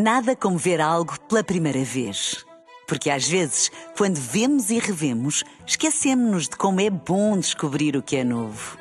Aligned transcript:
Nada 0.00 0.36
como 0.36 0.56
ver 0.56 0.80
algo 0.80 1.18
pela 1.22 1.42
primeira 1.42 1.82
vez. 1.82 2.46
Porque 2.86 3.10
às 3.10 3.26
vezes, 3.26 3.68
quando 3.96 4.14
vemos 4.14 4.70
e 4.70 4.78
revemos, 4.78 5.42
esquecemos-nos 5.66 6.44
de 6.44 6.56
como 6.56 6.80
é 6.80 6.88
bom 6.88 7.36
descobrir 7.36 7.96
o 7.96 8.02
que 8.02 8.14
é 8.14 8.22
novo. 8.22 8.78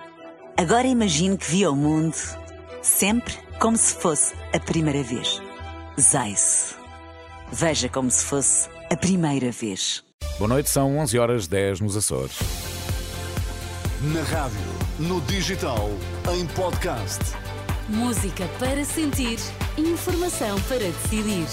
Agora 0.55 0.85
imagine 0.85 1.35
que 1.35 1.49
viu 1.49 1.71
o 1.71 1.75
mundo 1.75 2.15
sempre 2.83 3.33
como 3.59 3.75
se 3.75 3.95
fosse 3.95 4.35
a 4.53 4.59
primeira 4.59 5.01
vez. 5.01 5.41
Zais. 5.99 6.76
Veja 7.52 7.90
como 7.90 8.12
se 8.12 8.24
fosse 8.24 8.70
a 8.92 8.96
primeira 8.96 9.52
vez. 9.52 10.04
Boa 10.38 10.49
noite, 10.49 10.70
são 10.70 10.99
11 10.99 11.18
horas 11.18 11.47
10 11.47 11.81
nos 11.81 11.97
Açores. 11.97 12.38
Na 14.13 14.22
rádio, 14.22 14.60
no 14.99 15.20
digital, 15.22 15.90
em 16.31 16.45
podcast. 16.45 17.46
Música 17.90 18.45
para 18.59 18.84
sentir, 18.84 19.40
informação 19.77 20.59
para 20.63 20.80
decidir. 20.80 21.48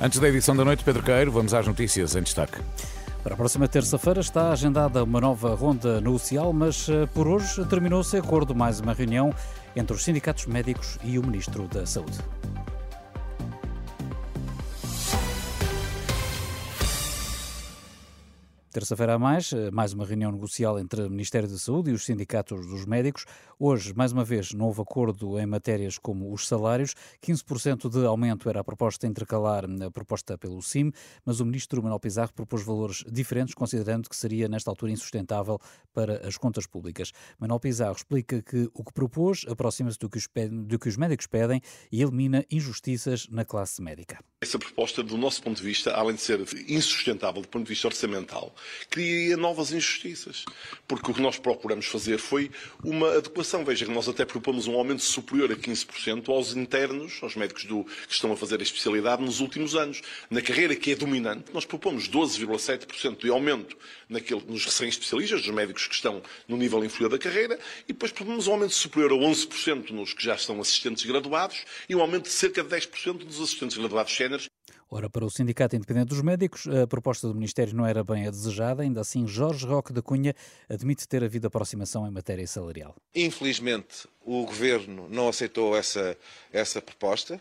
Antes 0.00 0.20
da 0.20 0.28
edição 0.28 0.54
da 0.54 0.64
noite, 0.64 0.84
Pedro 0.84 1.02
Queiro, 1.02 1.32
vamos 1.32 1.52
às 1.52 1.66
notícias 1.66 2.14
em 2.14 2.22
destaque. 2.22 2.60
Para 3.24 3.34
a 3.34 3.36
próxima 3.36 3.66
terça-feira 3.66 4.20
está 4.20 4.52
agendada 4.52 5.02
uma 5.02 5.20
nova 5.20 5.52
ronda 5.56 6.00
no 6.00 6.14
UCIAL, 6.14 6.52
mas 6.52 6.88
eh, 6.88 7.06
por 7.06 7.26
hoje 7.26 7.64
terminou-se 7.64 8.16
acordo 8.16 8.54
mais 8.54 8.78
uma 8.78 8.92
reunião 8.94 9.34
entre 9.74 9.96
os 9.96 10.04
sindicatos 10.04 10.46
médicos 10.46 10.96
e 11.02 11.18
o 11.18 11.26
Ministro 11.26 11.66
da 11.66 11.84
Saúde. 11.84 12.20
Terça-feira 18.74 19.14
a 19.14 19.18
mais, 19.20 19.52
eh, 19.52 19.70
mais 19.70 19.92
uma 19.92 20.04
reunião 20.04 20.32
negocial 20.32 20.80
entre 20.80 21.02
o 21.02 21.08
Ministério 21.08 21.48
da 21.48 21.56
Saúde 21.56 21.92
e 21.92 21.94
os 21.94 22.04
sindicatos 22.04 22.66
dos 22.66 22.84
médicos. 22.84 23.24
Hoje, 23.56 23.94
mais 23.94 24.10
uma 24.10 24.24
vez, 24.24 24.52
houve 24.52 24.82
acordo 24.82 25.38
em 25.38 25.46
matérias 25.46 25.96
como 25.96 26.32
os 26.32 26.48
salários. 26.48 26.92
15% 27.20 27.88
de 27.88 28.04
aumento 28.04 28.48
era 28.48 28.58
a 28.58 28.64
proposta 28.64 29.06
intercalar 29.06 29.64
a 29.64 29.90
proposta 29.92 30.36
pelo 30.36 30.60
CIM, 30.60 30.90
mas 31.24 31.38
o 31.38 31.46
Ministro 31.46 31.80
Manuel 31.84 32.00
Pizarro 32.00 32.32
propôs 32.32 32.64
valores 32.64 33.04
diferentes, 33.08 33.54
considerando 33.54 34.08
que 34.08 34.16
seria, 34.16 34.48
nesta 34.48 34.72
altura, 34.72 34.90
insustentável 34.90 35.60
para 35.92 36.26
as 36.26 36.36
contas 36.36 36.66
públicas. 36.66 37.12
Manuel 37.38 37.60
Pizarro 37.60 37.94
explica 37.94 38.42
que 38.42 38.68
o 38.74 38.82
que 38.82 38.92
propôs 38.92 39.46
aproxima-se 39.48 40.00
do, 40.00 40.10
do 40.66 40.78
que 40.80 40.88
os 40.88 40.96
médicos 40.96 41.28
pedem 41.28 41.60
e 41.92 42.02
elimina 42.02 42.44
injustiças 42.50 43.28
na 43.30 43.44
classe 43.44 43.80
médica. 43.80 44.18
Essa 44.40 44.58
proposta, 44.58 45.00
do 45.00 45.16
nosso 45.16 45.40
ponto 45.44 45.58
de 45.58 45.62
vista, 45.62 45.92
além 45.92 46.16
de 46.16 46.22
ser 46.22 46.40
insustentável 46.68 47.40
do 47.40 47.46
ponto 47.46 47.62
de 47.62 47.68
vista 47.68 47.86
orçamental, 47.86 48.52
criaria 48.90 49.36
novas 49.36 49.72
injustiças. 49.72 50.44
Porque 50.86 51.10
o 51.10 51.14
que 51.14 51.22
nós 51.22 51.38
procuramos 51.38 51.86
fazer 51.86 52.18
foi 52.18 52.50
uma 52.82 53.16
adequação. 53.16 53.64
Veja 53.64 53.84
que 53.84 53.92
nós 53.92 54.08
até 54.08 54.24
propomos 54.24 54.66
um 54.66 54.74
aumento 54.74 55.02
superior 55.02 55.50
a 55.52 55.56
15% 55.56 56.28
aos 56.28 56.54
internos, 56.54 57.18
aos 57.22 57.36
médicos 57.36 57.64
do, 57.64 57.84
que 57.84 58.12
estão 58.12 58.32
a 58.32 58.36
fazer 58.36 58.60
a 58.60 58.62
especialidade 58.62 59.22
nos 59.22 59.40
últimos 59.40 59.74
anos. 59.74 60.02
Na 60.30 60.40
carreira 60.40 60.74
que 60.74 60.92
é 60.92 60.94
dominante, 60.94 61.52
nós 61.52 61.64
propomos 61.64 62.08
12,7% 62.08 63.20
de 63.20 63.30
aumento 63.30 63.76
naquele, 64.08 64.42
nos 64.46 64.64
recém-especialistas, 64.64 65.42
dos 65.42 65.54
médicos 65.54 65.86
que 65.86 65.94
estão 65.94 66.22
no 66.48 66.56
nível 66.56 66.84
inferior 66.84 67.10
da 67.10 67.18
carreira, 67.18 67.58
e 67.84 67.92
depois 67.92 68.12
propomos 68.12 68.46
um 68.46 68.52
aumento 68.52 68.74
superior 68.74 69.12
a 69.12 69.16
11% 69.16 69.90
nos 69.90 70.12
que 70.12 70.24
já 70.24 70.34
estão 70.34 70.60
assistentes 70.60 71.04
graduados 71.04 71.64
e 71.88 71.94
um 71.94 72.00
aumento 72.00 72.24
de 72.24 72.30
cerca 72.30 72.62
de 72.62 72.68
10% 72.68 73.24
dos 73.24 73.40
assistentes 73.40 73.76
graduados 73.76 74.14
séniores 74.14 74.48
Ora, 74.90 75.08
para 75.08 75.24
o 75.24 75.30
Sindicato 75.30 75.74
Independente 75.74 76.08
dos 76.08 76.22
Médicos, 76.22 76.66
a 76.68 76.86
proposta 76.86 77.26
do 77.26 77.34
Ministério 77.34 77.74
não 77.74 77.86
era 77.86 78.04
bem 78.04 78.26
a 78.26 78.30
desejada, 78.30 78.82
ainda 78.82 79.00
assim, 79.00 79.26
Jorge 79.26 79.66
Roque 79.66 79.92
da 79.92 80.02
Cunha 80.02 80.34
admite 80.68 81.08
ter 81.08 81.24
havido 81.24 81.46
aproximação 81.46 82.06
em 82.06 82.10
matéria 82.10 82.46
salarial. 82.46 82.94
Infelizmente, 83.14 84.06
o 84.24 84.44
Governo 84.44 85.08
não 85.08 85.28
aceitou 85.28 85.76
essa, 85.76 86.16
essa 86.52 86.80
proposta, 86.80 87.40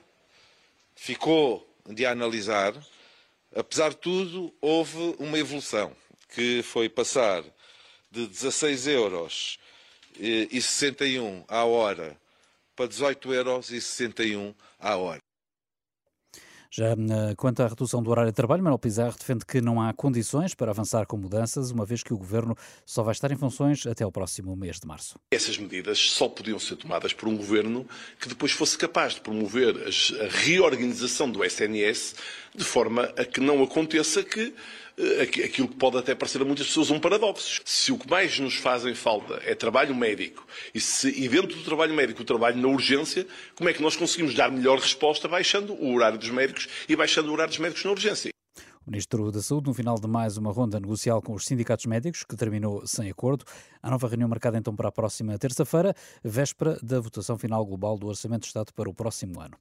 ficou 0.95 1.67
de 1.89 2.05
analisar. 2.05 2.73
Apesar 3.55 3.89
de 3.89 3.97
tudo, 3.97 4.53
houve 4.61 5.15
uma 5.19 5.37
evolução, 5.37 5.91
que 6.29 6.63
foi 6.63 6.89
passar 6.89 7.43
de 8.09 8.27
16 8.27 8.87
euros 8.87 9.59
e 10.19 10.61
61 10.61 11.43
à 11.47 11.65
hora 11.65 12.17
para 12.75 12.87
18 12.87 13.33
euros 13.33 13.69
e 13.69 13.81
61 13.81 14.53
à 14.79 14.95
hora. 14.95 15.22
Já 16.75 16.95
quanto 17.37 17.61
à 17.61 17.67
redução 17.67 18.01
do 18.01 18.09
horário 18.09 18.31
de 18.31 18.35
trabalho, 18.35 18.63
Manuel 18.63 18.79
Pizarro 18.79 19.15
defende 19.15 19.45
que 19.45 19.61
não 19.61 19.79
há 19.79 19.93
condições 19.93 20.55
para 20.55 20.71
avançar 20.71 21.05
com 21.05 21.15
mudanças, 21.15 21.69
uma 21.69 21.85
vez 21.85 22.01
que 22.01 22.11
o 22.11 22.17
Governo 22.17 22.57
só 22.83 23.03
vai 23.03 23.11
estar 23.11 23.31
em 23.31 23.35
funções 23.35 23.85
até 23.85 24.03
o 24.03 24.11
próximo 24.11 24.55
mês 24.55 24.79
de 24.79 24.87
março. 24.87 25.19
Essas 25.29 25.55
medidas 25.55 25.99
só 25.99 26.27
podiam 26.27 26.57
ser 26.57 26.77
tomadas 26.77 27.13
por 27.13 27.29
um 27.29 27.37
Governo 27.37 27.85
que 28.19 28.27
depois 28.27 28.53
fosse 28.53 28.75
capaz 28.75 29.13
de 29.13 29.21
promover 29.21 29.75
a 29.77 30.27
reorganização 30.27 31.29
do 31.29 31.43
SNS 31.43 32.15
de 32.55 32.63
forma 32.63 33.03
a 33.15 33.23
que 33.23 33.39
não 33.39 33.61
aconteça 33.61 34.23
que 34.23 34.55
aquilo 35.21 35.67
que 35.67 35.75
pode 35.75 35.97
até 35.97 36.13
parecer 36.13 36.41
a 36.41 36.45
muitas 36.45 36.67
pessoas 36.67 36.91
um 36.91 36.99
paradoxo. 36.99 37.61
Se 37.65 37.91
o 37.91 37.97
que 37.97 38.09
mais 38.09 38.37
nos 38.39 38.55
fazem 38.55 38.93
falta 38.93 39.41
é 39.43 39.55
trabalho 39.55 39.95
médico, 39.95 40.45
e 40.73 40.79
se 40.79 41.09
e 41.09 41.27
dentro 41.27 41.55
do 41.55 41.63
trabalho 41.63 41.93
médico 41.93 42.21
o 42.21 42.25
trabalho 42.25 42.57
na 42.57 42.67
urgência, 42.67 43.25
como 43.55 43.69
é 43.69 43.73
que 43.73 43.81
nós 43.81 43.95
conseguimos 43.95 44.33
dar 44.33 44.51
melhor 44.51 44.79
resposta 44.79 45.27
baixando 45.27 45.73
o 45.73 45.93
horário 45.93 46.17
dos 46.17 46.29
médicos 46.29 46.67
e 46.87 46.95
baixando 46.95 47.29
o 47.29 47.33
horário 47.33 47.51
dos 47.51 47.59
médicos 47.59 47.83
na 47.83 47.91
urgência? 47.91 48.33
O 48.85 48.91
Ministro 48.91 49.31
da 49.31 49.41
Saúde, 49.41 49.69
no 49.69 49.73
final 49.73 49.95
de 49.95 50.07
mais 50.09 50.35
uma 50.35 50.51
ronda 50.51 50.77
negocial 50.77 51.21
com 51.21 51.33
os 51.33 51.45
sindicatos 51.45 51.85
médicos, 51.85 52.25
que 52.25 52.35
terminou 52.35 52.85
sem 52.85 53.09
acordo. 53.09 53.45
A 53.81 53.89
nova 53.89 54.09
reunião 54.09 54.27
marcada 54.27 54.57
então 54.57 54.75
para 54.75 54.89
a 54.89 54.91
próxima 54.91 55.39
terça-feira, 55.39 55.95
véspera 56.21 56.77
da 56.83 56.99
votação 56.99 57.37
final 57.37 57.65
global 57.65 57.97
do 57.97 58.07
Orçamento 58.07 58.41
de 58.41 58.47
Estado 58.47 58.73
para 58.73 58.89
o 58.89 58.93
próximo 58.93 59.39
ano. 59.39 59.55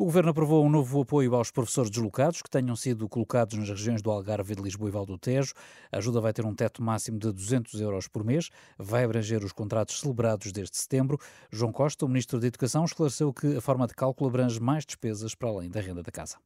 O 0.00 0.04
Governo 0.04 0.30
aprovou 0.30 0.64
um 0.64 0.68
novo 0.68 1.00
apoio 1.00 1.34
aos 1.34 1.50
professores 1.50 1.90
deslocados 1.90 2.40
que 2.40 2.48
tenham 2.48 2.76
sido 2.76 3.08
colocados 3.08 3.58
nas 3.58 3.68
regiões 3.68 4.00
do 4.00 4.12
Algarve, 4.12 4.54
de 4.54 4.62
Lisboa 4.62 4.88
e 4.88 4.92
Val 4.92 5.04
do 5.04 5.18
Tejo. 5.18 5.52
A 5.90 5.98
ajuda 5.98 6.20
vai 6.20 6.32
ter 6.32 6.46
um 6.46 6.54
teto 6.54 6.80
máximo 6.80 7.18
de 7.18 7.32
200 7.32 7.80
euros 7.80 8.06
por 8.06 8.22
mês, 8.22 8.48
vai 8.78 9.02
abranger 9.02 9.42
os 9.42 9.50
contratos 9.50 9.98
celebrados 9.98 10.52
desde 10.52 10.78
setembro. 10.78 11.18
João 11.50 11.72
Costa, 11.72 12.04
o 12.04 12.08
Ministro 12.08 12.38
da 12.38 12.46
Educação, 12.46 12.84
esclareceu 12.84 13.32
que 13.32 13.56
a 13.56 13.60
forma 13.60 13.88
de 13.88 13.94
cálculo 13.94 14.30
abrange 14.30 14.60
mais 14.60 14.86
despesas 14.86 15.34
para 15.34 15.48
além 15.48 15.68
da 15.68 15.80
renda 15.80 16.00
da 16.00 16.12
casa. 16.12 16.36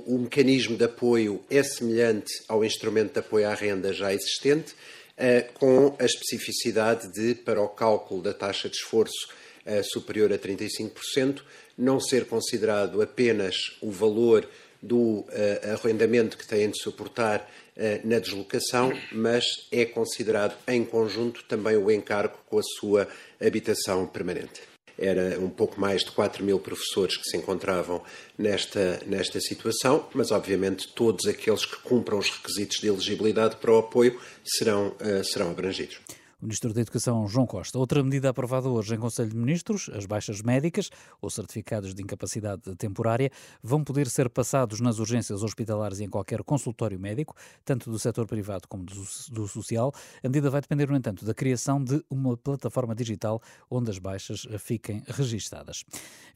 O 0.00 0.18
mecanismo 0.18 0.76
de 0.76 0.84
apoio 0.84 1.40
é 1.48 1.62
semelhante 1.62 2.30
ao 2.48 2.62
instrumento 2.62 3.14
de 3.14 3.20
apoio 3.20 3.48
à 3.48 3.54
renda 3.54 3.94
já 3.94 4.12
existente, 4.12 4.74
eh, 5.16 5.48
com 5.54 5.96
a 5.98 6.04
especificidade 6.04 7.08
de, 7.08 7.34
para 7.34 7.62
o 7.62 7.68
cálculo 7.70 8.20
da 8.20 8.34
taxa 8.34 8.68
de 8.68 8.76
esforço 8.76 9.40
eh, 9.64 9.82
superior 9.82 10.32
a 10.32 10.38
35%, 10.38 11.42
não 11.76 12.00
ser 12.00 12.26
considerado 12.26 13.00
apenas 13.00 13.76
o 13.80 13.90
valor 13.90 14.48
do 14.82 15.24
eh, 15.30 15.72
arrendamento 15.72 16.36
que 16.36 16.46
têm 16.46 16.70
de 16.70 16.78
suportar 16.78 17.48
na 18.04 18.18
deslocação, 18.18 18.92
mas 19.10 19.42
é 19.72 19.86
considerado 19.86 20.54
em 20.68 20.84
conjunto 20.84 21.42
também 21.44 21.78
o 21.78 21.90
encargo 21.90 22.36
com 22.46 22.58
a 22.58 22.62
sua 22.62 23.08
habitação 23.40 24.06
permanente 24.06 24.60
era 25.00 25.40
um 25.40 25.48
pouco 25.48 25.80
mais 25.80 26.04
de 26.04 26.10
4 26.12 26.44
mil 26.44 26.60
professores 26.60 27.16
que 27.16 27.24
se 27.24 27.36
encontravam 27.38 28.02
nesta, 28.36 29.00
nesta 29.06 29.40
situação, 29.40 30.06
mas 30.12 30.30
obviamente 30.30 30.88
todos 30.88 31.26
aqueles 31.26 31.64
que 31.64 31.76
cumpram 31.78 32.18
os 32.18 32.28
requisitos 32.28 32.78
de 32.78 32.88
elegibilidade 32.88 33.56
para 33.56 33.72
o 33.72 33.78
apoio 33.78 34.20
serão, 34.44 34.88
uh, 34.88 35.24
serão 35.24 35.50
abrangidos. 35.50 35.98
O 36.40 36.46
Ministro 36.46 36.72
da 36.72 36.80
Educação, 36.80 37.28
João 37.28 37.46
Costa. 37.46 37.78
Outra 37.78 38.02
medida 38.02 38.30
aprovada 38.30 38.66
hoje 38.66 38.94
em 38.94 38.98
Conselho 38.98 39.28
de 39.28 39.36
Ministros, 39.36 39.90
as 39.92 40.06
baixas 40.06 40.40
médicas 40.40 40.88
ou 41.20 41.28
certificados 41.28 41.94
de 41.94 42.02
incapacidade 42.02 42.62
temporária 42.76 43.30
vão 43.62 43.84
poder 43.84 44.08
ser 44.08 44.30
passados 44.30 44.80
nas 44.80 44.98
urgências 44.98 45.42
hospitalares 45.42 46.00
e 46.00 46.04
em 46.04 46.08
qualquer 46.08 46.42
consultório 46.42 46.98
médico, 46.98 47.36
tanto 47.62 47.90
do 47.90 47.98
setor 47.98 48.26
privado 48.26 48.66
como 48.68 48.84
do, 48.84 48.94
do 49.30 49.46
social. 49.46 49.92
A 50.24 50.28
medida 50.28 50.48
vai 50.48 50.62
depender, 50.62 50.88
no 50.88 50.96
entanto, 50.96 51.26
da 51.26 51.34
criação 51.34 51.84
de 51.84 52.02
uma 52.08 52.34
plataforma 52.38 52.94
digital 52.94 53.42
onde 53.70 53.90
as 53.90 53.98
baixas 53.98 54.46
fiquem 54.60 55.02
registadas. 55.08 55.84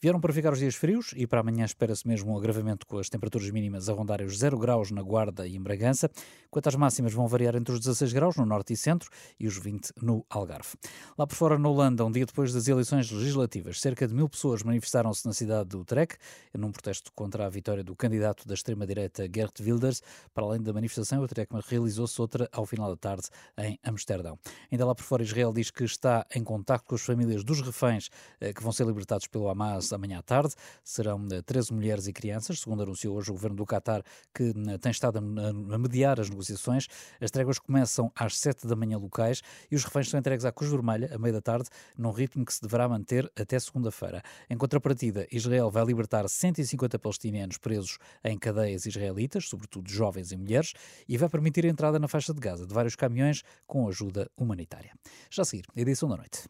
Vieram 0.02 0.20
para 0.20 0.34
ficar 0.34 0.52
os 0.52 0.58
dias 0.58 0.74
frios 0.74 1.14
e 1.16 1.26
para 1.26 1.40
amanhã 1.40 1.64
espera-se 1.64 2.06
mesmo 2.06 2.34
um 2.34 2.36
agravamento 2.36 2.86
com 2.86 2.98
as 2.98 3.08
temperaturas 3.08 3.48
mínimas 3.48 3.88
a 3.88 3.94
rondarem 3.94 4.26
os 4.26 4.36
0 4.36 4.58
graus 4.58 4.90
na 4.90 5.00
Guarda 5.00 5.46
e 5.46 5.56
em 5.56 5.62
Bragança, 5.62 6.10
quanto 6.50 6.68
às 6.68 6.74
máximas 6.74 7.14
vão 7.14 7.26
variar 7.26 7.56
entre 7.56 7.72
os 7.72 7.80
16 7.80 8.12
graus 8.12 8.36
no 8.36 8.44
norte 8.44 8.74
e 8.74 8.76
centro 8.76 9.08
e 9.40 9.46
os 9.46 9.56
20 9.56 9.93
no 10.00 10.24
Algarve. 10.28 10.74
Lá 11.16 11.26
por 11.26 11.34
fora, 11.34 11.58
na 11.58 11.68
Holanda, 11.68 12.04
um 12.04 12.10
dia 12.10 12.26
depois 12.26 12.52
das 12.52 12.66
eleições 12.68 13.10
legislativas, 13.10 13.80
cerca 13.80 14.06
de 14.06 14.14
mil 14.14 14.28
pessoas 14.28 14.62
manifestaram-se 14.62 15.26
na 15.26 15.32
cidade 15.32 15.68
do 15.68 15.80
Utrecht, 15.80 16.18
num 16.52 16.72
protesto 16.72 17.12
contra 17.14 17.46
a 17.46 17.48
vitória 17.48 17.84
do 17.84 17.94
candidato 17.94 18.46
da 18.46 18.54
extrema-direita 18.54 19.28
Gert 19.34 19.60
Wilders. 19.60 20.02
Para 20.32 20.44
além 20.44 20.62
da 20.62 20.72
manifestação, 20.72 21.20
o 21.20 21.24
Utrecht 21.24 21.52
realizou-se 21.68 22.20
outra 22.20 22.48
ao 22.52 22.66
final 22.66 22.90
da 22.90 22.96
tarde 22.96 23.28
em 23.58 23.78
Amsterdão. 23.84 24.38
Ainda 24.70 24.84
lá 24.84 24.94
por 24.94 25.04
fora, 25.04 25.22
Israel 25.22 25.52
diz 25.52 25.70
que 25.70 25.84
está 25.84 26.26
em 26.34 26.42
contato 26.42 26.84
com 26.84 26.94
as 26.94 27.02
famílias 27.02 27.44
dos 27.44 27.60
reféns 27.60 28.10
eh, 28.40 28.52
que 28.52 28.62
vão 28.62 28.72
ser 28.72 28.86
libertados 28.86 29.26
pelo 29.26 29.48
Hamas 29.48 29.92
amanhã 29.92 30.18
à 30.18 30.22
tarde. 30.22 30.54
Serão 30.82 31.26
13 31.26 31.70
eh, 31.70 31.74
mulheres 31.74 32.06
e 32.06 32.12
crianças, 32.12 32.60
segundo 32.60 32.82
anunciou 32.82 33.16
hoje 33.16 33.30
o 33.30 33.34
governo 33.34 33.56
do 33.56 33.66
Qatar, 33.66 34.02
que 34.34 34.52
tem 34.80 34.90
estado 34.90 35.18
a 35.18 35.78
mediar 35.78 36.18
as 36.20 36.28
negociações. 36.28 36.88
As 37.20 37.30
tréguas 37.30 37.58
começam 37.58 38.10
às 38.14 38.36
7 38.38 38.66
da 38.66 38.74
manhã 38.74 38.98
locais 38.98 39.42
e 39.70 39.76
os 39.76 39.83
os 39.84 39.86
reféns 39.86 40.08
são 40.08 40.18
entregues 40.18 40.46
à 40.46 40.52
Cruz 40.52 40.70
Vermelha, 40.70 41.10
a 41.14 41.18
meio 41.18 41.34
da 41.34 41.42
tarde, 41.42 41.68
num 41.96 42.10
ritmo 42.10 42.44
que 42.44 42.54
se 42.54 42.62
deverá 42.62 42.88
manter 42.88 43.30
até 43.38 43.58
segunda-feira. 43.58 44.22
Em 44.48 44.56
contrapartida, 44.56 45.26
Israel 45.30 45.70
vai 45.70 45.84
libertar 45.84 46.26
150 46.26 46.98
palestinianos 46.98 47.58
presos 47.58 47.98
em 48.24 48.38
cadeias 48.38 48.86
israelitas, 48.86 49.46
sobretudo 49.46 49.90
jovens 49.90 50.32
e 50.32 50.36
mulheres, 50.36 50.72
e 51.06 51.18
vai 51.18 51.28
permitir 51.28 51.66
a 51.66 51.68
entrada 51.68 51.98
na 51.98 52.08
faixa 52.08 52.32
de 52.32 52.40
Gaza 52.40 52.66
de 52.66 52.72
vários 52.72 52.96
caminhões 52.96 53.42
com 53.66 53.86
ajuda 53.86 54.30
humanitária. 54.36 54.92
Já 55.30 55.42
a 55.42 55.44
seguir, 55.44 55.66
edição 55.76 56.08
da 56.08 56.16
noite. 56.16 56.48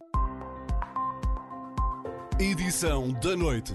Edição 2.39 3.13
da 3.15 3.37
noite. 3.37 3.75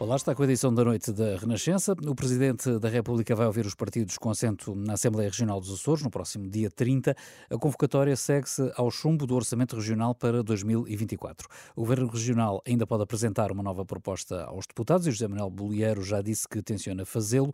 Olá, 0.00 0.14
está 0.14 0.32
com 0.32 0.42
a 0.42 0.44
edição 0.44 0.72
da 0.72 0.84
noite 0.84 1.10
da 1.10 1.36
Renascença. 1.36 1.92
O 2.06 2.14
Presidente 2.14 2.78
da 2.78 2.88
República 2.88 3.34
vai 3.34 3.48
ouvir 3.48 3.66
os 3.66 3.74
partidos 3.74 4.16
com 4.16 4.30
assento 4.30 4.72
na 4.76 4.92
Assembleia 4.92 5.28
Regional 5.28 5.58
dos 5.58 5.74
Açores 5.74 6.04
no 6.04 6.08
próximo 6.08 6.48
dia 6.48 6.70
30. 6.70 7.16
A 7.50 7.58
convocatória 7.58 8.14
segue-se 8.14 8.70
ao 8.76 8.92
chumbo 8.92 9.26
do 9.26 9.34
Orçamento 9.34 9.74
Regional 9.74 10.14
para 10.14 10.40
2024. 10.40 11.48
O 11.74 11.80
Governo 11.80 12.06
Regional 12.06 12.62
ainda 12.64 12.86
pode 12.86 13.02
apresentar 13.02 13.50
uma 13.50 13.60
nova 13.60 13.84
proposta 13.84 14.44
aos 14.44 14.68
deputados 14.68 15.04
e 15.04 15.10
José 15.10 15.26
Manuel 15.26 15.50
Bolieiro 15.50 16.00
já 16.00 16.22
disse 16.22 16.46
que 16.46 16.62
tenciona 16.62 17.04
fazê-lo, 17.04 17.52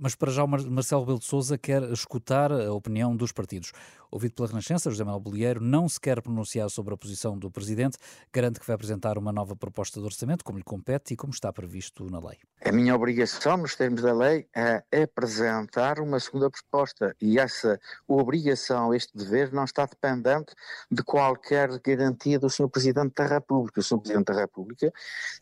mas 0.00 0.16
para 0.16 0.32
já 0.32 0.42
o 0.42 0.48
Marcelo 0.48 1.02
Rebelo 1.02 1.20
de 1.20 1.26
Sousa 1.26 1.56
quer 1.56 1.80
escutar 1.92 2.50
a 2.50 2.72
opinião 2.72 3.14
dos 3.14 3.30
partidos. 3.30 3.70
Ouvido 4.10 4.34
pela 4.34 4.48
Renascença, 4.48 4.90
José 4.90 5.02
Manuel 5.02 5.20
Bolieiro 5.20 5.60
não 5.60 5.88
se 5.88 6.00
quer 6.00 6.20
pronunciar 6.20 6.68
sobre 6.70 6.94
a 6.94 6.96
posição 6.96 7.38
do 7.38 7.50
Presidente, 7.50 7.98
garante 8.32 8.60
que 8.60 8.66
vai 8.66 8.74
apresentar 8.74 9.16
uma 9.16 9.32
nova 9.32 9.56
proposta 9.56 10.00
de 10.00 10.06
orçamento, 10.06 10.44
como 10.44 10.58
lhe 10.58 10.64
compete 10.64 11.14
e 11.14 11.16
como 11.16 11.32
está 11.32 11.52
previsto 11.52 11.83
na 12.10 12.18
lei. 12.18 12.38
A 12.64 12.72
minha 12.72 12.94
obrigação, 12.94 13.58
nos 13.58 13.76
termos 13.76 14.00
da 14.00 14.14
lei, 14.14 14.48
é 14.54 14.82
apresentar 15.02 16.00
uma 16.00 16.18
segunda 16.18 16.48
proposta 16.48 17.14
e 17.20 17.38
essa 17.38 17.78
obrigação, 18.08 18.94
este 18.94 19.14
dever, 19.14 19.52
não 19.52 19.64
está 19.64 19.84
dependente 19.84 20.54
de 20.90 21.02
qualquer 21.02 21.78
garantia 21.80 22.38
do 22.38 22.48
Sr. 22.48 22.68
Presidente 22.70 23.14
da 23.16 23.26
República. 23.26 23.80
O 23.80 23.82
Sr. 23.82 23.98
Presidente 23.98 24.32
da 24.32 24.40
República 24.40 24.90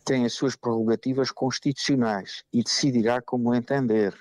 tem 0.03 0.25
as 0.25 0.33
suas 0.33 0.55
prerrogativas 0.55 1.31
constitucionais 1.31 2.43
e 2.51 2.61
decidirá 2.61 3.21
como 3.21 3.55
entender. 3.55 4.13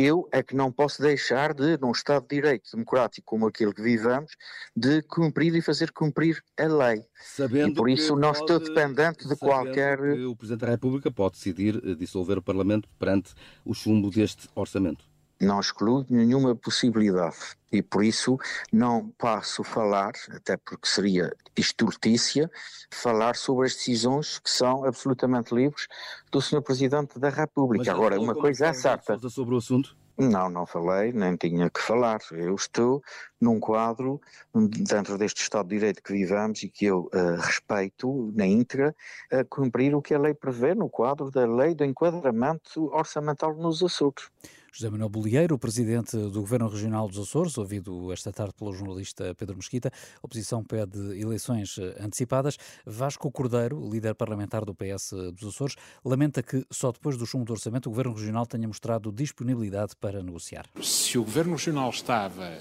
Eu 0.00 0.28
é 0.30 0.44
que 0.44 0.54
não 0.54 0.70
posso 0.70 1.02
deixar 1.02 1.52
de, 1.52 1.76
num 1.76 1.90
Estado 1.90 2.22
de 2.22 2.36
Direito 2.36 2.70
democrático 2.70 3.26
como 3.26 3.48
aquele 3.48 3.74
que 3.74 3.82
vivamos, 3.82 4.30
de 4.76 5.02
cumprir 5.02 5.52
e 5.56 5.60
fazer 5.60 5.90
cumprir 5.90 6.40
a 6.56 6.68
lei. 6.68 7.04
Sabendo 7.20 7.70
e 7.70 7.74
por 7.74 7.90
isso 7.90 8.14
não 8.14 8.32
pode, 8.32 8.38
estou 8.38 8.60
dependente 8.60 9.26
de 9.26 9.34
qualquer. 9.34 9.98
Que 9.98 10.24
o 10.24 10.36
Presidente 10.36 10.60
da 10.60 10.68
República 10.68 11.10
pode 11.10 11.34
decidir 11.34 11.82
eh, 11.84 11.96
dissolver 11.96 12.38
o 12.38 12.42
Parlamento 12.42 12.88
perante 12.96 13.34
o 13.64 13.74
chumbo 13.74 14.08
deste 14.08 14.48
orçamento. 14.54 15.04
Não 15.40 15.60
excluo 15.60 16.04
nenhuma 16.10 16.54
possibilidade 16.54 17.36
e 17.70 17.82
por 17.82 18.02
isso 18.02 18.38
não 18.72 19.08
passo 19.18 19.62
a 19.62 19.64
falar, 19.64 20.12
até 20.30 20.56
porque 20.56 20.88
seria 20.88 21.32
estultícia, 21.56 22.50
falar 22.90 23.36
sobre 23.36 23.66
as 23.66 23.74
decisões 23.74 24.38
que 24.38 24.50
são 24.50 24.84
absolutamente 24.84 25.54
livres 25.54 25.86
do 26.32 26.40
Sr. 26.40 26.62
Presidente 26.62 27.18
da 27.18 27.28
República. 27.28 27.92
Agora, 27.92 28.20
uma 28.20 28.34
coisa 28.34 28.66
é 28.66 28.72
certa. 28.72 29.16
sobre 29.28 29.54
o 29.54 29.58
assunto? 29.58 29.96
Não, 30.18 30.50
não 30.50 30.66
falei, 30.66 31.12
nem 31.12 31.36
tinha 31.36 31.70
que 31.70 31.80
falar. 31.80 32.18
Eu 32.32 32.56
estou 32.56 33.00
num 33.40 33.60
quadro, 33.60 34.20
dentro 34.52 35.16
deste 35.16 35.42
Estado 35.42 35.68
de 35.68 35.76
Direito 35.76 36.02
que 36.02 36.12
vivamos 36.12 36.60
e 36.64 36.68
que 36.68 36.86
eu 36.86 37.08
uh, 37.14 37.40
respeito 37.40 38.32
na 38.34 38.44
íntegra, 38.44 38.96
a 39.30 39.44
cumprir 39.44 39.94
o 39.94 40.02
que 40.02 40.12
a 40.12 40.18
lei 40.18 40.34
prevê 40.34 40.74
no 40.74 40.88
quadro 40.88 41.30
da 41.30 41.46
lei 41.46 41.72
do 41.72 41.84
enquadramento 41.84 42.92
orçamental 42.92 43.54
nos 43.54 43.80
Açores. 43.80 44.28
José 44.72 44.90
Manuel 44.90 45.08
Bolieiro, 45.08 45.54
o 45.54 45.58
presidente 45.58 46.16
do 46.16 46.40
Governo 46.40 46.68
Regional 46.68 47.08
dos 47.08 47.18
Açores, 47.18 47.56
ouvido 47.56 48.12
esta 48.12 48.32
tarde 48.32 48.54
pelo 48.54 48.72
jornalista 48.72 49.34
Pedro 49.34 49.56
Mesquita. 49.56 49.90
A 50.16 50.20
oposição 50.22 50.62
pede 50.62 50.98
eleições 51.18 51.76
eh, 51.78 51.96
antecipadas. 52.00 52.56
Vasco 52.84 53.30
Cordeiro, 53.30 53.88
líder 53.90 54.14
parlamentar 54.14 54.64
do 54.64 54.74
PS 54.74 55.12
dos 55.34 55.54
Açores, 55.54 55.76
lamenta 56.04 56.42
que 56.42 56.64
só 56.70 56.92
depois 56.92 57.16
do 57.16 57.26
chumbo 57.26 57.44
do 57.44 57.52
orçamento 57.52 57.86
o 57.86 57.90
Governo 57.90 58.14
Regional 58.14 58.46
tenha 58.46 58.68
mostrado 58.68 59.10
disponibilidade 59.10 59.96
para 59.96 60.22
negociar. 60.22 60.66
Se 60.82 61.18
o 61.18 61.24
Governo 61.24 61.52
Regional 61.52 61.90
estava 61.90 62.58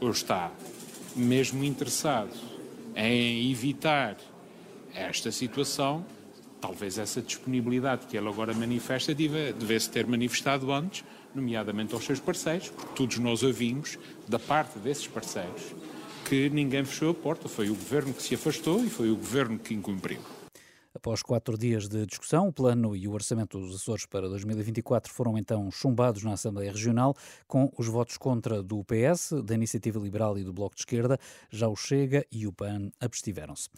ou 0.00 0.10
está 0.10 0.52
mesmo 1.16 1.64
interessado 1.64 2.34
em 2.94 3.50
evitar 3.50 4.16
esta 4.94 5.32
situação, 5.32 6.04
talvez 6.60 6.98
essa 6.98 7.22
disponibilidade 7.22 8.06
que 8.06 8.16
ele 8.16 8.28
agora 8.28 8.52
manifesta 8.52 9.14
devesse 9.14 9.90
ter 9.90 10.06
manifestado 10.06 10.72
antes, 10.72 11.04
nomeadamente 11.34 11.94
aos 11.94 12.04
seus 12.04 12.20
parceiros, 12.20 12.68
porque 12.68 12.94
todos 12.94 13.18
nós 13.18 13.42
ouvimos, 13.42 13.98
da 14.26 14.38
parte 14.38 14.78
desses 14.78 15.06
parceiros, 15.06 15.62
que 16.28 16.50
ninguém 16.50 16.84
fechou 16.84 17.10
a 17.10 17.14
porta. 17.14 17.48
Foi 17.48 17.70
o 17.70 17.74
governo 17.74 18.12
que 18.12 18.22
se 18.22 18.34
afastou 18.34 18.84
e 18.84 18.90
foi 18.90 19.10
o 19.10 19.16
governo 19.16 19.58
que 19.58 19.74
incumpriu. 19.74 20.20
Após 20.98 21.22
quatro 21.22 21.56
dias 21.56 21.86
de 21.86 22.04
discussão, 22.04 22.48
o 22.48 22.52
plano 22.52 22.96
e 22.96 23.06
o 23.06 23.12
orçamento 23.12 23.56
dos 23.56 23.76
Açores 23.76 24.04
para 24.04 24.28
2024 24.28 25.12
foram 25.12 25.38
então 25.38 25.70
chumbados 25.70 26.24
na 26.24 26.32
Assembleia 26.32 26.72
Regional, 26.72 27.14
com 27.46 27.70
os 27.78 27.86
votos 27.86 28.16
contra 28.16 28.64
do 28.64 28.82
PS, 28.82 29.30
da 29.44 29.54
Iniciativa 29.54 29.96
Liberal 30.00 30.36
e 30.36 30.42
do 30.42 30.52
Bloco 30.52 30.74
de 30.74 30.80
Esquerda. 30.80 31.16
Já 31.50 31.68
o 31.68 31.76
Chega 31.76 32.26
e 32.32 32.48
o 32.48 32.52
PAN 32.52 32.90
abstiveram-se. 33.00 33.68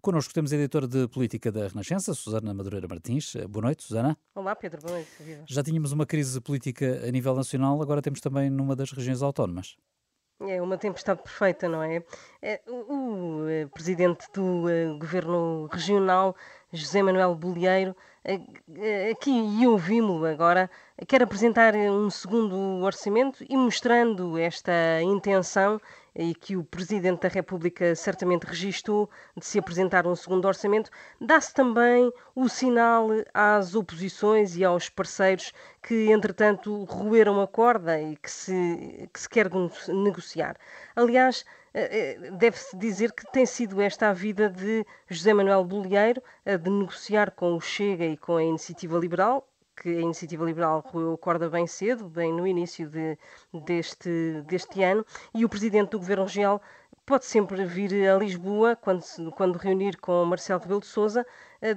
Connosco 0.00 0.32
temos 0.32 0.54
a 0.54 0.56
editora 0.56 0.88
de 0.88 1.06
Política 1.08 1.52
da 1.52 1.68
Renascença, 1.68 2.14
Susana 2.14 2.54
Madureira 2.54 2.88
Martins. 2.88 3.34
Boa 3.46 3.66
noite, 3.66 3.82
Susana. 3.82 4.16
Olá, 4.34 4.56
Pedro. 4.56 4.80
Boa 4.80 4.94
noite. 4.94 5.10
Viva. 5.20 5.44
Já 5.46 5.62
tínhamos 5.62 5.92
uma 5.92 6.06
crise 6.06 6.40
política 6.40 7.02
a 7.06 7.10
nível 7.10 7.34
nacional, 7.34 7.82
agora 7.82 8.00
temos 8.00 8.22
também 8.22 8.48
numa 8.48 8.74
das 8.74 8.90
regiões 8.90 9.20
autónomas. 9.20 9.76
É 10.40 10.62
uma 10.62 10.78
tempestade 10.78 11.22
perfeita, 11.22 11.68
não 11.68 11.82
é? 11.82 12.02
é 12.40 12.62
o, 12.66 13.44
o 13.64 13.68
presidente 13.68 14.26
do 14.32 14.64
uh, 14.64 14.98
governo 14.98 15.68
regional 15.70 16.34
José 16.72 17.02
Manuel 17.02 17.34
Bolieiro, 17.34 17.96
aqui 19.10 19.30
e 19.30 19.66
ouvimos-lo 19.66 20.24
agora, 20.24 20.70
quer 21.08 21.20
apresentar 21.20 21.74
um 21.74 22.08
segundo 22.08 22.56
orçamento 22.84 23.44
e 23.48 23.56
mostrando 23.56 24.38
esta 24.38 25.02
intenção 25.02 25.80
e 26.14 26.32
que 26.32 26.56
o 26.56 26.62
Presidente 26.62 27.22
da 27.22 27.28
República 27.28 27.94
certamente 27.96 28.44
registou 28.44 29.10
de 29.36 29.44
se 29.44 29.58
apresentar 29.58 30.06
um 30.06 30.14
segundo 30.14 30.46
orçamento, 30.46 30.90
dá-se 31.20 31.52
também 31.52 32.12
o 32.34 32.48
sinal 32.48 33.08
às 33.34 33.74
oposições 33.74 34.56
e 34.56 34.64
aos 34.64 34.88
parceiros 34.88 35.52
que, 35.82 36.12
entretanto, 36.12 36.84
roeram 36.84 37.40
a 37.40 37.48
corda 37.48 38.00
e 38.00 38.16
que 38.16 38.30
se, 38.30 39.08
que 39.12 39.20
se 39.20 39.28
quer 39.28 39.50
negociar. 39.88 40.56
Aliás, 40.94 41.44
deve-se 42.32 42.76
dizer 42.76 43.12
que 43.12 43.30
tem 43.32 43.46
sido 43.46 43.80
esta 43.80 44.10
a 44.10 44.12
vida 44.12 44.48
de 44.48 44.84
José 45.08 45.32
Manuel 45.32 45.64
Bolieiro, 45.64 46.22
de 46.44 46.70
negociar 46.70 47.30
com 47.30 47.54
o 47.54 47.60
Chega 47.60 48.04
e 48.04 48.16
com 48.16 48.36
a 48.36 48.42
Iniciativa 48.42 48.98
Liberal, 48.98 49.46
que 49.76 49.88
a 49.88 50.00
Iniciativa 50.00 50.44
Liberal 50.44 50.80
roeu 50.86 51.14
a 51.14 51.18
corda 51.18 51.48
bem 51.48 51.66
cedo, 51.66 52.08
bem 52.08 52.32
no 52.32 52.46
início 52.46 52.88
de, 52.88 53.16
deste, 53.64 54.42
deste 54.46 54.82
ano, 54.82 55.04
e 55.34 55.44
o 55.44 55.48
Presidente 55.48 55.90
do 55.90 55.98
Governo 55.98 56.24
Regional 56.24 56.60
pode 57.06 57.24
sempre 57.24 57.64
vir 57.64 58.08
a 58.08 58.16
Lisboa, 58.16 58.76
quando, 58.76 59.02
quando 59.36 59.56
reunir 59.56 59.96
com 59.96 60.24
Marcelo 60.24 60.60
Rebelo 60.60 60.80
de 60.80 60.86
Sousa, 60.86 61.26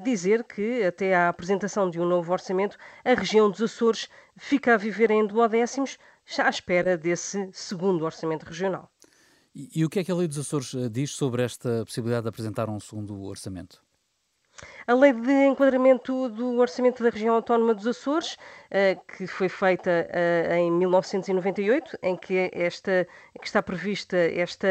dizer 0.03 0.43
que, 0.43 0.83
até 0.83 1.15
à 1.15 1.29
apresentação 1.29 1.89
de 1.89 1.99
um 1.99 2.05
novo 2.05 2.31
orçamento, 2.31 2.77
a 3.03 3.13
região 3.13 3.49
dos 3.49 3.61
Açores 3.61 4.09
fica 4.37 4.73
a 4.75 4.77
viver 4.77 5.09
em 5.09 5.25
duodécimos, 5.25 5.97
já 6.25 6.45
à 6.45 6.49
espera 6.49 6.97
desse 6.97 7.49
segundo 7.51 8.05
orçamento 8.05 8.43
regional. 8.43 8.92
E, 9.55 9.85
o 9.85 9.89
que 9.89 9.99
é 9.99 10.03
que 10.03 10.11
a 10.11 10.15
Lei 10.15 10.27
dos 10.27 10.39
Açores 10.39 10.73
eh, 10.73 10.89
diz 10.89 11.11
sobre 11.11 11.43
esta 11.43 11.83
possibilidade 11.85 12.23
de 12.23 12.29
apresentar 12.29 12.69
um 12.69 12.79
segundo 12.79 13.21
orçamento? 13.21 13.83
A 14.87 14.93
lei 14.93 15.13
de 15.13 15.45
enquadramento 15.45 16.29
do 16.29 16.57
Orçamento 16.57 17.03
da 17.03 17.09
Região 17.09 17.35
Autónoma 17.35 17.73
dos 17.73 17.85
Açores, 17.85 18.35
eh, 18.71 18.97
que 19.15 19.27
foi 19.27 19.49
feita 19.49 20.07
eh, 20.09 20.57
em 20.57 20.71
1998, 20.71 21.97
em 22.01 22.15
que, 22.15 22.49
esta, 22.51 23.07
que 23.39 23.45
está 23.45 23.61
prevista 23.61 24.17
esta, 24.17 24.67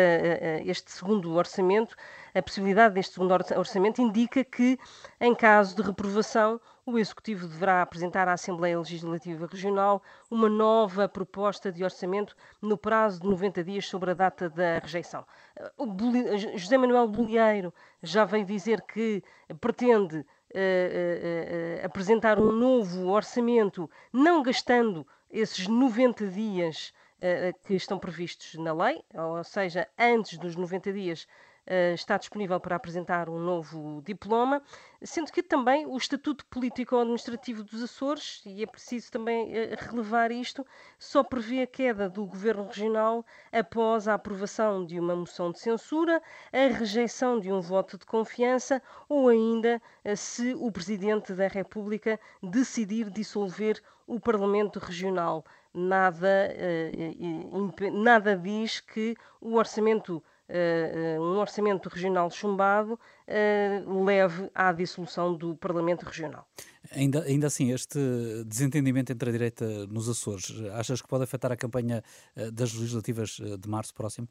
este 0.65 0.91
segundo 0.91 1.33
orçamento, 1.33 1.95
a 2.35 2.43
possibilidade 2.43 2.95
deste 2.95 3.15
segundo 3.15 3.33
orçamento 3.33 4.03
indica 4.03 4.43
que, 4.43 4.79
em 5.21 5.35
caso 5.35 5.77
de 5.77 5.83
reprovação, 5.83 6.61
o 6.85 6.99
Executivo 6.99 7.47
deverá 7.47 7.83
apresentar 7.83 8.29
à 8.29 8.33
Assembleia 8.33 8.79
Legislativa 8.79 9.47
Regional 9.47 10.03
uma 10.31 10.49
nova 10.49 11.09
proposta 11.09 11.71
de 11.71 11.85
orçamento 11.85 12.37
no 12.61 12.77
prazo 12.77 13.21
de 13.21 13.29
90 13.29 13.62
dias 13.62 13.87
sobre 13.87 14.11
a 14.11 14.15
data 14.15 14.51
da 14.51 14.79
rejeição. 14.79 15.25
José 16.57 16.77
Manuel 16.77 17.07
Bolieiro 17.07 17.73
já 18.03 18.25
veio 18.25 18.45
dizer 18.45 18.83
que 18.83 19.23
pretende 19.61 20.17
uh, 20.17 20.23
uh, 20.23 20.25
uh, 21.83 21.87
apresentar 21.87 22.41
um 22.41 22.51
novo 22.51 23.09
orçamento, 23.11 23.89
não 24.12 24.43
gastando 24.43 25.07
esses 25.31 25.67
90 25.67 26.27
dias 26.29 26.93
que 27.62 27.75
estão 27.75 28.01
previstos 28.01 28.55
na 28.55 28.73
lei, 28.73 29.01
ou 29.15 29.45
seja, 29.45 29.87
antes 29.97 30.37
dos 30.37 30.57
90 30.57 30.93
dias 30.93 31.29
está 31.95 32.19
disponível 32.19 32.59
para 32.59 32.75
apresentar 32.75 33.28
um 33.28 33.38
novo 33.38 34.02
diploma, 34.04 34.61
sendo 35.00 35.31
que 35.31 35.42
também 35.42 35.87
o 35.87 35.97
Estatuto 35.97 36.45
Político-Administrativo 36.47 37.62
dos 37.62 37.83
Açores, 37.83 38.42
e 38.45 38.62
é 38.62 38.66
preciso 38.66 39.11
também 39.12 39.47
uh, 39.50 39.76
relevar 39.78 40.33
isto, 40.33 40.66
só 40.99 41.23
prevê 41.23 41.62
a 41.62 41.66
queda 41.66 42.09
do 42.09 42.26
governo 42.26 42.66
regional 42.66 43.25
após 43.52 44.09
a 44.09 44.14
aprovação 44.14 44.85
de 44.85 44.99
uma 44.99 45.14
moção 45.14 45.52
de 45.52 45.61
censura, 45.61 46.21
a 46.52 46.73
rejeição 46.73 47.38
de 47.38 47.52
um 47.52 47.61
voto 47.61 47.97
de 47.97 48.07
confiança 48.07 48.83
ou 49.09 49.28
ainda 49.28 49.81
uh, 50.04 50.16
se 50.16 50.54
o 50.54 50.71
Presidente 50.71 51.33
da 51.33 51.47
República 51.47 52.19
decidir 52.42 53.09
dissolver 53.09 53.81
o 54.07 54.19
Parlamento 54.19 54.78
Regional. 54.78 55.45
Nada, 55.75 56.52
nada 57.95 58.37
diz 58.37 58.81
que 58.81 59.16
o 59.40 59.54
orçamento 59.54 60.23
um 61.18 61.38
orçamento 61.38 61.88
regional 61.88 62.30
chumbado 62.30 62.94
uh, 62.94 64.04
leve 64.04 64.50
à 64.54 64.73
dissolução 64.73 65.35
do 65.35 65.56
Parlamento 65.56 66.04
Regional. 66.04 66.47
Ainda, 66.90 67.23
ainda 67.23 67.47
assim, 67.47 67.73
este 67.73 67.99
desentendimento 68.47 69.12
entre 69.12 69.28
a 69.28 69.32
direita 69.32 69.87
nos 69.87 70.09
Açores, 70.09 70.52
achas 70.73 71.00
que 71.00 71.09
pode 71.09 71.25
afetar 71.25 71.50
a 71.52 71.56
campanha 71.56 72.02
das 72.52 72.75
legislativas 72.75 73.38
de 73.59 73.68
março 73.68 73.94
próximo? 73.94 74.28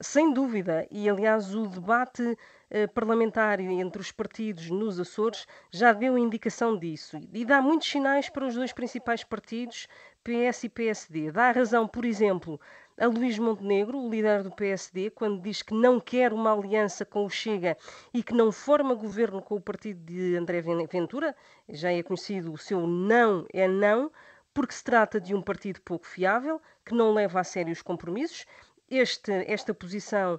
Sem 0.00 0.32
dúvida, 0.32 0.86
e 0.90 1.08
aliás 1.08 1.54
o 1.54 1.66
debate 1.66 2.36
eh, 2.70 2.86
parlamentar 2.88 3.60
entre 3.60 4.00
os 4.00 4.10
partidos 4.10 4.68
nos 4.68 4.98
Açores 4.98 5.46
já 5.70 5.92
deu 5.92 6.18
indicação 6.18 6.76
disso 6.76 7.16
e 7.32 7.44
dá 7.44 7.62
muitos 7.62 7.88
sinais 7.88 8.28
para 8.28 8.46
os 8.46 8.54
dois 8.54 8.72
principais 8.72 9.22
partidos, 9.22 9.86
PS 10.24 10.64
e 10.64 10.68
PSD. 10.68 11.30
Dá 11.30 11.52
razão, 11.52 11.86
por 11.86 12.04
exemplo, 12.04 12.60
a 12.96 13.06
Luís 13.06 13.38
Montenegro, 13.38 13.98
o 13.98 14.08
líder 14.08 14.42
do 14.44 14.52
PSD, 14.52 15.10
quando 15.10 15.42
diz 15.42 15.62
que 15.62 15.74
não 15.74 15.98
quer 15.98 16.32
uma 16.32 16.52
aliança 16.52 17.04
com 17.04 17.24
o 17.24 17.30
Chega 17.30 17.76
e 18.12 18.22
que 18.22 18.32
não 18.32 18.52
forma 18.52 18.94
governo 18.94 19.42
com 19.42 19.56
o 19.56 19.60
partido 19.60 20.00
de 20.04 20.36
André 20.36 20.60
Ventura, 20.60 21.34
já 21.68 21.92
é 21.92 22.02
conhecido 22.02 22.52
o 22.52 22.58
seu 22.58 22.86
não 22.86 23.46
é 23.52 23.66
não, 23.66 24.12
porque 24.52 24.74
se 24.74 24.84
trata 24.84 25.20
de 25.20 25.34
um 25.34 25.42
partido 25.42 25.80
pouco 25.80 26.06
fiável, 26.06 26.60
que 26.84 26.94
não 26.94 27.12
leva 27.12 27.40
a 27.40 27.44
sério 27.44 27.72
os 27.72 27.82
compromissos. 27.82 28.46
Este, 28.88 29.32
esta 29.50 29.74
posição 29.74 30.38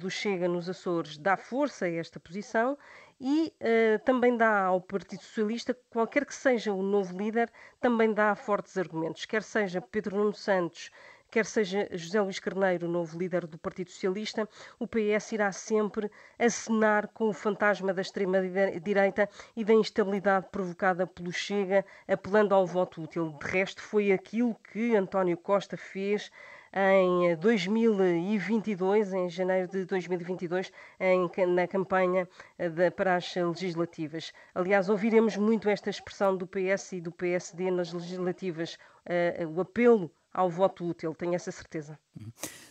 do 0.00 0.10
Chega 0.10 0.48
nos 0.48 0.68
Açores 0.68 1.16
dá 1.16 1.36
força 1.36 1.86
a 1.86 1.90
esta 1.90 2.20
posição 2.20 2.76
e 3.20 3.52
uh, 3.60 3.98
também 4.04 4.36
dá 4.36 4.64
ao 4.64 4.80
Partido 4.80 5.22
Socialista, 5.22 5.76
qualquer 5.90 6.26
que 6.26 6.34
seja 6.34 6.72
o 6.72 6.82
novo 6.82 7.16
líder, 7.16 7.50
também 7.80 8.12
dá 8.12 8.34
fortes 8.34 8.76
argumentos, 8.76 9.24
quer 9.24 9.42
seja 9.42 9.80
Pedro 9.80 10.16
Nuno 10.16 10.34
Santos 10.34 10.90
quer 11.34 11.46
seja 11.46 11.88
José 11.90 12.20
Luís 12.20 12.38
Carneiro, 12.38 12.86
novo 12.86 13.18
líder 13.18 13.44
do 13.44 13.58
Partido 13.58 13.90
Socialista, 13.90 14.48
o 14.78 14.86
PS 14.86 15.32
irá 15.32 15.50
sempre 15.50 16.08
acenar 16.38 17.08
com 17.08 17.28
o 17.28 17.32
fantasma 17.32 17.92
da 17.92 18.02
extrema-direita 18.02 19.28
e 19.56 19.64
da 19.64 19.72
instabilidade 19.72 20.46
provocada 20.52 21.08
pelo 21.08 21.32
Chega, 21.32 21.84
apelando 22.06 22.54
ao 22.54 22.64
voto 22.64 23.02
útil. 23.02 23.36
De 23.40 23.48
resto, 23.48 23.82
foi 23.82 24.12
aquilo 24.12 24.54
que 24.72 24.94
António 24.94 25.36
Costa 25.36 25.76
fez 25.76 26.30
em 26.72 27.34
2022, 27.34 29.12
em 29.12 29.28
janeiro 29.28 29.66
de 29.66 29.84
2022, 29.86 30.70
em, 31.00 31.28
na 31.48 31.66
campanha 31.66 32.28
de, 32.56 32.92
para 32.92 33.16
as 33.16 33.34
legislativas. 33.34 34.32
Aliás, 34.54 34.88
ouviremos 34.88 35.36
muito 35.36 35.68
esta 35.68 35.90
expressão 35.90 36.36
do 36.36 36.46
PS 36.46 36.92
e 36.92 37.00
do 37.00 37.10
PSD 37.10 37.72
nas 37.72 37.92
legislativas, 37.92 38.78
uh, 39.04 39.48
o 39.48 39.60
apelo 39.60 40.12
ao 40.34 40.50
voto 40.50 40.84
útil, 40.84 41.14
tenho 41.14 41.34
essa 41.34 41.52
certeza. 41.52 41.98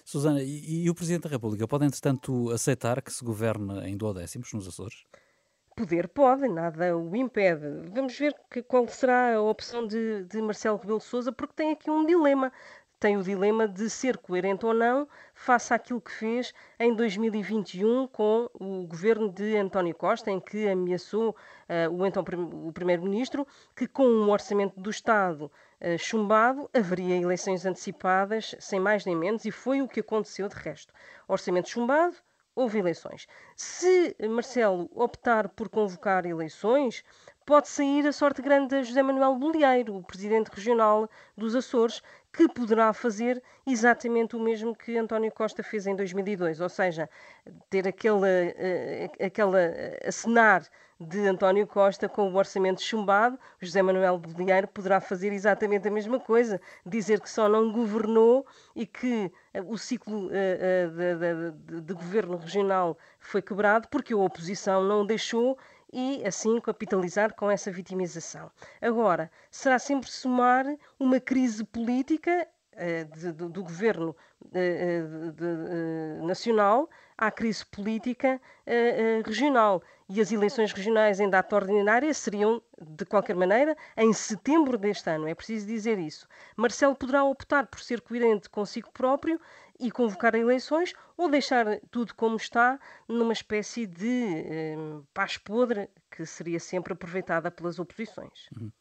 Susana, 0.03 0.43
e, 0.43 0.83
e, 0.83 0.89
o 0.89 0.93
Presidente 0.93 1.23
da 1.23 1.29
República 1.29 1.67
pode, 1.67 1.85
entretanto, 1.85 2.51
aceitar 2.51 3.01
que 3.01 3.11
se 3.11 3.23
governe 3.23 3.89
em 3.89 3.95
duodécimos 3.95 4.51
nos 4.53 4.67
Açores? 4.67 5.05
Poder 5.75 6.07
pode, 6.09 6.47
nada 6.47 6.95
o 6.95 7.15
impede. 7.15 7.65
Vamos 7.93 8.15
ver 8.19 8.35
que, 8.51 8.61
qual 8.61 8.87
será 8.87 9.35
a 9.35 9.41
opção 9.41 9.87
de, 9.87 10.23
de 10.25 10.39
Marcelo 10.41 10.77
Rebelo 10.77 10.99
de 10.99 11.05
Sousa, 11.05 11.31
porque 11.31 11.53
tem 11.55 11.71
aqui 11.71 11.89
um 11.89 12.05
dilema 12.05 12.51
tem 13.03 13.17
o 13.17 13.21
dilema 13.21 13.67
de 13.67 13.89
ser 13.89 14.17
coerente 14.17 14.65
ou 14.65 14.73
não 14.73 15.05
face 15.33 15.73
àquilo 15.73 15.99
que 15.99 16.09
fez 16.09 16.53
em 16.79 16.95
2021 16.95 18.07
com 18.07 18.49
o 18.53 18.87
governo 18.87 19.29
de 19.29 19.57
António 19.57 19.93
Costa, 19.93 20.31
em 20.31 20.39
que 20.39 20.69
ameaçou 20.69 21.31
uh, 21.31 21.93
o 21.93 22.05
então 22.05 22.23
o 22.65 22.71
primeiro-ministro 22.71 23.45
que 23.75 23.87
com 23.87 24.05
um 24.05 24.29
orçamento 24.29 24.79
do 24.79 24.89
Estado 24.89 25.51
chumbado 25.97 26.69
haveria 26.73 27.15
eleições 27.15 27.65
antecipadas, 27.65 28.55
sem 28.59 28.79
mais 28.79 29.05
nem 29.05 29.15
menos, 29.15 29.45
e 29.45 29.51
foi 29.51 29.81
o 29.81 29.87
que 29.87 29.99
aconteceu 29.99 30.47
de 30.47 30.55
resto. 30.55 30.93
Orçamento 31.27 31.69
chumbado, 31.69 32.15
houve 32.55 32.79
eleições. 32.79 33.27
Se 33.55 34.15
Marcelo 34.29 34.89
optar 34.93 35.49
por 35.49 35.69
convocar 35.69 36.25
eleições, 36.25 37.03
pode 37.45 37.67
sair 37.67 38.07
a 38.07 38.11
sorte 38.11 38.41
grande 38.41 38.69
de 38.69 38.83
José 38.83 39.01
Manuel 39.03 39.35
Bolieiro, 39.35 39.95
o 39.95 40.03
presidente 40.03 40.49
regional 40.49 41.09
dos 41.37 41.55
Açores, 41.55 42.01
que 42.31 42.47
poderá 42.47 42.93
fazer 42.93 43.41
exatamente 43.65 44.35
o 44.35 44.39
mesmo 44.39 44.75
que 44.75 44.97
António 44.97 45.31
Costa 45.31 45.61
fez 45.61 45.85
em 45.85 45.95
2002, 45.95 46.61
ou 46.61 46.69
seja, 46.69 47.09
ter 47.69 47.87
aquele, 47.87 48.53
eh, 48.55 49.11
aquela 49.19 49.59
acenar 50.07 50.67
de 51.07 51.27
António 51.27 51.67
Costa 51.67 52.07
com 52.07 52.31
o 52.31 52.35
orçamento 52.35 52.81
chumbado, 52.81 53.37
José 53.59 53.81
Manuel 53.81 54.17
Bolieiro 54.17 54.67
poderá 54.67 54.99
fazer 55.01 55.33
exatamente 55.33 55.87
a 55.87 55.91
mesma 55.91 56.19
coisa, 56.19 56.59
dizer 56.85 57.19
que 57.19 57.29
só 57.29 57.49
não 57.49 57.71
governou 57.71 58.45
e 58.75 58.85
que 58.85 59.31
eh, 59.53 59.61
o 59.61 59.77
ciclo 59.77 60.29
eh, 60.31 60.87
de, 60.87 61.51
de, 61.51 61.81
de 61.81 61.93
governo 61.93 62.37
regional 62.37 62.97
foi 63.19 63.41
quebrado 63.41 63.87
porque 63.89 64.13
a 64.13 64.17
oposição 64.17 64.83
não 64.83 65.05
deixou 65.05 65.57
e 65.91 66.25
assim 66.25 66.59
capitalizar 66.59 67.35
com 67.35 67.51
essa 67.51 67.71
vitimização. 67.71 68.51
Agora, 68.81 69.31
será 69.51 69.77
sempre 69.77 70.09
somar 70.09 70.65
uma 70.99 71.19
crise 71.19 71.63
política 71.63 72.47
de, 73.15 73.31
do, 73.31 73.49
do, 73.49 73.63
governo 73.63 74.15
uh, 74.41 75.31
de, 75.31 75.43
uh, 75.43 76.25
nacional 76.25 76.89
à 77.17 77.29
crise 77.31 77.65
política 77.65 78.41
regional. 79.25 79.81
E 80.09 80.19
as 80.19 80.31
eleições 80.31 80.71
regionais 80.71 81.19
em 81.19 81.29
data 81.29 81.55
ordinária 81.55 82.13
seriam, 82.13 82.61
de 82.81 83.05
qualquer 83.05 83.35
maneira, 83.35 83.75
em 83.95 84.11
setembro 84.11 84.77
deste 84.77 85.09
ano. 85.09 85.27
É 85.27 85.33
preciso 85.33 85.65
dizer 85.65 85.97
isso. 85.97 86.27
Marcelo 86.55 86.95
poderá 86.95 87.23
optar 87.23 87.67
por 87.67 87.79
ser 87.79 88.01
coerente 88.01 88.49
consigo 88.49 88.91
próprio 88.91 89.39
e 89.79 89.91
convocar 89.91 90.35
eleições 90.35 90.93
ou 91.17 91.29
deixar 91.29 91.79
tudo 91.91 92.13
como 92.15 92.35
está 92.35 92.79
numa 93.07 93.33
espécie 93.33 93.85
de 93.85 94.25
eh, 94.45 94.75
paz 95.13 95.37
podre 95.37 95.89
que 96.09 96.25
seria 96.25 96.59
sempre 96.59 96.93
aproveitada 96.93 97.49
pelas 97.49 97.79
oposições. 97.79 98.47
Uhum. 98.59 98.71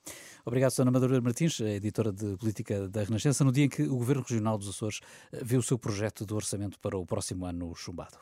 Obrigado, 0.45 0.71
Sra. 0.71 0.91
Madureira 0.91 1.23
Martins, 1.23 1.59
editora 1.61 2.13
de 2.13 2.37
Política 2.37 2.89
da 2.89 3.03
Renascença, 3.03 3.43
no 3.43 3.53
dia 3.53 3.65
em 3.65 3.69
que 3.69 3.83
o 3.83 3.97
Governo 3.97 4.23
Regional 4.23 4.59
dos 4.59 4.69
Açores 4.69 5.01
eh, 5.33 5.41
vê 5.43 5.57
o 5.57 5.63
seu 5.63 5.79
projeto 5.79 6.27
de 6.27 6.35
orçamento 6.35 6.79
para 6.79 6.97
o 6.97 7.07
próximo 7.07 7.47
ano 7.47 7.75
chumbado. 7.75 8.19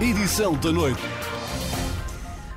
Edição 0.00 0.58
da 0.58 0.72
noite. 0.72 1.02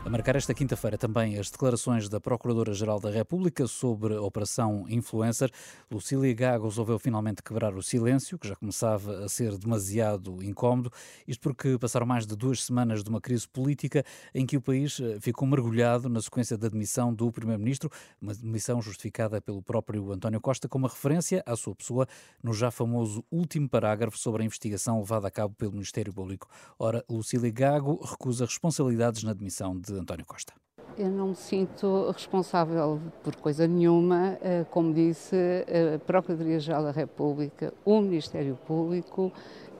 A 0.08 0.10
marcar 0.10 0.38
esta 0.38 0.54
quinta-feira 0.54 0.98
também 0.98 1.38
as 1.38 1.52
declarações 1.52 2.08
da 2.08 2.18
Procuradora-Geral 2.18 2.98
da 2.98 3.12
República 3.12 3.68
sobre 3.68 4.16
a 4.16 4.22
Operação 4.22 4.86
Influencer. 4.88 5.52
Lucília 5.92 6.34
Gago 6.34 6.70
resolveu 6.70 6.98
finalmente 6.98 7.44
quebrar 7.44 7.76
o 7.76 7.84
silêncio, 7.84 8.40
que 8.40 8.48
já 8.48 8.56
começava 8.56 9.26
a 9.26 9.28
ser 9.28 9.58
demasiado 9.58 10.42
incómodo, 10.42 10.90
isto 11.28 11.42
porque 11.42 11.78
passaram 11.78 12.06
mais 12.06 12.26
de 12.26 12.38
duas 12.38 12.64
semanas 12.64 13.04
de 13.04 13.10
uma 13.10 13.20
crise 13.20 13.46
política 13.46 14.06
em 14.34 14.46
que 14.46 14.56
o 14.56 14.62
país 14.62 14.98
eh, 14.98 15.20
ficou 15.20 15.46
mergulhado 15.46 16.08
na 16.08 16.22
sequência 16.22 16.58
da 16.58 16.70
demissão 16.70 17.14
do 17.14 17.30
Primeiro-Ministro, 17.30 17.92
uma 18.22 18.34
demissão 18.34 18.82
justificada 18.82 19.42
pelo 19.42 19.62
próprio 19.62 20.14
António 20.14 20.40
Costa, 20.40 20.70
com 20.70 20.78
uma 20.78 20.88
referência 20.88 21.44
à 21.46 21.54
sua 21.58 21.76
pessoa 21.76 22.08
no 22.42 22.54
já 22.54 22.72
famoso 22.72 23.26
último 23.30 23.68
parágrafo 23.68 24.18
sobre 24.18 24.42
a 24.42 24.46
investigação 24.46 25.00
levada 25.00 25.28
a 25.28 25.32
cabo 25.32 25.54
pelo 25.54 25.74
Ministério 25.74 26.14
Público. 26.14 26.48
Ora, 26.80 27.04
Lucília 27.10 27.52
Gago 27.52 28.02
recusa 28.02 28.46
responsabilidades 28.46 29.22
na 29.24 29.34
demissão 29.34 29.78
de 29.78 29.97
António 30.00 30.26
Costa. 30.26 30.54
Eu 30.98 31.10
não 31.10 31.28
me 31.30 31.36
sinto 31.36 32.10
responsável 32.10 33.00
por 33.24 33.36
coisa 33.36 33.68
nenhuma. 33.68 34.38
Eh, 34.42 34.66
como 34.72 34.94
disse, 34.94 35.36
a 35.36 36.00
Procuradoria-Geral 36.00 36.84
da 36.84 36.92
República, 36.92 37.74
o 37.86 38.02
Ministério 38.02 38.58
Público, 38.66 39.32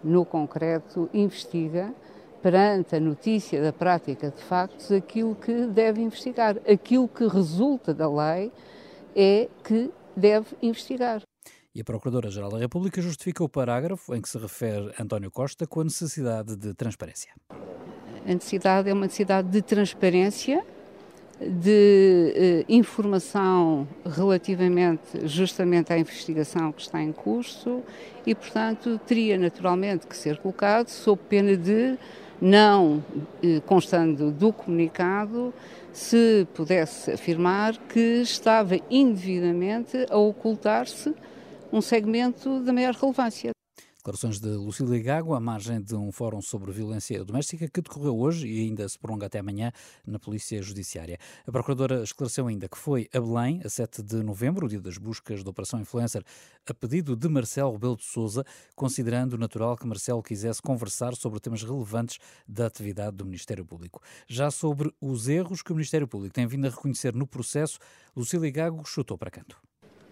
no 0.04 0.24
concreto, 0.26 1.10
investiga 1.14 1.94
perante 2.42 2.96
a 2.96 3.00
notícia 3.00 3.62
da 3.62 3.74
prática 3.74 4.30
de 4.30 4.42
factos 4.44 4.92
aquilo 4.92 5.36
que 5.36 5.66
deve 5.68 6.02
investigar. 6.02 6.58
Aquilo 6.70 7.08
que 7.08 7.28
resulta 7.28 7.94
da 7.94 8.08
lei 8.10 8.52
é 9.16 9.50
que 9.64 9.92
deve 10.16 10.56
investigar. 10.62 11.22
E 11.74 11.82
a 11.82 11.84
Procuradora-Geral 11.84 12.50
da 12.50 12.58
República 12.58 13.02
justifica 13.02 13.44
o 13.44 13.50
parágrafo 13.50 14.16
em 14.16 14.22
que 14.22 14.30
se 14.30 14.38
refere 14.38 14.92
António 15.00 15.30
Costa 15.30 15.68
com 15.68 15.82
a 15.82 15.84
necessidade 15.84 16.56
de 16.56 16.74
transparência. 16.74 17.32
A 18.28 18.34
necessidade 18.34 18.90
é 18.90 18.94
uma 18.94 19.06
necessidade 19.06 19.48
de 19.48 19.62
transparência 19.62 20.62
de 21.40 22.34
eh, 22.36 22.66
informação 22.68 23.88
relativamente 24.06 25.26
justamente 25.26 25.94
à 25.94 25.98
investigação 25.98 26.74
que 26.74 26.82
está 26.82 27.02
em 27.02 27.14
curso 27.14 27.82
e, 28.26 28.36
portanto, 28.36 29.00
teria 29.08 29.38
naturalmente 29.38 30.06
que 30.06 30.18
ser 30.18 30.40
colocado 30.40 30.90
sob 30.90 31.22
pena 31.30 31.56
de, 31.56 31.98
não 32.42 33.02
eh, 33.42 33.62
constando 33.66 34.30
do 34.30 34.52
comunicado, 34.52 35.54
se 35.94 36.46
pudesse 36.54 37.12
afirmar 37.12 37.78
que 37.88 38.22
estava 38.22 38.78
indevidamente 38.90 40.06
a 40.10 40.18
ocultar-se 40.18 41.16
um 41.72 41.80
segmento 41.80 42.60
da 42.60 42.74
maior 42.74 42.94
relevância. 42.94 43.57
Declarações 44.08 44.40
de 44.40 44.48
Lucília 44.48 45.04
Gago 45.04 45.34
à 45.34 45.40
margem 45.42 45.82
de 45.82 45.94
um 45.94 46.14
fórum 46.14 46.42
sobre 46.42 46.72
violência 46.72 47.26
doméstica 47.26 47.68
que 47.68 47.82
decorreu 47.82 48.18
hoje 48.18 48.48
e 48.48 48.62
ainda 48.62 48.88
se 48.88 48.98
prolonga 48.98 49.26
até 49.26 49.40
amanhã 49.40 49.70
na 50.06 50.18
Polícia 50.18 50.62
Judiciária. 50.62 51.20
A 51.46 51.52
Procuradora 51.52 52.02
esclareceu 52.02 52.48
ainda 52.48 52.70
que 52.70 52.78
foi 52.78 53.10
a 53.14 53.20
Belém, 53.20 53.60
a 53.66 53.70
7 53.70 54.02
de 54.02 54.24
novembro, 54.24 54.66
o 54.66 54.70
dia 54.70 54.80
das 54.80 54.98
buscas 54.98 55.44
da 55.44 55.50
Operação 55.50 55.82
Influencer, 55.82 56.24
a 56.66 56.74
pedido 56.74 57.18
de 57.18 57.28
Marcelo 57.28 57.74
Rebelo 57.74 57.98
de 57.98 58.06
Sousa, 58.06 58.46
considerando 58.78 59.38
natural 59.38 59.76
que 59.76 59.86
Marcelo 59.86 60.24
quisesse 60.24 60.62
conversar 60.62 61.14
sobre 61.14 61.42
temas 61.42 61.62
relevantes 61.62 62.18
da 62.48 62.66
atividade 62.66 63.18
do 63.18 63.26
Ministério 63.26 63.66
Público. 63.66 64.02
Já 64.26 64.50
sobre 64.50 64.90
os 65.02 65.28
erros 65.28 65.62
que 65.62 65.74
o 65.74 65.76
Ministério 65.76 66.08
Público 66.08 66.34
tem 66.34 66.48
vindo 66.48 66.66
a 66.66 66.70
reconhecer 66.70 67.14
no 67.14 67.28
processo, 67.28 67.78
Lucília 68.16 68.50
Gago 68.52 68.86
chutou 68.86 69.18
para 69.18 69.30
canto. 69.30 69.58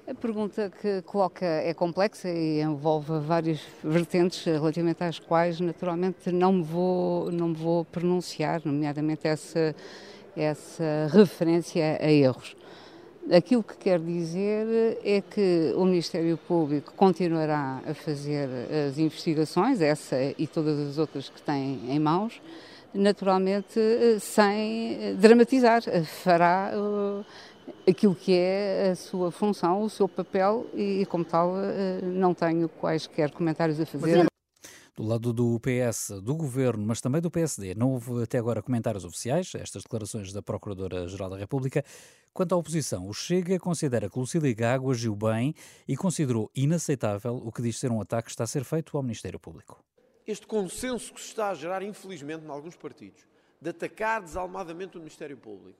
A 0.07 0.13
pergunta 0.13 0.71
que 0.81 1.01
coloca 1.01 1.43
é 1.43 1.73
complexa 1.73 2.29
e 2.29 2.61
envolve 2.61 3.17
várias 3.21 3.59
vertentes 3.83 4.45
relativamente 4.45 5.03
às 5.03 5.17
quais, 5.17 5.59
naturalmente, 5.59 6.31
não 6.31 6.53
me 6.53 6.63
vou, 6.63 7.31
não 7.31 7.47
me 7.47 7.55
vou 7.55 7.83
pronunciar, 7.85 8.61
nomeadamente 8.63 9.27
essa, 9.27 9.75
essa 10.37 11.09
referência 11.11 11.97
a 11.99 12.11
erros. 12.11 12.55
Aquilo 13.35 13.63
que 13.63 13.75
quero 13.77 14.03
dizer 14.03 14.99
é 15.03 15.21
que 15.21 15.73
o 15.75 15.83
Ministério 15.85 16.37
Público 16.37 16.93
continuará 16.95 17.81
a 17.83 17.95
fazer 17.95 18.47
as 18.87 18.99
investigações, 18.99 19.81
essa 19.81 20.15
e 20.37 20.45
todas 20.45 20.87
as 20.87 20.99
outras 20.99 21.29
que 21.29 21.41
tem 21.41 21.79
em 21.89 21.99
mãos, 21.99 22.39
naturalmente 22.93 23.79
sem 24.19 25.15
dramatizar. 25.15 25.81
Fará 26.23 26.71
aquilo 27.87 28.15
que 28.15 28.33
é 28.33 28.89
a 28.91 28.95
sua 28.95 29.31
função, 29.31 29.81
o 29.81 29.89
seu 29.89 30.07
papel 30.07 30.65
e, 30.73 31.05
como 31.07 31.23
tal, 31.23 31.55
eh, 31.57 32.01
não 32.01 32.33
tenho 32.33 32.67
quaisquer 32.69 33.31
comentários 33.31 33.79
a 33.79 33.85
fazer. 33.85 34.25
Do 34.95 35.03
lado 35.03 35.33
do 35.33 35.59
PS, 35.59 36.21
do 36.21 36.35
Governo, 36.35 36.85
mas 36.85 37.01
também 37.01 37.21
do 37.21 37.29
PSD, 37.29 37.75
não 37.75 37.91
houve 37.91 38.23
até 38.23 38.37
agora 38.37 38.61
comentários 38.61 39.03
oficiais 39.03 39.53
estas 39.55 39.83
declarações 39.83 40.31
da 40.31 40.41
Procuradora-Geral 40.41 41.29
da 41.29 41.37
República. 41.37 41.83
Quanto 42.33 42.55
à 42.55 42.57
oposição, 42.57 43.07
o 43.07 43.13
Chega 43.13 43.59
considera 43.59 44.09
que 44.09 44.17
Lucília 44.17 44.53
Gago 44.53 44.89
agiu 44.89 45.13
bem 45.13 45.53
e 45.85 45.97
considerou 45.97 46.49
inaceitável 46.55 47.35
o 47.35 47.51
que 47.51 47.61
diz 47.61 47.77
ser 47.77 47.91
um 47.91 47.99
ataque 47.99 48.27
que 48.27 48.31
está 48.31 48.45
a 48.45 48.47
ser 48.47 48.63
feito 48.63 48.95
ao 48.95 49.03
Ministério 49.03 49.39
Público. 49.39 49.83
Este 50.25 50.47
consenso 50.47 51.13
que 51.13 51.21
se 51.21 51.27
está 51.27 51.49
a 51.49 51.53
gerar, 51.53 51.83
infelizmente, 51.83 52.45
em 52.45 52.49
alguns 52.49 52.77
partidos, 52.77 53.21
de 53.61 53.69
atacar 53.69 54.21
desalmadamente 54.21 54.95
o 54.95 54.99
Ministério 54.99 55.37
Público, 55.37 55.77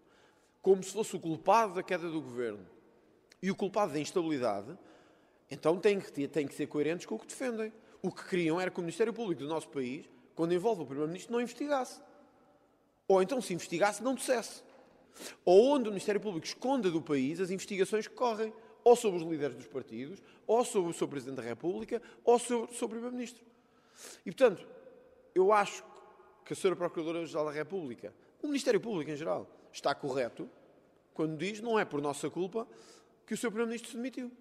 como 0.66 0.82
se 0.82 0.92
fosse 0.92 1.16
o 1.16 1.20
culpado 1.20 1.76
da 1.76 1.84
queda 1.84 2.10
do 2.10 2.20
governo 2.20 2.66
e 3.40 3.52
o 3.52 3.56
culpado 3.56 3.94
da 3.94 4.00
instabilidade, 4.00 4.76
então 5.52 5.78
têm 5.78 6.00
que, 6.00 6.28
têm 6.28 6.48
que 6.48 6.56
ser 6.56 6.66
coerentes 6.66 7.06
com 7.06 7.14
o 7.14 7.20
que 7.20 7.28
defendem. 7.28 7.72
O 8.02 8.12
que 8.12 8.28
queriam 8.28 8.60
era 8.60 8.72
que 8.72 8.80
o 8.80 8.82
Ministério 8.82 9.14
Público 9.14 9.44
do 9.44 9.48
nosso 9.48 9.70
país, 9.70 10.10
quando 10.34 10.56
envolve 10.56 10.82
o 10.82 10.86
Primeiro-Ministro, 10.88 11.34
não 11.34 11.40
investigasse. 11.40 12.02
Ou 13.08 13.22
então, 13.22 13.40
se 13.42 13.54
investigasse, 13.54 14.02
não 14.02 14.16
dissesse. 14.16 14.64
Ou 15.46 15.76
onde 15.76 15.88
o 15.88 15.92
Ministério 15.92 16.20
Público 16.20 16.48
esconda 16.48 16.90
do 16.90 17.00
país 17.00 17.40
as 17.40 17.52
investigações 17.52 18.08
que 18.08 18.16
correm, 18.16 18.52
ou 18.84 18.96
sobre 18.96 19.22
os 19.22 19.30
líderes 19.30 19.56
dos 19.56 19.68
partidos, 19.68 20.20
ou 20.48 20.66
sobre 20.66 20.90
o 20.90 20.94
seu 20.96 21.08
Presidente 21.08 21.36
da 21.36 21.44
República, 21.44 22.02
ou 22.24 22.40
sobre, 22.40 22.74
sobre 22.74 22.98
o 22.98 23.02
Primeiro-Ministro. 23.02 23.46
E, 24.26 24.32
portanto, 24.32 24.68
eu 25.36 25.54
acho 25.54 25.84
que 26.44 26.54
a 26.54 26.56
Sra. 26.56 26.76
Procuradora-Geral 26.76 27.46
da 27.46 27.52
República, 27.52 28.16
o 28.42 28.48
Ministério 28.48 28.82
Público 28.82 29.12
em 29.12 29.16
geral, 29.16 29.48
está 29.76 29.94
correto 29.94 30.50
quando 31.14 31.38
diz 31.38 31.62
não 31.62 31.78
é 31.78 31.86
por 31.86 32.02
nossa 32.02 32.30
culpa 32.30 32.68
que 33.28 33.34
o 33.34 33.38
seu 33.38 33.52
Primeiro-Ministro 33.52 33.92
se 33.92 33.98
demitiu. 33.98 34.32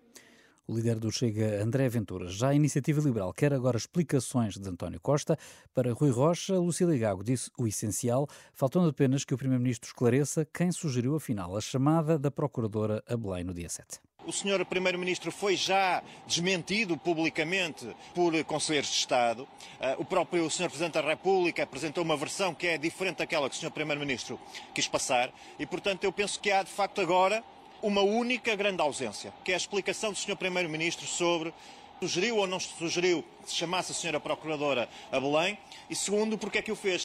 O 0.67 0.75
líder 0.75 0.99
do 0.99 1.13
Chega, 1.13 1.63
André 1.63 1.91
Ventura, 1.91 2.27
já 2.29 2.49
a 2.49 2.55
Iniciativa 2.55 2.99
Liberal 2.99 3.35
quer 3.35 3.53
agora 3.53 3.77
explicações 3.77 4.55
de 4.55 4.67
António 4.67 4.99
Costa. 4.99 5.39
Para 5.75 5.93
Rui 5.93 6.11
Rocha, 6.11 6.59
Lucília 6.59 6.97
Gago 6.97 7.23
disse 7.23 7.51
o 7.59 7.67
essencial, 7.67 8.27
faltando 8.55 8.89
apenas 8.89 9.27
que 9.27 9.35
o 9.35 9.37
Primeiro-Ministro 9.37 9.89
esclareça 9.89 10.49
quem 10.51 10.73
sugeriu, 10.73 11.17
afinal, 11.17 11.55
a 11.55 11.61
chamada 11.61 12.19
da 12.19 12.31
Procuradora 12.31 13.05
a 13.07 13.15
Belém 13.15 13.45
no 13.45 13.53
dia 13.53 13.69
7. 13.69 14.01
O 14.27 14.33
senhor 14.33 14.65
Primeiro-Ministro 14.65 15.31
foi 15.31 15.55
já 15.55 16.03
desmentido 16.27 16.97
publicamente 16.97 17.87
por 18.15 18.33
Conselheiros 18.45 18.89
de 18.89 18.97
Estado. 18.97 19.47
Ah, 19.79 19.97
o 19.99 20.05
próprio 20.07 20.49
senhor 20.49 20.71
Presidente 20.71 20.95
da 20.95 21.03
República 21.03 21.65
apresentou 21.65 22.03
uma 22.03 22.17
versão 22.17 22.55
que 22.55 22.69
é 22.69 22.79
diferente 22.79 23.19
daquela 23.19 23.51
que 23.51 23.57
o 23.57 23.59
senhor 23.59 23.71
Primeiro-Ministro 23.71 24.41
quis 24.75 24.89
passar 24.89 25.31
e, 25.59 25.67
portanto, 25.67 26.05
eu 26.05 26.13
penso 26.13 26.41
que 26.41 26.51
há 26.51 26.63
de 26.63 26.71
facto 26.71 27.03
agora 27.03 27.45
uma 27.85 28.01
única 28.01 28.57
grande 28.57 28.81
ausência, 28.81 29.31
que 29.45 29.53
é 29.53 29.55
a 29.55 29.59
explicação 29.59 30.11
do 30.11 30.17
senhor 30.17 30.37
Primeiro-Ministro 30.37 31.07
sobre 31.07 31.53
sugeriu 32.01 32.39
ou 32.39 32.47
não 32.47 32.59
sugeriu 32.59 33.23
que 33.43 33.51
se 33.51 33.57
chamasse 33.57 33.93
a 33.93 33.95
senhora 33.95 34.19
Procuradora 34.19 34.89
a 35.13 35.21
Belém 35.21 35.59
e, 35.91 35.95
segundo, 35.95 36.39
porque 36.39 36.57
é 36.57 36.63
que 36.63 36.73
o 36.73 36.77
fez. 36.77 37.03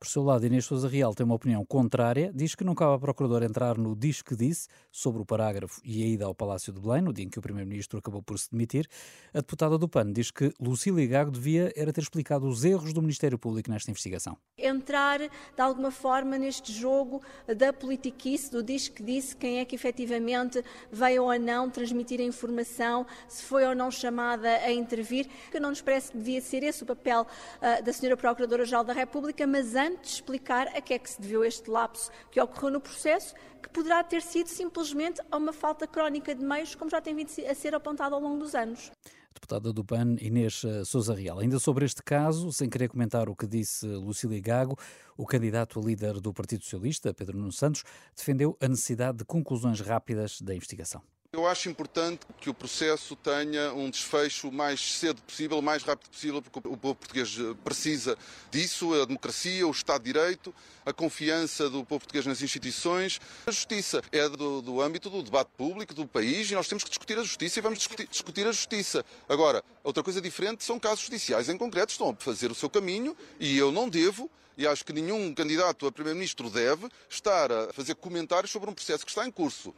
Por 0.00 0.06
seu 0.06 0.22
lado, 0.22 0.46
Inês 0.46 0.64
Sousa 0.64 0.86
Real 0.86 1.12
tem 1.12 1.26
uma 1.26 1.34
opinião 1.34 1.64
contrária, 1.64 2.30
diz 2.32 2.54
que 2.54 2.62
não 2.62 2.72
cabe 2.72 2.94
à 2.94 2.98
Procuradora 3.00 3.44
entrar 3.44 3.76
no 3.76 3.96
diz 3.96 4.22
que 4.22 4.36
disse 4.36 4.68
sobre 4.92 5.20
o 5.20 5.24
parágrafo 5.24 5.80
e 5.84 6.04
a 6.04 6.06
ida 6.06 6.24
ao 6.24 6.32
Palácio 6.32 6.72
de 6.72 6.80
Belém, 6.80 7.02
no 7.02 7.12
dia 7.12 7.24
em 7.24 7.28
que 7.28 7.40
o 7.40 7.42
Primeiro-Ministro 7.42 7.98
acabou 7.98 8.22
por 8.22 8.38
se 8.38 8.48
demitir. 8.48 8.88
A 9.34 9.38
deputada 9.38 9.76
do 9.76 9.88
PAN 9.88 10.12
diz 10.12 10.30
que 10.30 10.54
Lucília 10.60 11.04
Gago 11.08 11.32
devia 11.32 11.72
era 11.74 11.92
ter 11.92 12.00
explicado 12.00 12.46
os 12.46 12.64
erros 12.64 12.92
do 12.92 13.02
Ministério 13.02 13.36
Público 13.36 13.72
nesta 13.72 13.90
investigação. 13.90 14.38
Entrar, 14.56 15.18
de 15.18 15.60
alguma 15.60 15.90
forma, 15.90 16.38
neste 16.38 16.72
jogo 16.72 17.20
da 17.56 17.72
politiquice, 17.72 18.52
do 18.52 18.62
diz 18.62 18.86
que 18.86 19.02
disse, 19.02 19.34
quem 19.34 19.58
é 19.58 19.64
que 19.64 19.74
efetivamente 19.74 20.62
veio 20.92 21.24
ou 21.24 21.36
não 21.40 21.68
transmitir 21.68 22.20
a 22.20 22.24
informação, 22.24 23.04
se 23.26 23.42
foi 23.42 23.66
ou 23.66 23.74
não 23.74 23.90
chamada 23.90 24.48
a 24.48 24.70
intervir, 24.70 25.26
que 25.50 25.58
não 25.58 25.70
nos 25.70 25.82
parece 25.82 26.12
que 26.12 26.18
devia 26.18 26.40
ser 26.40 26.62
esse 26.62 26.84
o 26.84 26.86
papel 26.86 27.22
uh, 27.22 27.82
da 27.82 27.90
Sra. 27.90 28.16
Procuradora-Geral 28.16 28.84
da 28.84 28.92
República, 28.92 29.44
mas 29.44 29.74
antes 29.74 29.87
importante 29.88 30.08
explicar 30.08 30.68
a 30.68 30.80
que 30.80 30.94
é 30.94 30.98
que 30.98 31.10
se 31.10 31.20
deveu 31.20 31.44
este 31.44 31.70
lapso 31.70 32.10
que 32.30 32.40
ocorreu 32.40 32.70
no 32.70 32.80
processo, 32.80 33.34
que 33.62 33.68
poderá 33.70 34.04
ter 34.04 34.22
sido 34.22 34.48
simplesmente 34.48 35.20
a 35.30 35.36
uma 35.36 35.52
falta 35.52 35.86
crónica 35.86 36.34
de 36.34 36.44
meios, 36.44 36.74
como 36.74 36.90
já 36.90 37.00
tem 37.00 37.14
vindo 37.14 37.30
a 37.48 37.54
ser 37.54 37.74
apontado 37.74 38.14
ao 38.14 38.20
longo 38.20 38.38
dos 38.38 38.54
anos. 38.54 38.90
Deputada 39.34 39.72
do 39.72 39.84
PAN, 39.84 40.16
Inês 40.20 40.64
eh, 40.64 40.84
Souza 40.84 41.14
Real. 41.14 41.38
Ainda 41.38 41.58
sobre 41.58 41.84
este 41.84 42.02
caso, 42.02 42.52
sem 42.52 42.68
querer 42.68 42.88
comentar 42.88 43.28
o 43.28 43.36
que 43.36 43.46
disse 43.46 43.86
Lucília 43.86 44.40
Gago, 44.40 44.76
o 45.16 45.24
candidato 45.24 45.78
a 45.78 45.82
líder 45.82 46.20
do 46.20 46.32
Partido 46.32 46.64
Socialista, 46.64 47.14
Pedro 47.14 47.38
Nuno 47.38 47.52
Santos, 47.52 47.84
defendeu 48.16 48.56
a 48.60 48.66
necessidade 48.66 49.18
de 49.18 49.24
conclusões 49.24 49.80
rápidas 49.80 50.40
da 50.40 50.54
investigação. 50.54 51.02
Eu 51.30 51.46
acho 51.46 51.68
importante 51.68 52.26
que 52.40 52.48
o 52.48 52.54
processo 52.54 53.14
tenha 53.14 53.74
um 53.74 53.90
desfecho 53.90 54.48
o 54.48 54.52
mais 54.52 54.80
cedo 54.80 55.20
possível, 55.20 55.58
o 55.58 55.62
mais 55.62 55.82
rápido 55.82 56.08
possível, 56.08 56.40
porque 56.40 56.66
o 56.66 56.74
povo 56.74 56.94
português 56.94 57.36
precisa 57.62 58.16
disso, 58.50 58.94
a 58.94 59.04
democracia, 59.04 59.68
o 59.68 59.70
Estado 59.70 60.04
de 60.04 60.10
Direito, 60.10 60.54
a 60.86 60.92
confiança 60.92 61.68
do 61.68 61.84
povo 61.84 62.00
português 62.00 62.24
nas 62.24 62.40
instituições. 62.40 63.20
A 63.46 63.50
justiça 63.50 64.02
é 64.10 64.26
do, 64.26 64.62
do 64.62 64.80
âmbito 64.80 65.10
do 65.10 65.22
debate 65.22 65.50
público 65.54 65.92
do 65.92 66.06
país 66.06 66.50
e 66.50 66.54
nós 66.54 66.66
temos 66.66 66.82
que 66.82 66.88
discutir 66.88 67.18
a 67.18 67.22
justiça 67.22 67.58
e 67.58 67.62
vamos 67.62 67.80
discutir, 67.80 68.08
discutir 68.08 68.46
a 68.46 68.52
justiça. 68.52 69.04
Agora, 69.28 69.62
outra 69.84 70.02
coisa 70.02 70.22
diferente 70.22 70.64
são 70.64 70.80
casos 70.80 71.04
judiciais 71.04 71.50
em 71.50 71.58
concreto, 71.58 71.92
estão 71.92 72.08
a 72.08 72.16
fazer 72.16 72.50
o 72.50 72.54
seu 72.54 72.70
caminho 72.70 73.14
e 73.38 73.58
eu 73.58 73.70
não 73.70 73.86
devo 73.86 74.30
e 74.56 74.66
acho 74.66 74.82
que 74.82 74.94
nenhum 74.94 75.34
candidato 75.34 75.86
a 75.86 75.92
Primeiro-Ministro 75.92 76.48
deve 76.48 76.88
estar 77.06 77.52
a 77.52 77.70
fazer 77.74 77.96
comentários 77.96 78.50
sobre 78.50 78.70
um 78.70 78.72
processo 78.72 79.04
que 79.04 79.10
está 79.10 79.26
em 79.26 79.30
curso. 79.30 79.74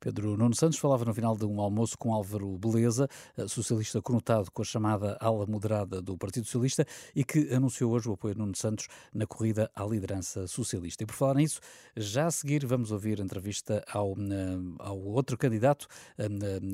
Pedro 0.00 0.36
Nuno 0.36 0.54
Santos 0.54 0.78
falava 0.78 1.04
no 1.04 1.12
final 1.12 1.36
de 1.36 1.44
um 1.44 1.60
almoço 1.60 1.96
com 1.98 2.14
Álvaro 2.14 2.56
Beleza, 2.56 3.06
socialista 3.46 4.00
conotado 4.00 4.50
com 4.50 4.62
a 4.62 4.64
chamada 4.64 5.16
ala 5.20 5.46
moderada 5.46 6.00
do 6.00 6.16
Partido 6.16 6.46
Socialista 6.46 6.86
e 7.14 7.22
que 7.22 7.52
anunciou 7.52 7.92
hoje 7.92 8.08
o 8.08 8.14
apoio 8.14 8.34
de 8.34 8.40
Nuno 8.40 8.56
Santos 8.56 8.88
na 9.14 9.26
corrida 9.26 9.70
à 9.74 9.84
liderança 9.84 10.46
socialista. 10.46 11.04
E 11.04 11.06
por 11.06 11.14
falar 11.14 11.34
nisso, 11.34 11.60
já 11.94 12.26
a 12.26 12.30
seguir 12.30 12.64
vamos 12.64 12.90
ouvir 12.90 13.20
entrevista 13.20 13.84
ao, 13.92 14.16
ao 14.78 14.98
outro 14.98 15.36
candidato, 15.36 15.86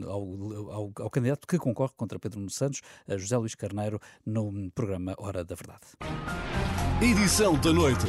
ao, 0.06 0.72
ao, 0.72 0.92
ao 1.00 1.10
candidato 1.10 1.46
que 1.48 1.58
concorre 1.58 1.92
contra 1.96 2.18
Pedro 2.20 2.38
Nuno 2.38 2.50
Santos, 2.50 2.80
José 3.08 3.36
Luís 3.36 3.56
Carneiro, 3.56 4.00
no 4.24 4.70
programa 4.70 5.14
Hora 5.18 5.44
da 5.44 5.56
Verdade. 5.56 5.86
Edição 7.02 7.60
da 7.60 7.72
noite. 7.72 8.06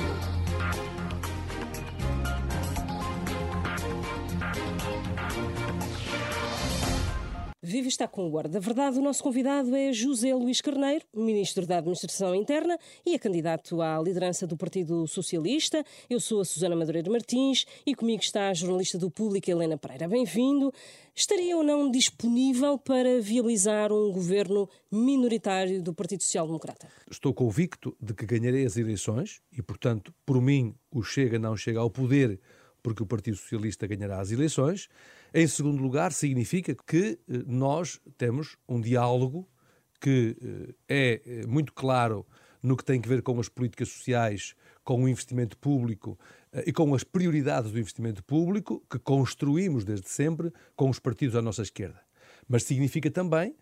Viva 7.77 7.89
está 7.89 8.07
com 8.07 8.25
o 8.25 8.31
Guarda 8.31 8.53
da 8.53 8.59
Verdade. 8.59 8.97
O 8.97 9.03
nosso 9.03 9.21
convidado 9.21 9.75
é 9.75 9.93
José 9.93 10.33
Luís 10.33 10.61
Carneiro, 10.61 11.05
Ministro 11.13 11.63
da 11.63 11.77
Administração 11.77 12.33
Interna 12.33 12.75
e 13.05 13.13
é 13.13 13.19
candidato 13.19 13.83
à 13.83 14.01
liderança 14.01 14.47
do 14.47 14.57
Partido 14.57 15.05
Socialista. 15.05 15.85
Eu 16.09 16.19
sou 16.19 16.41
a 16.41 16.45
Susana 16.45 16.75
Madureira 16.75 17.07
Martins 17.11 17.67
e 17.85 17.93
comigo 17.93 18.23
está 18.23 18.49
a 18.49 18.53
jornalista 18.55 18.97
do 18.97 19.11
Público 19.11 19.51
Helena 19.51 19.77
Pereira. 19.77 20.07
Bem-vindo. 20.07 20.73
Estaria 21.13 21.55
ou 21.55 21.63
não 21.63 21.91
disponível 21.91 22.79
para 22.79 23.21
viabilizar 23.21 23.93
um 23.93 24.11
governo 24.11 24.67
minoritário 24.91 25.79
do 25.79 25.93
Partido 25.93 26.23
Social 26.23 26.47
Democrata? 26.47 26.87
Estou 27.11 27.31
convicto 27.31 27.95
de 28.01 28.15
que 28.15 28.25
ganharei 28.25 28.65
as 28.65 28.75
eleições 28.75 29.39
e, 29.55 29.61
portanto, 29.61 30.11
por 30.25 30.41
mim, 30.41 30.73
o 30.89 31.03
Chega 31.03 31.37
não 31.37 31.55
chega 31.55 31.79
ao 31.79 31.91
poder 31.91 32.39
porque 32.81 33.03
o 33.03 33.05
Partido 33.05 33.37
Socialista 33.37 33.85
ganhará 33.85 34.19
as 34.19 34.31
eleições. 34.31 34.89
Em 35.33 35.45
segundo 35.45 35.81
lugar, 35.81 36.13
significa 36.13 36.73
que 36.73 37.19
eh, 37.27 37.43
nós 37.45 37.99
temos 38.17 38.55
um 38.67 38.79
diálogo 38.79 39.47
que 39.99 40.37
eh, 40.41 40.75
é 40.87 41.21
eh, 41.25 41.45
muito 41.45 41.73
claro 41.73 42.25
no 42.63 42.77
que 42.77 42.83
tem 42.83 43.01
a 43.03 43.07
ver 43.07 43.21
com 43.21 43.39
as 43.39 43.49
políticas 43.49 43.89
sociais, 43.89 44.55
com 44.83 45.03
o 45.03 45.07
investimento 45.07 45.57
público 45.57 46.17
e 46.65 46.73
com 46.73 46.95
as 46.95 47.03
prioridades 47.03 47.71
do 47.71 47.79
investimento 47.79 48.23
público 48.23 48.83
que 48.89 48.97
construímos 48.97 49.83
desde 49.85 50.09
sempre 50.09 50.51
com 50.75 50.89
os 50.89 50.97
partidos 50.97 51.35
à 51.35 51.41
nossa 51.41 51.61
esquerda. 51.61 52.01
Mas 52.47 52.63
significa 52.63 53.11
também 53.11 53.55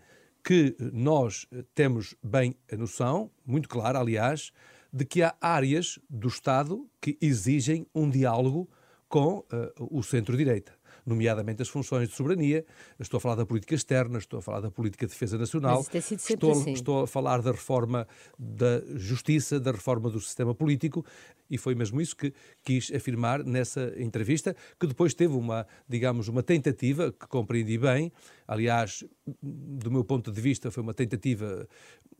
que 0.43 0.75
nós 0.80 1.45
temos 1.73 2.15
bem 2.23 2.56
a 2.71 2.78
noção, 2.78 3.30
muito 3.45 3.67
clara, 3.67 3.99
aliás, 3.99 4.51
de 4.93 5.04
que 5.04 5.21
há 5.21 5.36
áreas 5.41 5.99
do 6.10 6.28
Estado 6.28 6.88
que 7.01 7.17
exigem 7.19 7.86
um 7.93 8.10
diálogo 8.10 8.69
com 9.10 9.39
uh, 9.39 9.45
o 9.78 10.01
centro-direita 10.01 10.73
nomeadamente 11.06 11.62
as 11.62 11.70
funções 11.70 12.10
de 12.10 12.15
soberania. 12.15 12.65
Estou 13.00 13.18
a 13.18 13.22
falar 13.22 13.36
da 13.36 13.46
política 13.46 13.76
externa, 13.76 14.18
estou 14.18 14.39
a 14.39 14.41
falar 14.41 14.62
da 14.62 14.72
política 14.72 15.06
de 15.06 15.12
defesa 15.12 15.38
nacional, 15.38 15.86
estou, 16.34 16.52
assim. 16.52 16.74
estou 16.74 17.04
a 17.04 17.08
falar 17.08 17.41
da 17.41 17.52
reforma 17.52 18.08
da 18.39 18.82
justiça, 18.96 19.60
da 19.60 19.72
reforma 19.72 20.10
do 20.10 20.20
sistema 20.20 20.56
político, 20.56 21.06
e 21.49 21.58
foi 21.58 21.75
mesmo 21.75 22.01
isso 22.01 22.15
que 22.15 22.34
quis 22.63 22.91
afirmar 22.93 23.43
nessa 23.43 23.93
entrevista, 23.97 24.55
que 24.79 24.88
depois 24.88 25.13
teve 25.13 25.36
uma, 25.36 25.65
digamos, 25.88 26.27
uma 26.27 26.43
tentativa 26.43 27.12
que 27.12 27.27
compreendi 27.27 27.77
bem, 27.77 28.12
aliás, 28.47 29.03
do 29.41 29.91
meu 29.91 30.03
ponto 30.03 30.31
de 30.31 30.41
vista, 30.41 30.71
foi 30.71 30.84
uma 30.84 30.93
tentativa 30.93 31.67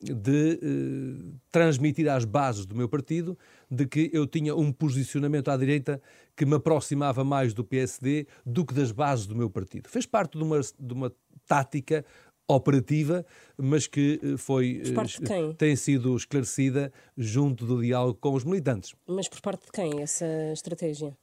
de 0.02 0.60
eh, 0.62 1.34
transmitir 1.52 2.10
às 2.10 2.26
bases 2.26 2.66
do 2.66 2.76
meu 2.76 2.90
partido 2.90 3.38
de 3.70 3.86
que 3.86 4.10
eu 4.14 4.28
tinha 4.28 4.56
um 4.56 4.72
posicionamento 4.72 5.50
à 5.50 5.58
direita 5.58 6.02
que 6.36 6.46
me 6.46 6.56
aproximava 6.56 7.24
mais 7.24 7.54
do 7.54 7.64
PSD 7.64 8.28
do 8.46 8.66
que 8.66 8.74
das 8.74 8.92
bases 8.92 9.26
do 9.26 9.36
meu 9.36 9.50
partido. 9.50 9.90
Fez 9.90 10.06
parte 10.06 10.38
de 10.38 10.44
uma, 10.44 10.60
de 10.60 10.94
uma 10.94 11.12
tática 11.48 12.06
operativa, 12.48 13.26
mas 13.58 13.88
que 13.88 14.20
eh, 14.22 14.38
foi 14.38 14.82
eh, 14.84 15.54
tem 15.58 15.76
sido 15.76 16.16
esclarecida 16.16 16.92
junto 17.18 17.66
do 17.66 17.82
diálogo 17.82 18.18
com 18.20 18.34
os 18.34 18.44
militantes. 18.44 18.94
Mas 19.08 19.28
por 19.28 19.42
parte 19.42 19.66
de 19.66 19.72
quem 19.72 20.02
essa 20.02 20.26
estratégia? 20.54 21.18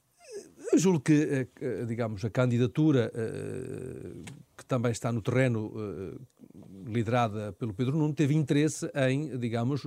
Eu 0.71 0.79
julgo 0.79 1.01
que, 1.01 1.47
eh, 1.61 1.85
digamos, 1.85 2.25
a 2.25 2.29
candidatura 2.29 3.11
que 4.57 4.65
também 4.65 4.91
está 4.91 5.11
no 5.11 5.21
terreno 5.21 5.71
liderada 6.87 7.53
pelo 7.53 7.73
Pedro 7.73 7.95
Nuno 7.97 8.13
teve 8.13 8.33
interesse 8.33 8.89
em, 8.95 9.37
digamos, 9.37 9.83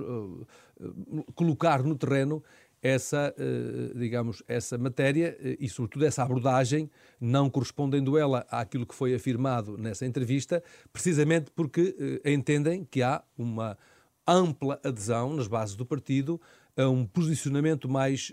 colocar 1.35 1.83
no 1.83 1.95
terreno 1.97 2.41
essa, 2.87 3.35
eh, 3.37 3.91
digamos, 3.95 4.41
essa 4.47 4.77
matéria 4.77 5.37
eh, 5.41 5.57
e, 5.59 5.67
sobretudo, 5.67 6.05
essa 6.05 6.23
abordagem, 6.23 6.89
não 7.19 7.49
correspondendo 7.49 8.17
ela 8.17 8.45
àquilo 8.49 8.85
que 8.85 8.95
foi 8.95 9.13
afirmado 9.13 9.77
nessa 9.77 10.05
entrevista, 10.05 10.63
precisamente 10.93 11.51
porque 11.51 12.21
eh, 12.23 12.31
entendem 12.31 12.85
que 12.89 13.01
há 13.03 13.21
uma 13.37 13.77
ampla 14.25 14.79
adesão 14.83 15.35
nas 15.35 15.47
bases 15.47 15.75
do 15.75 15.85
partido 15.85 16.39
a 16.77 16.87
um 16.87 17.05
posicionamento 17.05 17.89
mais 17.89 18.31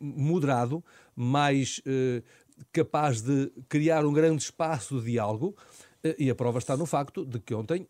moderado, 0.00 0.82
mais 1.14 1.82
capaz 2.72 3.20
de 3.20 3.52
criar 3.68 4.06
um 4.06 4.12
grande 4.14 4.44
espaço 4.44 4.98
de 5.00 5.10
diálogo. 5.10 5.54
E 6.18 6.30
a 6.30 6.34
prova 6.34 6.58
está 6.58 6.74
no 6.74 6.86
facto 6.86 7.26
de 7.26 7.38
que 7.38 7.52
ontem 7.52 7.86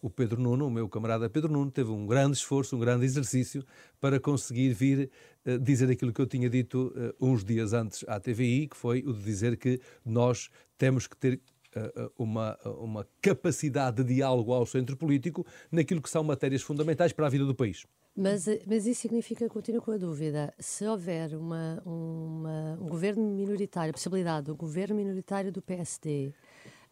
o 0.00 0.10
Pedro 0.10 0.40
Nuno, 0.40 0.66
o 0.66 0.70
meu 0.70 0.88
camarada 0.88 1.28
Pedro 1.28 1.52
Nuno, 1.52 1.70
teve 1.70 1.90
um 1.90 2.06
grande 2.06 2.36
esforço, 2.36 2.76
um 2.76 2.78
grande 2.78 3.04
exercício 3.04 3.64
para 4.00 4.18
conseguir 4.18 4.72
vir 4.72 5.10
uh, 5.46 5.58
dizer 5.58 5.90
aquilo 5.90 6.12
que 6.12 6.20
eu 6.20 6.26
tinha 6.26 6.48
dito 6.48 6.92
uh, 6.96 7.14
uns 7.20 7.44
dias 7.44 7.72
antes 7.72 8.04
à 8.08 8.18
TVI, 8.18 8.68
que 8.68 8.76
foi 8.76 9.02
o 9.06 9.12
de 9.12 9.22
dizer 9.22 9.56
que 9.56 9.80
nós 10.04 10.50
temos 10.78 11.06
que 11.06 11.16
ter 11.16 11.40
uh, 11.76 12.10
uma, 12.18 12.58
uma 12.64 13.06
capacidade 13.20 14.02
de 14.02 14.14
diálogo 14.14 14.52
ao 14.52 14.66
centro 14.66 14.96
político 14.96 15.46
naquilo 15.70 16.00
que 16.00 16.10
são 16.10 16.22
matérias 16.24 16.62
fundamentais 16.62 17.12
para 17.12 17.26
a 17.26 17.30
vida 17.30 17.44
do 17.44 17.54
país. 17.54 17.86
Mas, 18.16 18.46
mas 18.66 18.86
isso 18.86 19.02
significa, 19.02 19.48
continuo 19.48 19.80
com 19.80 19.92
a 19.92 19.96
dúvida, 19.96 20.52
se 20.58 20.84
houver 20.84 21.34
uma, 21.34 21.80
uma, 21.86 22.78
um 22.80 22.88
governo 22.88 23.22
minoritário, 23.30 23.90
a 23.90 23.92
possibilidade 23.92 24.46
do 24.46 24.56
governo 24.56 24.96
minoritário 24.96 25.52
do 25.52 25.62
PSD, 25.62 26.34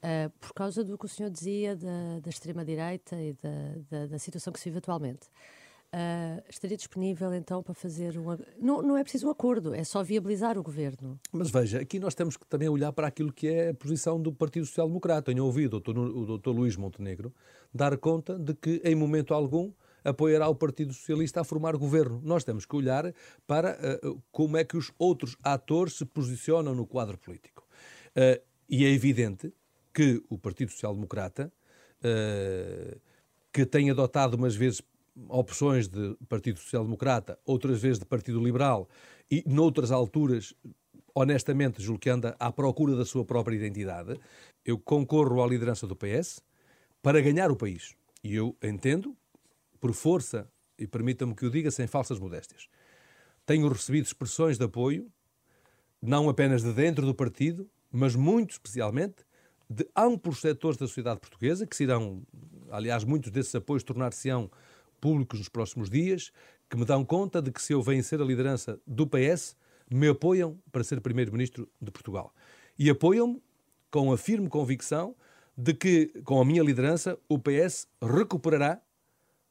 uh, 0.02 0.30
por 0.40 0.52
causa 0.52 0.84
do 0.84 0.96
que 0.96 1.06
o 1.06 1.08
senhor 1.08 1.30
dizia 1.30 1.76
da, 1.76 2.20
da 2.20 2.30
extrema-direita 2.30 3.16
e 3.20 3.32
da, 3.34 3.74
da, 3.90 4.06
da, 4.06 4.18
situação 4.18 4.52
que 4.52 4.61
se 4.61 4.68
vive 4.68 4.78
atualmente. 4.78 5.28
Uh, 5.88 6.44
estaria 6.50 6.76
disponível 6.76 7.32
então 7.32 7.62
para 7.62 7.72
fazer 7.72 8.18
um. 8.18 8.37
Não, 8.58 8.82
não 8.82 8.96
é 8.96 9.02
preciso 9.02 9.26
um 9.26 9.30
acordo, 9.30 9.74
é 9.74 9.82
só 9.84 10.02
viabilizar 10.02 10.58
o 10.58 10.62
governo. 10.62 11.18
Mas 11.32 11.50
veja, 11.50 11.80
aqui 11.80 11.98
nós 11.98 12.14
temos 12.14 12.37
que 12.37 12.46
também 12.46 12.68
olhar 12.68 12.92
para 12.92 13.06
aquilo 13.06 13.32
que 13.32 13.48
é 13.48 13.70
a 13.70 13.74
posição 13.74 14.20
do 14.20 14.30
Partido 14.30 14.66
Social 14.66 14.87
Democrata. 14.87 15.32
Tenho 15.32 15.44
ouvido 15.46 15.78
o 15.78 16.26
doutor 16.26 16.52
Luís 16.52 16.76
Montenegro 16.76 17.32
dar 17.72 17.96
conta 17.96 18.38
de 18.38 18.54
que, 18.54 18.82
em 18.84 18.94
momento 18.94 19.32
algum, 19.32 19.72
apoiará 20.04 20.46
o 20.48 20.54
Partido 20.54 20.92
Socialista 20.92 21.40
a 21.40 21.44
formar 21.44 21.74
governo. 21.74 22.20
Nós 22.22 22.44
temos 22.44 22.66
que 22.66 22.76
olhar 22.76 23.14
para 23.46 23.78
uh, 24.04 24.22
como 24.30 24.58
é 24.58 24.64
que 24.64 24.76
os 24.76 24.92
outros 24.98 25.38
atores 25.42 25.94
se 25.94 26.04
posicionam 26.04 26.74
no 26.74 26.87
quadro 26.87 27.16
político. 27.16 27.66
E 28.68 28.84
é 28.84 28.90
evidente 28.90 29.52
que 29.98 30.22
o 30.28 30.38
Partido 30.38 30.70
Social 30.70 30.94
Democrata, 30.94 31.52
uh, 32.04 33.00
que 33.52 33.66
tem 33.66 33.90
adotado 33.90 34.37
umas 34.37 34.54
vezes 34.54 34.80
opções 35.28 35.88
de 35.88 36.16
Partido 36.28 36.61
Social 36.61 36.84
Democrata, 36.84 37.37
outras 37.44 37.82
vezes 37.82 37.98
de 37.98 38.04
Partido 38.04 38.40
Liberal, 38.40 38.88
e 39.28 39.42
noutras 39.44 39.90
alturas, 39.90 40.54
honestamente, 41.12 41.82
julgo 41.82 41.98
que 41.98 42.08
anda 42.08 42.37
à 42.38 42.52
procura 42.52 42.94
da 42.94 43.04
sua 43.04 43.24
própria 43.24 43.56
identidade, 43.56 44.16
eu 44.64 44.78
concorro 44.78 45.42
à 45.42 45.48
liderança 45.48 45.84
do 45.84 45.96
PS 45.96 46.44
para 47.02 47.20
ganhar 47.20 47.50
o 47.50 47.56
país. 47.56 47.96
E 48.22 48.37
eu 48.37 48.56
entendo, 48.62 49.16
por 49.80 49.92
força, 49.92 50.48
e 50.78 50.87
permita-me 50.87 51.34
que 51.34 51.44
o 51.44 51.50
diga 51.50 51.72
sem 51.72 51.88
falsas 51.88 52.20
modéstias, 52.20 52.68
tenho 53.44 53.66
recebido 53.66 54.04
expressões 54.04 54.58
de 54.58 54.64
apoio, 54.64 55.11
não 56.00 56.28
apenas 56.28 56.62
de 56.62 56.72
dentro 56.72 57.04
do 57.04 57.16
partido, 57.16 57.68
mas 57.90 58.14
muito 58.14 58.52
especialmente 58.52 59.26
de 59.68 59.87
amplos 59.94 60.40
setores 60.40 60.78
da 60.78 60.87
sociedade 60.87 61.20
portuguesa, 61.20 61.66
que 61.66 61.76
se 61.76 61.85
irão, 61.85 62.22
aliás, 62.70 63.04
muitos 63.04 63.31
desses 63.31 63.54
apoios 63.54 63.83
tornar-se-ão 63.83 64.50
públicos 65.00 65.38
nos 65.38 65.48
próximos 65.48 65.90
dias, 65.90 66.33
que 66.68 66.76
me 66.76 66.85
dão 66.85 67.04
conta 67.04 67.40
de 67.40 67.50
que 67.50 67.62
se 67.62 67.72
eu 67.72 67.83
vencer 67.83 68.20
a 68.20 68.24
liderança 68.24 68.81
do 68.87 69.07
PS, 69.07 69.57
me 69.90 70.09
apoiam 70.09 70.59
para 70.70 70.85
ser 70.85 71.00
Primeiro-Ministro 71.00 71.68
de 71.81 71.90
Portugal. 71.90 72.35
E 72.78 72.90
apoiam-me 72.90 73.42
com 73.90 74.12
a 74.12 74.18
firme 74.18 74.48
convicção 74.48 75.14
de 75.57 75.74
que, 75.74 76.07
com 76.24 76.40
a 76.40 76.44
minha 76.44 76.62
liderança, 76.62 77.18
o 77.28 77.38
PS 77.38 77.88
recuperará 78.00 78.81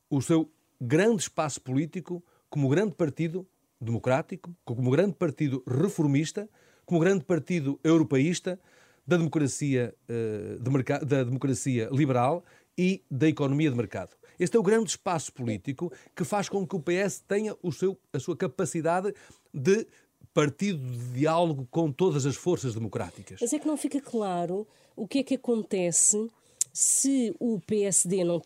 o 0.10 0.22
seu 0.22 0.50
grande 0.80 1.24
espaço 1.24 1.60
político 1.62 2.24
como 2.50 2.70
grande 2.70 2.94
partido 2.94 3.48
democrático, 3.80 4.56
como 4.64 4.90
grande 4.90 5.16
partido 5.16 5.64
reformista, 5.68 6.50
como 6.86 7.02
grande 7.02 7.26
partido 7.26 7.80
europeísta, 7.84 8.60
da 9.08 9.18
democracia, 9.18 9.96
uh, 10.10 10.60
de 10.60 11.06
da 11.06 11.24
democracia 11.24 11.90
liberal 11.92 12.44
e 12.78 13.02
da 13.10 13.28
economia 13.28 13.70
de 13.70 13.78
mercado. 13.78 14.16
Este 14.40 14.56
é 14.56 14.60
o 14.60 14.64
grande 14.64 14.90
espaço 14.90 15.34
político 15.34 15.92
que 16.16 16.24
faz 16.24 16.48
com 16.48 16.68
que 16.68 16.76
o 16.76 16.80
PS 16.80 17.24
tenha 17.28 17.56
o 17.64 17.72
seu, 17.72 17.98
a 18.14 18.20
sua 18.20 18.36
capacidade 18.36 19.14
de 19.52 19.88
partido 20.34 20.80
de 20.80 21.20
diálogo 21.20 21.68
com 21.72 21.92
todas 21.92 22.26
as 22.26 22.36
forças 22.36 22.76
democráticas. 22.76 23.40
Mas 23.42 23.54
é 23.54 23.58
que 23.58 23.66
não 23.66 23.78
fica 23.78 24.00
claro 24.00 24.68
o 24.96 25.08
que 25.08 25.20
é 25.20 25.24
que 25.24 25.36
acontece 25.36 26.30
se 26.72 27.36
o 27.40 27.60
PSD 27.60 28.24
não, 28.24 28.40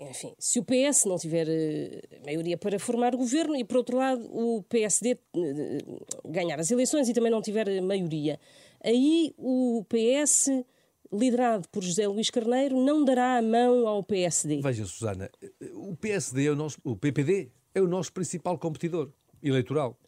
enfim, 0.00 0.34
se 0.40 0.58
o 0.58 0.64
PS 0.64 1.04
não 1.04 1.16
tiver 1.16 1.46
uh, 1.46 2.24
maioria 2.24 2.58
para 2.58 2.80
formar 2.80 3.14
governo 3.14 3.54
e 3.54 3.62
por 3.62 3.76
outro 3.76 3.96
lado 3.96 4.28
o 4.32 4.64
PSD 4.64 5.12
eh, 5.12 5.78
ganhar 6.24 6.58
as 6.58 6.72
eleições 6.72 7.08
e 7.08 7.14
também 7.14 7.30
não 7.30 7.40
tiver 7.40 7.80
maioria. 7.80 8.40
Aí 8.84 9.34
o 9.36 9.84
PS, 9.88 10.50
liderado 11.12 11.68
por 11.68 11.82
José 11.82 12.06
Luís 12.06 12.30
Carneiro, 12.30 12.76
não 12.76 13.04
dará 13.04 13.38
a 13.38 13.42
mão 13.42 13.86
ao 13.86 14.02
PSD. 14.02 14.60
Veja, 14.60 14.84
Susana, 14.86 15.30
o 15.74 15.96
PSD 15.96 16.46
é 16.46 16.50
o 16.50 16.56
nosso, 16.56 16.78
o 16.84 16.96
PPD 16.96 17.50
é 17.74 17.80
o 17.80 17.86
nosso 17.86 18.12
principal 18.12 18.58
competidor 18.58 19.10
eleitoral. 19.42 19.98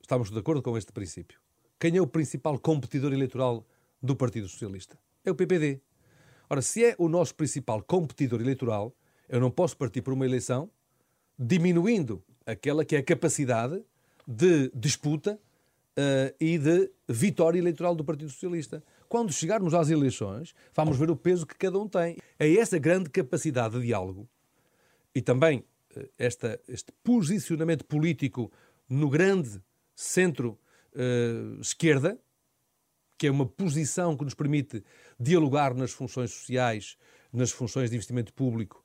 Estamos 0.00 0.30
de 0.30 0.38
acordo 0.38 0.62
com 0.62 0.76
este 0.76 0.92
princípio. 0.92 1.38
Quem 1.78 1.96
é 1.96 2.00
o 2.00 2.06
principal 2.06 2.58
competidor 2.58 3.12
eleitoral 3.12 3.66
do 4.02 4.16
Partido 4.16 4.48
Socialista? 4.48 4.98
É 5.24 5.30
o 5.30 5.34
PPD. 5.34 5.80
Ora, 6.50 6.62
se 6.62 6.84
é 6.84 6.94
o 6.98 7.08
nosso 7.08 7.34
principal 7.34 7.82
competidor 7.82 8.40
eleitoral, 8.40 8.94
eu 9.28 9.38
não 9.38 9.50
posso 9.50 9.76
partir 9.76 10.00
para 10.00 10.14
uma 10.14 10.24
eleição 10.24 10.70
diminuindo 11.38 12.24
aquela 12.46 12.84
que 12.84 12.96
é 12.96 12.98
a 12.98 13.02
capacidade 13.02 13.84
de 14.26 14.70
disputa 14.74 15.38
uh, 15.98 16.34
e 16.40 16.56
de 16.58 16.90
vitória 17.08 17.58
eleitoral 17.58 17.96
do 17.96 18.04
Partido 18.04 18.30
Socialista. 18.30 18.82
Quando 19.08 19.32
chegarmos 19.32 19.74
às 19.74 19.90
eleições, 19.90 20.54
vamos 20.74 20.96
ver 20.96 21.10
o 21.10 21.16
peso 21.16 21.44
que 21.46 21.56
cada 21.56 21.78
um 21.78 21.88
tem. 21.88 22.16
É 22.38 22.50
essa 22.54 22.78
grande 22.78 23.10
capacidade 23.10 23.78
de 23.78 23.86
diálogo 23.86 24.28
e 25.14 25.20
também 25.20 25.64
uh, 25.96 26.08
esta, 26.16 26.58
este 26.68 26.92
posicionamento 27.02 27.84
político 27.84 28.50
no 28.88 29.10
grande 29.10 29.60
centro-esquerda, 29.94 32.14
uh, 32.14 32.20
que 33.18 33.26
é 33.26 33.30
uma 33.30 33.46
posição 33.46 34.16
que 34.16 34.24
nos 34.24 34.34
permite 34.34 34.82
dialogar 35.18 35.74
nas 35.74 35.90
funções 35.90 36.30
sociais, 36.30 36.96
nas 37.32 37.50
funções 37.50 37.90
de 37.90 37.96
investimento 37.96 38.32
público 38.32 38.84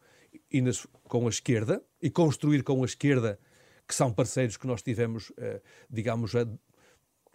e 0.52 0.60
nas, 0.60 0.88
com 1.04 1.28
a 1.28 1.30
esquerda, 1.30 1.80
e 2.02 2.10
construir 2.10 2.64
com 2.64 2.82
a 2.82 2.86
esquerda, 2.86 3.40
que 3.88 3.94
são 3.94 4.12
parceiros 4.12 4.58
que 4.58 4.66
nós 4.66 4.82
tivemos, 4.82 5.32
eh, 5.38 5.62
digamos, 5.90 6.36
a 6.36 6.48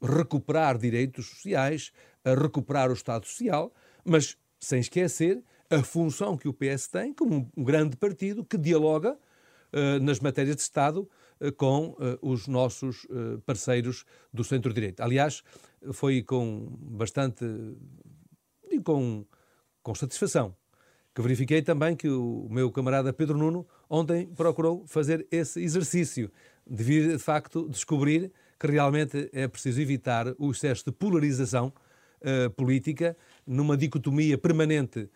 recuperar 0.03 0.79
direitos 0.79 1.27
sociais, 1.27 1.93
a 2.25 2.35
recuperar 2.35 2.91
o 2.91 2.95
Estado 2.95 3.27
Social, 3.27 3.73
mas 4.05 4.37
sem 4.61 4.81
esquecer 4.81 5.43
a 5.71 5.83
função 5.83 6.37
que 6.37 6.49
o 6.49 6.53
PS 6.53 6.89
tem 6.89 7.13
como 7.13 7.51
um 7.57 7.65
grande 7.65 7.97
partido 7.97 8.45
que 8.45 8.57
dialoga 8.57 9.13
uh, 9.13 10.03
nas 10.03 10.19
matérias 10.19 10.57
de 10.57 10.63
Estado 10.63 11.09
uh, 11.41 11.53
com 11.53 11.91
uh, 11.91 12.19
os 12.23 12.47
nossos 12.47 13.07
parceiros 13.45 14.05
do 14.33 14.43
centro-direita. 14.43 15.05
Aliás, 15.05 15.43
foi 15.93 16.23
com 16.23 16.67
bastante 16.81 17.45
e 18.71 18.81
com, 18.81 19.25
com 19.83 19.95
satisfação 19.95 20.55
que 21.19 21.23
verifiquei 21.23 21.61
também 21.61 21.97
que 21.97 22.09
o 22.09 22.47
meu 22.49 22.71
camarada 22.71 23.13
Pedro 23.13 23.37
Nuno 23.37 23.67
ontem 23.91 24.29
procurou 24.37 24.87
fazer 24.87 25.27
esse 25.33 25.61
exercício 25.61 26.31
de 26.65 26.85
vir, 26.85 27.09
de 27.09 27.19
facto, 27.19 27.69
descobrir 27.69 28.31
que 28.59 28.67
realmente 28.67 29.31
é 29.33 29.47
preciso 29.47 29.81
evitar 29.81 30.35
o 30.39 30.51
excesso 30.51 30.85
de 30.87 30.93
polarização 30.93 31.73
uh, 32.21 32.51
política 32.51 33.17
numa 33.47 33.77
dicotomia 33.77 34.37
permanente 34.37 35.01
uh, 35.01 35.11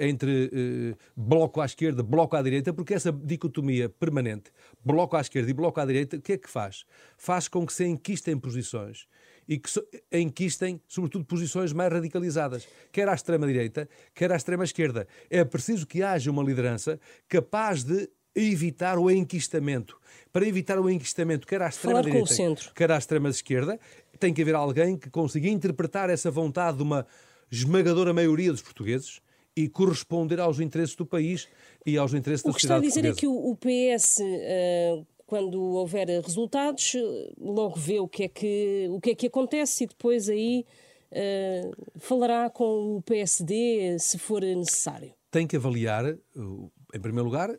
entre 0.00 0.46
uh, 0.46 0.96
bloco 1.16 1.60
à 1.60 1.64
esquerda, 1.64 2.02
bloco 2.02 2.36
à 2.36 2.42
direita, 2.42 2.72
porque 2.72 2.94
essa 2.94 3.10
dicotomia 3.10 3.88
permanente, 3.88 4.50
bloco 4.84 5.16
à 5.16 5.20
esquerda 5.20 5.50
e 5.50 5.54
bloco 5.54 5.80
à 5.80 5.86
direita, 5.86 6.16
o 6.16 6.20
que 6.20 6.34
é 6.34 6.38
que 6.38 6.48
faz? 6.48 6.84
Faz 7.16 7.48
com 7.48 7.66
que 7.66 7.72
se 7.72 7.86
enquistem 7.86 8.38
posições 8.38 9.06
e 9.48 9.58
que 9.58 9.70
enquistem, 10.12 10.80
sobretudo, 10.88 11.24
posições 11.24 11.72
mais 11.72 11.92
radicalizadas, 11.92 12.66
quer 12.90 13.08
à 13.08 13.14
extrema-direita, 13.14 13.88
quer 14.14 14.32
à 14.32 14.36
extrema-esquerda. 14.36 15.06
É 15.28 15.44
preciso 15.44 15.86
que 15.86 16.02
haja 16.02 16.30
uma 16.30 16.42
liderança 16.42 16.98
capaz 17.28 17.84
de 17.84 18.08
evitar 18.34 18.98
o 18.98 19.10
enquistamento. 19.10 19.98
Para 20.32 20.46
evitar 20.46 20.78
o 20.80 20.90
enquistamento, 20.90 21.46
quer 21.46 21.62
à 21.62 21.68
extrema-direita, 21.68 22.72
quer 22.74 22.90
à 22.90 22.98
extrema-esquerda, 22.98 23.78
tem 24.18 24.34
que 24.34 24.42
haver 24.42 24.54
alguém 24.54 24.96
que 24.96 25.08
consiga 25.08 25.48
interpretar 25.48 26.10
essa 26.10 26.30
vontade 26.30 26.78
de 26.78 26.82
uma 26.82 27.06
esmagadora 27.50 28.12
maioria 28.12 28.50
dos 28.50 28.62
portugueses 28.62 29.20
e 29.56 29.68
corresponder 29.68 30.40
aos 30.40 30.58
interesses 30.58 30.96
do 30.96 31.06
país 31.06 31.48
e 31.86 31.96
aos 31.96 32.12
interesses 32.14 32.44
da 32.44 32.52
sociedade 32.52 32.80
O 32.80 32.82
que 32.82 32.88
está 32.88 33.00
a 33.00 33.04
dizer 33.04 33.14
portuguesa. 33.14 33.16
é 33.16 33.20
que 33.20 33.26
o 33.26 33.56
PS, 33.56 34.18
uh, 34.18 35.06
quando 35.26 35.60
houver 35.60 36.08
resultados, 36.08 36.96
logo 37.38 37.76
vê 37.76 38.00
o 38.00 38.08
que 38.08 38.24
é 38.24 38.28
que, 38.28 38.88
o 38.90 39.00
que, 39.00 39.10
é 39.10 39.14
que 39.14 39.26
acontece 39.28 39.84
e 39.84 39.86
depois 39.86 40.28
aí 40.28 40.66
uh, 41.12 42.00
falará 42.00 42.50
com 42.50 42.96
o 42.96 43.02
PSD 43.02 43.96
se 44.00 44.18
for 44.18 44.42
necessário. 44.42 45.12
Tem 45.30 45.46
que 45.46 45.56
avaliar, 45.56 46.04
em 46.06 47.00
primeiro 47.00 47.24
lugar, 47.24 47.56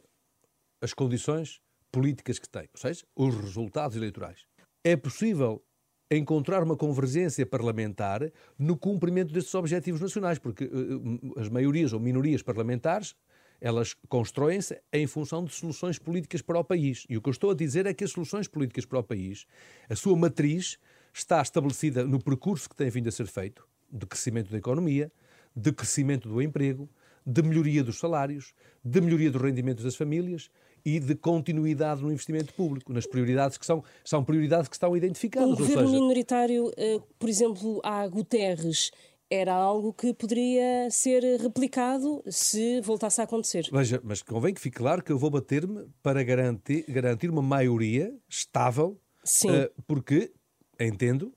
as 0.86 0.94
condições 0.94 1.60
políticas 1.92 2.40
que 2.40 2.48
tem, 2.48 2.70
ou 2.74 2.80
seja, 2.80 3.04
os 3.16 3.36
resultados 3.36 3.98
eleitorais. 3.98 4.46
É 4.84 4.96
possível 4.96 5.64
encontrar 6.12 6.64
uma 6.64 6.78
convergência 6.78 7.46
parlamentar 7.46 8.22
no 8.58 8.78
cumprimento 8.78 9.34
destes 9.34 9.54
objetivos 9.56 10.00
nacionais, 10.00 10.38
porque 10.38 10.66
uh, 10.66 11.40
as 11.40 11.50
maiorias 11.50 11.92
ou 11.92 12.00
minorias 12.00 12.42
parlamentares 12.42 13.16
elas 13.60 13.96
constroem-se 14.08 14.80
em 14.94 15.08
função 15.08 15.44
de 15.44 15.54
soluções 15.54 15.98
políticas 15.98 16.42
para 16.42 16.60
o 16.60 16.64
país. 16.64 17.06
E 17.10 17.18
o 17.18 17.22
que 17.22 17.30
eu 17.30 17.32
estou 17.32 17.50
a 17.50 17.56
dizer 17.56 17.86
é 17.88 17.94
que 17.94 18.04
as 18.04 18.12
soluções 18.12 18.48
políticas 18.48 18.86
para 18.86 19.00
o 19.00 19.04
país, 19.04 19.48
a 19.90 19.96
sua 19.96 20.16
matriz 20.16 20.78
está 21.14 21.42
estabelecida 21.42 22.06
no 22.06 22.22
percurso 22.22 22.70
que 22.70 22.76
tem 22.76 22.90
vindo 22.90 23.08
a 23.08 23.12
ser 23.12 23.26
feito 23.26 23.68
de 23.92 24.06
crescimento 24.06 24.52
da 24.52 24.58
economia, 24.58 25.12
de 25.56 25.72
crescimento 25.72 26.28
do 26.28 26.42
emprego, 26.42 26.90
de 27.26 27.42
melhoria 27.42 27.84
dos 27.84 27.98
salários, 27.98 28.54
de 28.84 29.02
melhoria 29.02 29.32
dos 29.32 29.42
rendimentos 29.42 29.84
das 29.84 29.96
famílias 29.96 30.50
e 30.86 31.00
de 31.00 31.16
continuidade 31.16 32.04
no 32.04 32.12
investimento 32.12 32.54
público, 32.54 32.94
nas 32.94 33.08
prioridades 33.08 33.58
que 33.58 33.66
são, 33.66 33.84
são 34.04 34.24
prioridades 34.24 34.70
que 34.70 34.76
estão 34.76 34.96
identificadas. 34.96 35.50
Um 35.50 35.56
governo 35.56 35.88
seja... 35.88 36.00
minoritário, 36.00 36.72
eh, 36.78 37.00
por 37.18 37.28
exemplo, 37.28 37.82
a 37.84 38.08
Guterres, 38.08 38.92
era 39.30 39.54
algo 39.54 39.92
que 39.92 40.14
poderia 40.14 40.90
ser 40.92 41.24
replicado 41.40 42.24
se 42.30 42.80
voltasse 42.82 43.20
a 43.22 43.24
acontecer. 43.24 43.68
Veja, 43.72 44.00
mas 44.04 44.22
convém 44.22 44.54
que 44.54 44.62
fique 44.62 44.78
claro 44.78 45.04
que 45.04 45.12
eu 45.12 45.18
vou 45.18 45.32
bater-me 45.32 45.88
para 46.04 46.24
garantir, 46.24 46.86
garantir 46.88 47.30
uma 47.30 47.42
maioria 47.42 48.14
estável, 48.30 49.00
Sim. 49.24 49.50
Uh, 49.50 49.72
porque 49.88 50.32
entendo, 50.80 51.34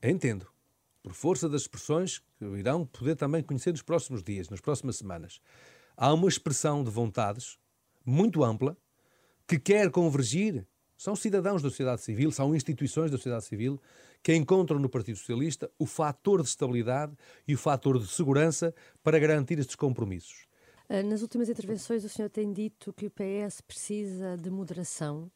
entendo, 0.00 0.46
por 1.02 1.12
força 1.12 1.48
das 1.48 1.62
expressões 1.62 2.20
que 2.38 2.44
irão 2.44 2.86
poder 2.86 3.16
também 3.16 3.42
conhecer 3.42 3.72
nos 3.72 3.82
próximos 3.82 4.22
dias, 4.22 4.48
nas 4.48 4.60
próximas 4.60 4.96
semanas, 4.96 5.40
há 5.96 6.12
uma 6.12 6.28
expressão 6.28 6.84
de 6.84 6.90
vontades 6.90 7.58
muito 8.04 8.44
ampla 8.44 8.76
que 9.46 9.58
quer 9.58 9.90
convergir. 9.90 10.66
São 10.96 11.16
cidadãos 11.16 11.62
da 11.62 11.68
sociedade 11.68 12.00
civil, 12.00 12.30
são 12.30 12.54
instituições 12.54 13.10
da 13.10 13.16
sociedade 13.16 13.44
civil 13.44 13.80
que 14.22 14.34
encontram 14.34 14.78
no 14.78 14.88
Partido 14.88 15.18
Socialista 15.18 15.68
o 15.76 15.84
fator 15.84 16.40
de 16.42 16.48
estabilidade 16.48 17.12
e 17.46 17.54
o 17.54 17.58
fator 17.58 17.98
de 17.98 18.06
segurança 18.06 18.72
para 19.02 19.18
garantir 19.18 19.58
estes 19.58 19.74
compromissos. 19.74 20.46
Ah, 20.88 21.02
nas 21.02 21.22
últimas 21.22 21.48
intervenções, 21.48 22.04
o 22.04 22.08
senhor 22.08 22.28
tem 22.28 22.52
dito 22.52 22.92
que 22.92 23.06
o 23.06 23.10
PS 23.10 23.60
precisa 23.62 24.36
de 24.36 24.48
moderação. 24.48 25.30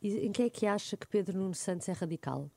E 0.00 0.26
em 0.26 0.30
que 0.30 0.42
é 0.42 0.50
que 0.50 0.64
acha 0.64 0.96
que 0.96 1.06
Pedro 1.06 1.38
Nuno 1.38 1.54
Santos 1.54 1.88
é 1.88 1.92
radical? 1.92 2.48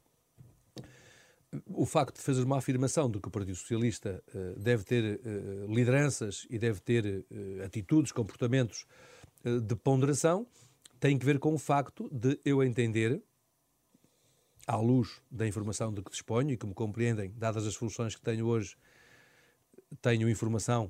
O 1.67 1.85
facto 1.85 2.15
de 2.15 2.21
fazer 2.21 2.43
uma 2.43 2.57
afirmação 2.57 3.09
de 3.09 3.19
que 3.19 3.27
o 3.27 3.31
Partido 3.31 3.55
Socialista 3.55 4.23
uh, 4.33 4.59
deve 4.59 4.83
ter 4.83 5.19
uh, 5.19 5.73
lideranças 5.73 6.47
e 6.49 6.57
deve 6.57 6.79
ter 6.79 7.05
uh, 7.05 7.63
atitudes, 7.65 8.11
comportamentos 8.11 8.85
de 9.43 9.75
ponderação 9.75 10.47
tem 11.01 11.19
que 11.19 11.25
ver 11.25 11.37
com 11.37 11.53
o 11.53 11.57
facto 11.57 12.09
de 12.09 12.39
eu 12.45 12.63
entender 12.63 13.21
à 14.65 14.77
luz 14.77 15.21
da 15.29 15.45
informação 15.45 15.93
de 15.93 16.01
que 16.01 16.09
disponho 16.09 16.51
e 16.51 16.57
que 16.57 16.65
me 16.65 16.73
compreendem, 16.73 17.29
dadas 17.35 17.67
as 17.67 17.75
funções 17.75 18.15
que 18.15 18.21
tenho 18.21 18.45
hoje, 18.45 18.77
tenho 20.01 20.29
informação 20.29 20.89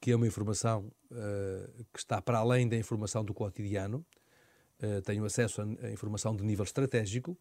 que 0.00 0.12
é 0.12 0.16
uma 0.16 0.28
informação 0.28 0.92
que 1.92 1.98
está 1.98 2.22
para 2.22 2.38
além 2.38 2.68
da 2.68 2.76
informação 2.76 3.24
do 3.24 3.34
cotidiano, 3.34 4.06
tenho 5.04 5.24
acesso 5.24 5.60
a, 5.60 5.64
a, 5.64 5.90
informação 5.90 6.36
de 6.36 6.44
nível 6.44 6.62
estratégico 6.64 7.36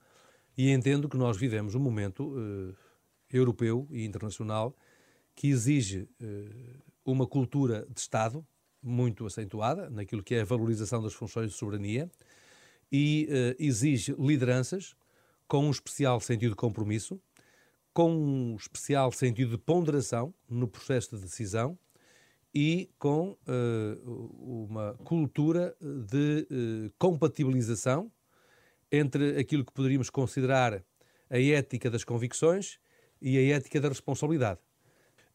e 0.57 0.69
entendo 0.71 1.09
que 1.09 1.17
nós 1.17 1.37
vivemos 1.37 1.75
um 1.75 1.79
momento 1.79 2.33
uh, 2.37 2.75
europeu 3.31 3.87
e 3.89 4.05
internacional 4.05 4.75
que 5.35 5.47
exige 5.47 6.07
uma 7.03 7.25
cultura 7.25 7.87
de 7.89 7.99
Estado 7.99 8.45
muito 8.81 9.25
acentuada 9.25 9.89
naquilo 9.89 10.21
que 10.21 10.35
é 10.35 10.41
a 10.41 10.45
valorização 10.45 11.01
das 11.01 11.13
funções 11.15 11.49
de 11.49 11.57
soberania 11.57 12.07
e 12.91 13.27
exige 13.57 14.13
lideranças 14.19 14.95
com 15.47 15.65
um 15.65 15.71
especial 15.71 16.19
sentido 16.19 16.51
de 16.51 16.55
compromisso, 16.55 17.19
com 17.91 18.11
um 18.11 18.55
especial 18.55 19.11
sentido 19.11 19.51
de 19.51 19.57
ponderação 19.57 20.31
no 20.47 20.67
processo 20.67 21.15
de 21.15 21.23
decisão 21.23 21.75
e 22.53 22.91
com 22.99 23.35
uma 24.39 24.93
cultura 25.03 25.75
de 25.81 26.91
compatibilização 26.99 28.11
entre 28.95 29.39
aquilo 29.39 29.65
que 29.65 29.73
poderíamos 29.73 30.09
considerar 30.11 30.83
a 31.29 31.39
ética 31.39 31.89
das 31.89 32.03
convicções 32.03 32.79
e 33.19 33.37
a 33.37 33.55
ética 33.55 33.81
da 33.81 33.89
responsabilidade. 33.89 34.59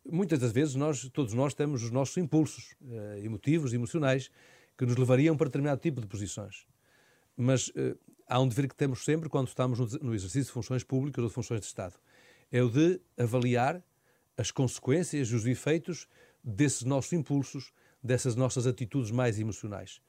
Muitas 0.09 0.39
das 0.39 0.53
vezes 0.53 0.77
nós, 0.77 1.09
todos 1.13 1.35
nós 1.35 1.55
temos 1.55 1.83
os 1.83 1.91
nossos 1.91 2.17
impulsos 2.17 2.77
uh, 2.83 3.19
emotivos, 3.19 3.73
emocionais, 3.73 4.31
que 4.77 4.87
nos 4.87 4.97
levariam 4.97 5.37
para 5.37 5.49
determinado 5.49 5.81
tipo 5.81 6.01
de 6.01 6.07
posições. 6.07 6.65
Mas 7.37 7.73
há 8.29 8.41
um 8.41 8.47
dever 8.47 8.69
que 8.69 8.77
temos 8.77 9.05
sempre 9.05 9.29
quando 9.29 9.49
estamos 9.49 9.79
no 10.01 10.15
exercício 10.15 10.45
de 10.45 10.53
funções 10.53 10.85
públicas 10.85 11.21
ou 11.23 11.29
de 11.29 11.35
funções 11.35 11.61
de 11.61 11.67
Estado. 11.67 11.95
É 12.53 12.63
o 12.63 12.71
de 12.71 13.01
avaliar 13.17 13.83
as 14.37 14.53
consequências 14.53 15.29
e 15.31 15.35
os 15.35 15.45
efeitos 15.47 16.07
desses 16.45 16.83
nossos 16.83 17.13
impulsos, 17.13 17.73
dessas 18.03 18.37
nossas 18.37 18.67
atitudes 18.67 19.11
mais 19.11 19.39
emocionais. 19.39 20.01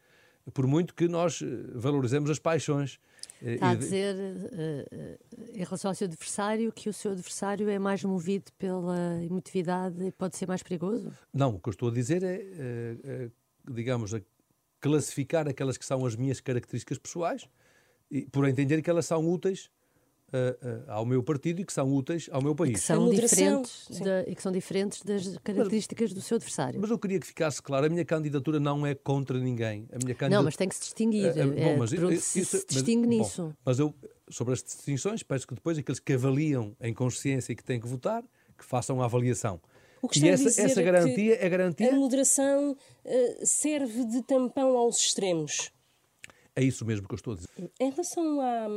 Por 0.53 0.67
muito 0.67 0.93
que 0.93 1.07
nós 1.07 1.41
eh, 1.41 1.45
valorizemos 1.73 2.29
as 2.29 2.39
paixões 2.39 2.99
Está 3.41 3.69
a 3.69 3.75
dizer, 3.75 4.15
uh, 4.15 5.53
em 5.53 5.63
relação 5.63 5.91
ao 5.91 5.95
seu 5.95 6.05
adversário, 6.05 6.71
que 6.71 6.89
o 6.89 6.93
seu 6.93 7.11
adversário 7.11 7.69
é 7.69 7.79
mais 7.79 8.03
movido 8.03 8.51
pela 8.57 9.23
emotividade 9.23 10.03
e 10.03 10.11
pode 10.11 10.35
ser 10.35 10.47
mais 10.47 10.61
perigoso? 10.61 11.11
Não, 11.33 11.55
o 11.55 11.59
que 11.59 11.69
eu 11.69 11.71
estou 11.71 11.89
a 11.89 11.93
dizer 11.93 12.21
é, 12.23 13.29
digamos, 13.69 14.13
a 14.13 14.21
classificar 14.81 15.47
aquelas 15.47 15.77
que 15.77 15.85
são 15.85 16.05
as 16.05 16.15
minhas 16.15 16.39
características 16.39 16.97
pessoais, 16.97 17.47
e, 18.11 18.25
por 18.25 18.47
entender 18.47 18.81
que 18.81 18.89
elas 18.89 19.05
são 19.05 19.29
úteis 19.29 19.69
uh, 20.33 20.67
uh, 20.67 20.91
ao 20.91 21.05
meu 21.05 21.21
partido 21.23 21.61
e 21.61 21.65
que 21.65 21.73
são 21.73 21.91
úteis 21.93 22.29
ao 22.31 22.41
meu 22.41 22.55
país. 22.55 22.71
E 22.71 22.73
que 22.73 22.79
são, 22.79 23.09
diferentes, 23.09 23.89
e 24.27 24.35
que 24.35 24.41
são 24.41 24.51
diferentes 24.51 25.01
das 25.03 25.37
características 25.39 26.11
mas, 26.11 26.13
do 26.13 26.21
seu 26.21 26.35
adversário. 26.35 26.79
Mas 26.79 26.89
eu 26.89 26.97
queria 26.97 27.19
que 27.19 27.27
ficasse 27.27 27.61
claro, 27.61 27.85
a 27.85 27.89
minha 27.89 28.05
candidatura 28.05 28.59
não 28.59 28.85
é 28.85 28.95
contra 28.95 29.37
ninguém. 29.39 29.87
A 29.91 29.97
minha 29.97 30.15
candidatura... 30.15 30.29
Não, 30.29 30.43
mas 30.43 30.55
tem 30.55 30.69
que 30.69 30.75
se 30.75 30.81
distinguir. 30.81 31.31
Uh, 31.31 31.53
bom, 31.53 31.77
mas, 31.77 31.93
é, 31.93 32.15
se, 32.17 32.39
isso, 32.41 32.57
se 32.57 32.65
distingue 32.67 33.07
mas, 33.07 33.17
nisso. 33.17 33.43
Bom, 33.43 33.53
mas 33.65 33.79
eu, 33.79 33.93
sobre 34.29 34.53
as 34.53 34.63
distinções, 34.63 35.23
peço 35.23 35.47
que 35.47 35.55
depois 35.55 35.77
aqueles 35.77 35.99
que 35.99 36.13
avaliam 36.13 36.75
em 36.81 36.93
consciência 36.93 37.51
e 37.51 37.55
que 37.55 37.63
têm 37.63 37.79
que 37.79 37.87
votar, 37.87 38.23
que 38.57 38.65
façam 38.65 39.01
a 39.01 39.05
avaliação. 39.05 39.59
O 40.01 40.07
que 40.07 40.19
e 40.19 40.29
essa, 40.29 40.61
essa 40.61 40.81
garantia 40.81 41.37
é 41.43 41.49
garantia. 41.49 41.89
A 41.89 41.95
moderação 41.95 42.71
uh, 42.71 43.45
serve 43.45 44.05
de 44.05 44.21
tampão 44.23 44.77
aos 44.77 44.97
extremos. 44.97 45.71
É 46.55 46.63
isso 46.63 46.85
mesmo 46.85 47.07
que 47.07 47.13
eu 47.13 47.17
estou 47.17 47.33
a 47.33 47.35
dizer. 47.37 47.49
Em 47.79 47.89
relação 47.89 48.41
à, 48.41 48.67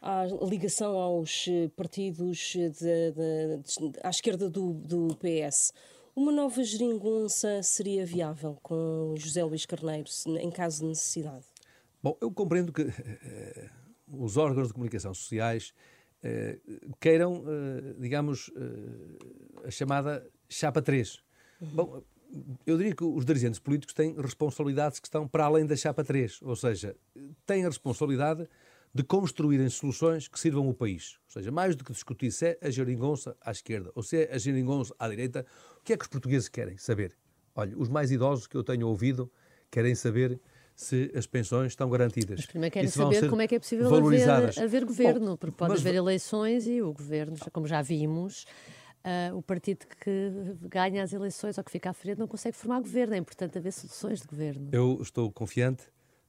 à 0.00 0.24
ligação 0.42 0.96
aos 0.98 1.46
eh, 1.48 1.68
partidos 1.76 2.52
de, 2.54 2.70
de, 2.70 3.12
de, 3.12 4.00
à 4.02 4.10
esquerda 4.10 4.48
do, 4.48 4.72
do 4.74 5.16
PS. 5.16 5.72
Uma 6.14 6.32
nova 6.32 6.62
geringonça 6.62 7.62
seria 7.62 8.06
viável 8.06 8.58
com 8.62 9.14
José 9.16 9.44
Luís 9.44 9.66
Carneiro, 9.66 10.08
em 10.40 10.50
caso 10.50 10.80
de 10.80 10.86
necessidade? 10.86 11.44
Bom, 12.02 12.16
eu 12.20 12.30
compreendo 12.30 12.72
que 12.72 12.82
eh, 12.88 13.70
os 14.08 14.36
órgãos 14.36 14.68
de 14.68 14.74
comunicação 14.74 15.12
sociais 15.12 15.74
eh, 16.22 16.58
queiram, 17.00 17.44
digamos, 17.98 18.50
a 19.64 19.70
chamada 19.70 20.26
chapa 20.48 20.80
3. 20.80 21.22
Uhum. 21.60 21.68
Bom, 21.68 22.02
eu 22.66 22.76
diria 22.76 22.94
que 22.94 23.04
os 23.04 23.24
dirigentes 23.24 23.58
políticos 23.58 23.94
têm 23.94 24.14
responsabilidades 24.14 24.98
que 24.98 25.06
estão 25.06 25.26
para 25.26 25.44
além 25.44 25.66
da 25.66 25.76
chapa 25.76 26.04
3, 26.04 26.40
ou 26.42 26.56
seja, 26.56 26.96
têm 27.44 27.64
a 27.64 27.68
responsabilidade 27.68 28.48
de 28.96 29.04
construírem 29.04 29.68
soluções 29.68 30.26
que 30.26 30.40
sirvam 30.40 30.66
o 30.70 30.72
país. 30.72 31.18
Ou 31.26 31.32
seja, 31.32 31.52
mais 31.52 31.76
do 31.76 31.84
que 31.84 31.92
discutir 31.92 32.30
se 32.32 32.46
é 32.46 32.58
a 32.62 32.70
geringonça 32.70 33.36
à 33.42 33.50
esquerda 33.50 33.92
ou 33.94 34.02
se 34.02 34.22
é 34.22 34.34
a 34.34 34.38
geringonça 34.38 34.94
à 34.98 35.06
direita, 35.06 35.44
o 35.78 35.84
que 35.84 35.92
é 35.92 35.96
que 35.98 36.04
os 36.04 36.08
portugueses 36.08 36.48
querem 36.48 36.78
saber? 36.78 37.14
Olha, 37.54 37.76
os 37.76 37.90
mais 37.90 38.10
idosos 38.10 38.46
que 38.46 38.56
eu 38.56 38.64
tenho 38.64 38.88
ouvido 38.88 39.30
querem 39.70 39.94
saber 39.94 40.40
se 40.74 41.12
as 41.14 41.26
pensões 41.26 41.72
estão 41.72 41.90
garantidas. 41.90 42.38
Mas 42.38 42.46
primeiro 42.46 42.72
querem 42.72 42.88
saber 42.88 43.28
como 43.28 43.42
é 43.42 43.46
que 43.46 43.54
é 43.54 43.58
possível 43.58 43.86
haver, 43.94 44.62
haver, 44.62 44.84
governo, 44.86 45.30
Bom, 45.32 45.36
porque 45.36 45.56
pode 45.56 45.72
mas... 45.72 45.80
haver 45.80 45.94
eleições 45.94 46.66
e 46.66 46.80
o 46.80 46.92
governo, 46.92 47.36
como 47.52 47.66
já 47.66 47.82
vimos, 47.82 48.46
Uh, 49.06 49.36
o 49.36 49.40
partido 49.40 49.86
que 50.00 50.32
ganha 50.62 51.00
as 51.00 51.12
eleições 51.12 51.56
ou 51.56 51.62
que 51.62 51.70
fica 51.70 51.90
à 51.90 51.92
frente 51.92 52.18
não 52.18 52.26
consegue 52.26 52.56
formar 52.56 52.80
governo. 52.80 53.14
É 53.14 53.18
importante 53.18 53.56
haver 53.56 53.72
soluções 53.72 54.20
de 54.20 54.26
governo. 54.26 54.68
Eu 54.72 54.98
estou 55.00 55.30
confiante 55.30 55.84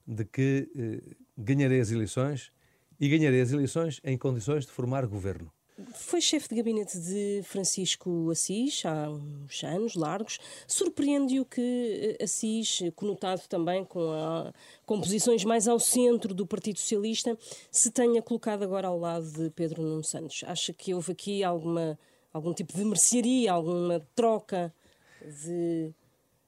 de 0.06 0.24
que 0.24 0.70
uh, 0.76 1.16
ganharei 1.36 1.80
as 1.80 1.90
eleições 1.90 2.52
e 3.00 3.10
ganharei 3.10 3.42
as 3.42 3.52
eleições 3.52 4.00
em 4.04 4.18
condições 4.18 4.66
de 4.66 4.72
formar 4.72 5.06
governo. 5.06 5.52
Foi 5.94 6.20
chefe 6.20 6.50
de 6.50 6.56
gabinete 6.56 6.98
de 7.00 7.42
Francisco 7.44 8.32
Assis 8.32 8.84
há 8.84 9.12
uns 9.12 9.64
anos 9.64 9.94
largos. 9.94 10.40
Surpreende-o 10.66 11.46
que 11.46 12.18
eh, 12.20 12.24
Assis, 12.24 12.82
conotado 12.96 13.44
também 13.48 13.86
com, 13.86 14.12
a, 14.12 14.52
com 14.88 15.00
posições 15.00 15.44
mais 15.44 15.68
ao 15.68 15.80
centro 15.80 16.34
do 16.34 16.48
Partido 16.48 16.80
Socialista, 16.80 17.38
se 17.70 17.92
tenha 17.92 18.24
colocado 18.24 18.64
agora 18.64 18.88
ao 18.88 18.98
lado 18.98 19.32
de 19.32 19.52
Pedro 19.52 19.84
Nuno 19.84 20.04
Santos. 20.04 20.44
Acha 20.48 20.74
que 20.74 20.96
houve 20.96 21.12
aqui 21.12 21.44
alguma, 21.44 22.00
algum 22.34 22.56
tipo 22.56 22.74
de 22.74 22.84
mercearia, 22.84 23.52
alguma 23.52 24.00
troca 24.16 24.74
de. 25.22 25.94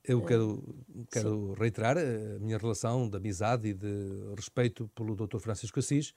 Eu 0.03 0.25
quero, 0.25 0.63
quero 1.11 1.53
reiterar 1.53 1.99
a 1.99 2.39
minha 2.39 2.57
relação 2.57 3.07
de 3.07 3.15
amizade 3.15 3.67
e 3.67 3.73
de 3.75 4.33
respeito 4.35 4.89
pelo 4.95 5.15
Dr. 5.15 5.37
Francisco 5.37 5.77
Assis 5.77 6.15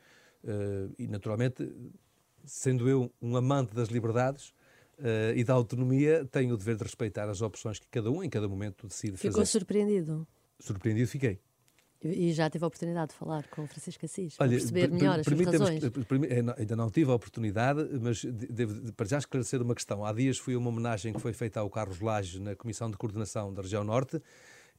e, 0.98 1.06
naturalmente, 1.06 1.70
sendo 2.44 2.88
eu 2.88 3.12
um 3.20 3.36
amante 3.36 3.74
das 3.74 3.88
liberdades 3.88 4.48
uh, 4.98 5.36
e 5.36 5.44
da 5.44 5.54
autonomia, 5.54 6.26
tenho 6.30 6.54
o 6.54 6.56
dever 6.56 6.76
de 6.76 6.84
respeitar 6.84 7.28
as 7.28 7.40
opções 7.40 7.78
que 7.78 7.86
cada 7.88 8.10
um, 8.10 8.22
em 8.22 8.30
cada 8.30 8.48
momento, 8.48 8.86
decide 8.86 9.16
Ficou 9.16 9.32
fazer. 9.32 9.46
Ficou 9.46 9.46
surpreendido? 9.46 10.26
Surpreendido 10.58 11.08
fiquei. 11.08 11.40
E 12.04 12.32
já 12.32 12.50
teve 12.50 12.64
a 12.64 12.66
oportunidade 12.66 13.12
de 13.12 13.16
falar 13.16 13.46
com 13.46 13.62
o 13.62 13.66
Francisco 13.68 14.04
Assis, 14.04 14.36
para 14.36 14.48
perceber 14.48 14.90
melhor 14.90 15.20
as 15.20 15.24
suas 15.24 15.40
razões? 15.40 15.84
Eh, 15.84 16.54
ainda 16.58 16.74
não 16.74 16.90
tive 16.90 17.12
a 17.12 17.14
oportunidade, 17.14 17.88
mas 18.00 18.24
devo 18.24 18.92
para 18.94 19.06
já 19.06 19.18
esclarecer 19.18 19.62
uma 19.62 19.72
questão. 19.72 20.04
Há 20.04 20.12
dias 20.12 20.36
fui 20.36 20.54
a 20.54 20.58
uma 20.58 20.68
homenagem 20.68 21.12
que 21.12 21.20
foi 21.20 21.32
feita 21.32 21.60
ao 21.60 21.70
Carlos 21.70 22.00
Lage 22.00 22.40
na 22.40 22.56
Comissão 22.56 22.90
de 22.90 22.96
Coordenação 22.96 23.54
da 23.54 23.62
Região 23.62 23.84
Norte 23.84 24.20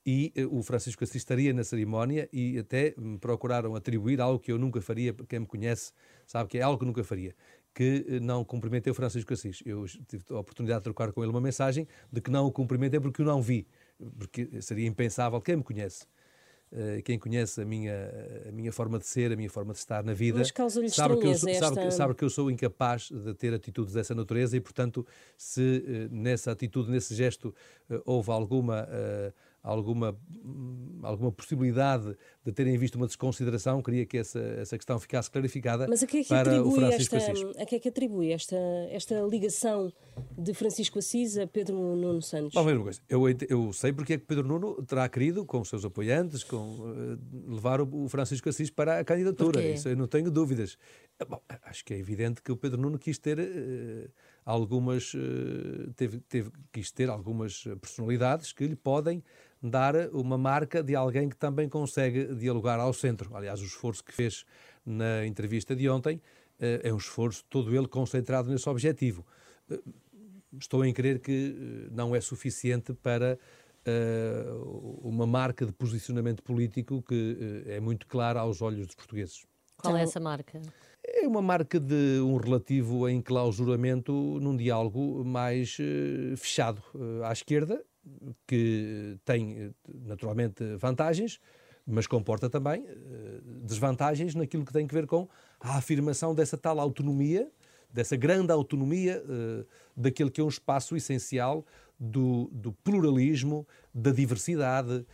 e 0.06 0.34
eh, 0.36 0.46
o 0.46 0.62
Francisco 0.62 1.04
Assis 1.04 1.16
estaria 1.16 1.54
na 1.54 1.64
cerimónia 1.64 2.28
e 2.32 2.58
até 2.58 2.94
me 2.98 3.18
procuraram 3.18 3.76
atribuir 3.76 4.20
algo 4.20 4.40
que 4.40 4.52
eu 4.52 4.58
nunca 4.58 4.82
faria, 4.82 5.14
quem 5.28 5.40
me 5.40 5.46
conhece 5.46 5.92
sabe 6.26 6.50
que 6.50 6.58
é 6.58 6.62
algo 6.62 6.80
que 6.80 6.86
nunca 6.86 7.04
faria, 7.04 7.36
que 7.74 8.06
eh, 8.08 8.20
não 8.20 8.44
cumprimentei 8.44 8.92
o 8.92 8.94
Francisco 8.94 9.34
Assis. 9.34 9.64
Eu 9.66 9.86
tive 10.08 10.24
a 10.30 10.40
oportunidade 10.40 10.82
de 10.82 10.84
trocar 10.84 11.12
com 11.12 11.24
ele 11.24 11.32
uma 11.32 11.42
mensagem 11.42 11.88
de 12.12 12.22
que 12.22 12.30
não 12.30 12.46
o 12.46 12.52
cumprimentei 12.52 13.00
porque 13.00 13.22
o 13.22 13.26
não 13.26 13.42
vi, 13.42 13.66
porque 14.18 14.62
seria 14.62 14.88
impensável, 14.88 15.40
quem 15.40 15.56
me 15.56 15.64
conhece, 15.64 16.06
eh, 16.70 17.02
quem 17.02 17.18
conhece 17.18 17.62
a 17.62 17.66
minha, 17.66 17.94
a 18.50 18.52
minha 18.52 18.74
forma 18.74 19.00
de 19.00 19.08
ser, 19.08 19.32
a 19.32 19.38
minha 19.38 19.50
forma 19.50 19.72
de 19.72 19.80
estar 19.80 20.04
na 20.04 20.14
vida, 20.14 20.44
sabe 20.90 21.18
que, 21.18 21.28
eu 21.28 21.36
sou, 21.38 21.50
esta... 21.50 21.66
sabe, 21.66 21.82
que, 21.82 21.92
sabe 21.92 22.14
que 22.16 22.24
eu 22.26 22.30
sou 22.30 22.52
incapaz 22.52 23.10
de 23.10 23.34
ter 23.36 23.54
atitudes 23.54 23.94
dessa 23.94 24.14
natureza 24.14 24.58
e, 24.58 24.60
portanto, 24.60 25.08
se 25.38 26.10
nessa 26.12 26.52
atitude, 26.52 26.92
nesse 26.92 27.16
gesto, 27.16 27.56
houve 28.06 28.32
alguma 28.32 28.86
alguma, 29.64 30.16
alguma 31.02 31.32
possibilidade 31.32 32.16
de 32.46 32.52
terem 32.52 32.78
visto 32.78 32.96
uma 32.96 33.08
desconsideração, 33.08 33.82
queria 33.82 34.06
que 34.06 34.18
essa, 34.18 34.40
essa 34.40 34.78
questão 34.78 35.00
ficasse 35.00 35.32
clarificada 35.32 35.88
Mas 35.88 36.04
a 36.04 36.08
que 36.08 36.18
é 36.18 36.24
que 36.24 36.30
para 36.30 36.62
o 36.62 36.72
Francisco 36.72 37.16
esta, 37.16 37.32
Assis. 37.32 37.58
A 37.58 37.66
que 37.66 37.76
é 37.76 37.80
que 37.80 37.88
atribui 37.88 38.32
esta, 38.34 38.58
esta 38.90 39.22
ligação 39.22 39.92
de 40.38 40.54
Francisco 40.54 41.00
Assis 41.00 41.38
a 41.38 41.48
Pedro 41.48 41.78
Nuno 41.96 42.22
Santos? 42.22 42.54
Bom, 42.54 42.66
mesma 42.66 42.84
coisa. 42.84 43.02
Eu, 43.08 43.24
eu 43.48 43.72
sei 43.72 43.94
porque 43.94 44.14
é 44.14 44.18
que 44.18 44.26
Pedro 44.26 44.46
Nuno 44.46 44.84
terá 44.84 45.08
querido, 45.08 45.46
com 45.46 45.62
os 45.62 45.70
seus 45.70 45.86
apoiantes, 45.86 46.44
com, 46.44 46.58
uh, 46.58 47.54
levar 47.54 47.80
o, 47.80 48.10
Francisco 48.10 48.50
Assis 48.50 48.70
para 48.70 49.00
a 49.00 49.06
candidatura. 49.06 49.64
Isso 49.64 49.88
eu 49.88 49.96
não 49.96 50.08
tenho 50.08 50.30
dúvidas. 50.30 50.78
Bom, 51.30 51.42
acho 51.64 51.86
que 51.86 51.94
é 51.94 51.98
evidente 51.98 52.42
que 52.42 52.52
o 52.52 52.58
Pedro 52.58 52.82
Nuno 52.82 53.00
quis 53.00 53.18
ter... 53.18 53.40
Uh, 53.40 54.10
algumas 54.46 55.14
teve, 55.96 56.20
teve, 56.20 56.52
quis 56.72 56.92
ter 56.92 57.10
algumas 57.10 57.64
personalidades 57.80 58.52
que 58.52 58.68
lhe 58.68 58.76
podem 58.76 59.24
dar 59.64 59.96
uma 60.12 60.38
marca 60.38 60.84
de 60.84 60.94
alguém 60.94 61.30
que 61.30 61.38
também 61.38 61.70
consegue 61.70 62.36
dialogar 62.36 62.80
ao 62.80 62.92
centro. 62.92 63.34
Aliás, 63.36 63.62
o 63.62 63.66
esforço 63.66 64.04
que 64.04 64.14
fez 64.14 64.46
na 64.86 65.26
entrevista 65.26 65.74
de 65.74 65.90
ontem 65.90 66.22
eh, 66.60 66.82
é 66.84 66.94
um 66.94 66.98
esforço 66.98 67.46
todo 67.50 67.74
ele 67.74 67.88
concentrado 67.88 68.52
nesse 68.52 68.68
objetivo. 68.68 69.26
Eh, 69.72 69.80
estou 70.60 70.84
em 70.84 70.94
crer 70.94 71.20
que 71.20 71.56
eh, 71.58 71.90
não 71.92 72.14
é 72.14 72.20
suficiente 72.20 72.94
para 72.94 73.40
uma 75.02 75.28
marca 75.28 75.66
de 75.66 75.74
posicionamento 75.74 76.42
político 76.42 77.02
que 77.02 77.66
é 77.66 77.82
muito 77.82 78.08
clara 78.08 78.40
aos 78.40 78.62
olhos 78.62 78.88
dos 78.88 78.96
portugueses. 78.96 79.46
Qual 79.76 79.98
é 79.98 80.04
essa 80.04 80.22
marca? 80.22 80.62
É 81.06 81.28
uma 81.28 81.42
marca 81.42 81.82
de 81.82 82.22
um 82.22 82.38
relativo 82.38 83.10
enclausuramento 83.10 84.14
num 84.40 84.56
diálogo 84.56 85.26
mais 85.26 85.76
fechado 86.38 86.82
à 87.26 87.34
esquerda 87.34 87.84
que 88.48 89.18
tem 89.26 89.74
naturalmente 90.06 90.76
vantagens, 90.78 91.40
mas 91.86 92.08
comporta 92.08 92.50
também 92.50 92.86
eh, 92.88 93.42
desvantagens 93.64 94.36
naquilo 94.36 94.66
que 94.66 94.74
tem 94.74 94.88
que 94.88 94.94
ver 94.94 95.06
com 95.06 95.28
a 95.60 95.78
afirmação 95.78 96.34
dessa 96.34 96.58
tal 96.58 96.80
autonomia, 96.80 97.50
dessa 97.92 98.16
grande 98.16 98.52
autonomia 98.52 99.24
uh, 99.24 99.66
daquele 99.96 100.32
que 100.32 100.42
é 100.42 100.44
um 100.44 100.48
espaço 100.48 100.96
essencial 100.96 101.64
do, 102.00 102.50
do 102.52 102.72
pluralismo, 102.72 103.68
da 103.94 104.10
diversidade, 104.10 105.06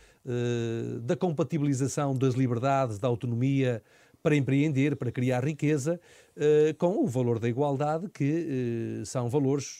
da 1.02 1.14
compatibilização 1.14 2.14
das 2.16 2.34
liberdades, 2.34 2.98
da 2.98 3.06
autonomia 3.06 3.82
para 4.22 4.36
empreender, 4.36 4.96
para 4.96 5.10
criar 5.10 5.44
riqueza, 5.44 6.00
uh, 6.40 6.74
com 6.78 7.04
o 7.04 7.06
valor 7.06 7.38
da 7.38 7.48
igualdade, 7.48 8.08
que 8.08 9.02
são 9.04 9.28
valores, 9.28 9.78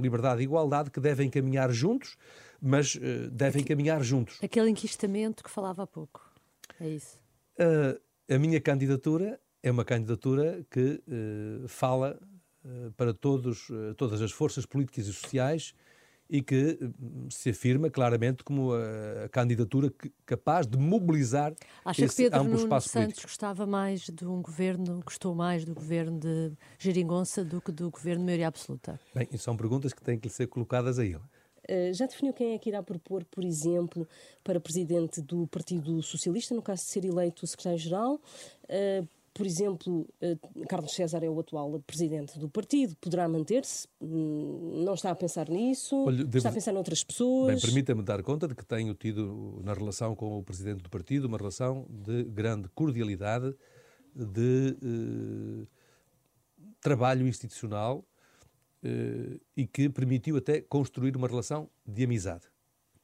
liberdade 0.00 0.40
e 0.40 0.44
igualdade, 0.44 0.90
que 0.90 1.00
devem 1.00 1.30
caminhar 1.30 1.70
juntos 1.70 2.16
mas 2.60 2.94
uh, 2.96 3.30
devem 3.30 3.64
caminhar 3.64 4.02
juntos. 4.02 4.38
Aquele 4.42 4.68
enquistamento 4.70 5.42
que 5.42 5.50
falava 5.50 5.84
há 5.84 5.86
pouco. 5.86 6.20
É 6.78 6.88
isso. 6.88 7.18
Uh, 7.58 8.00
a 8.32 8.38
minha 8.38 8.60
candidatura 8.60 9.40
é 9.62 9.70
uma 9.70 9.84
candidatura 9.84 10.64
que 10.70 11.02
uh, 11.08 11.68
fala 11.68 12.18
para 12.94 13.14
todos, 13.14 13.68
todas 13.96 14.20
as 14.20 14.30
forças 14.30 14.66
políticas 14.66 15.06
e 15.06 15.12
sociais 15.14 15.74
e 16.30 16.40
que 16.40 16.78
hum, 16.80 17.28
se 17.28 17.50
afirma 17.50 17.90
claramente 17.90 18.44
como 18.44 18.72
a, 18.72 19.28
candidatura 19.30 19.92
capaz 20.24 20.66
de 20.66 20.78
mobilizar 20.78 21.52
Acha 21.84 22.04
esse 22.04 22.16
que 22.16 22.22
Pedro 22.22 22.38
amplo 22.38 22.52
Nuno 22.52 22.64
espaço 22.64 22.88
Santos 22.88 23.06
político. 23.06 23.26
gostava 23.26 23.66
mais 23.66 24.02
de 24.02 24.24
um 24.26 24.40
governo, 24.40 25.02
gostou 25.04 25.34
mais 25.34 25.64
do 25.64 25.74
governo 25.74 26.18
de 26.18 26.52
Geringonça 26.78 27.44
do 27.44 27.60
que 27.60 27.72
do 27.72 27.90
governo 27.90 28.20
de 28.20 28.26
maioria 28.26 28.48
absoluta? 28.48 28.98
Bem, 29.14 29.28
e 29.32 29.36
são 29.36 29.56
perguntas 29.56 29.92
que 29.92 30.02
têm 30.02 30.18
que 30.18 30.28
lhe 30.28 30.34
ser 30.34 30.46
colocadas 30.46 30.98
a 30.98 31.04
ele. 31.04 31.16
Uh, 31.16 31.92
já 31.92 32.06
definiu 32.06 32.32
quem 32.32 32.54
é 32.54 32.58
que 32.58 32.68
irá 32.68 32.82
propor, 32.82 33.24
por 33.24 33.44
exemplo, 33.44 34.08
para 34.42 34.58
presidente 34.60 35.20
do 35.20 35.46
Partido 35.46 36.02
Socialista, 36.02 36.54
no 36.54 36.62
caso 36.62 36.82
de 36.82 36.88
ser 36.88 37.04
eleito 37.04 37.46
secretário-geral? 37.46 38.20
Por 39.40 39.46
exemplo, 39.46 40.06
uh, 40.20 40.66
Carlos 40.68 40.92
César 40.92 41.24
é 41.24 41.30
o 41.30 41.40
atual 41.40 41.80
presidente 41.86 42.38
do 42.38 42.46
partido, 42.46 42.94
poderá 43.00 43.26
manter-se? 43.26 43.88
Hum, 43.98 44.82
não 44.84 44.92
está 44.92 45.10
a 45.10 45.14
pensar 45.14 45.48
nisso? 45.48 45.96
Olha, 46.04 46.18
devo... 46.18 46.36
Está 46.36 46.50
a 46.50 46.52
pensar 46.52 46.72
noutras 46.72 47.02
pessoas? 47.02 47.54
Bem, 47.54 47.58
permita-me 47.58 48.02
dar 48.02 48.22
conta 48.22 48.46
de 48.46 48.54
que 48.54 48.66
tenho 48.66 48.92
tido, 48.92 49.58
na 49.64 49.72
relação 49.72 50.14
com 50.14 50.36
o 50.36 50.42
presidente 50.42 50.82
do 50.82 50.90
partido, 50.90 51.26
uma 51.26 51.38
relação 51.38 51.86
de 51.88 52.24
grande 52.24 52.68
cordialidade, 52.74 53.54
de 54.14 54.76
trabalho 56.82 57.26
institucional 57.26 58.04
uh, 58.84 59.40
e 59.56 59.66
que 59.66 59.88
permitiu 59.88 60.36
até 60.36 60.60
construir 60.60 61.16
uma 61.16 61.26
relação 61.26 61.66
de 61.86 62.04
amizade 62.04 62.44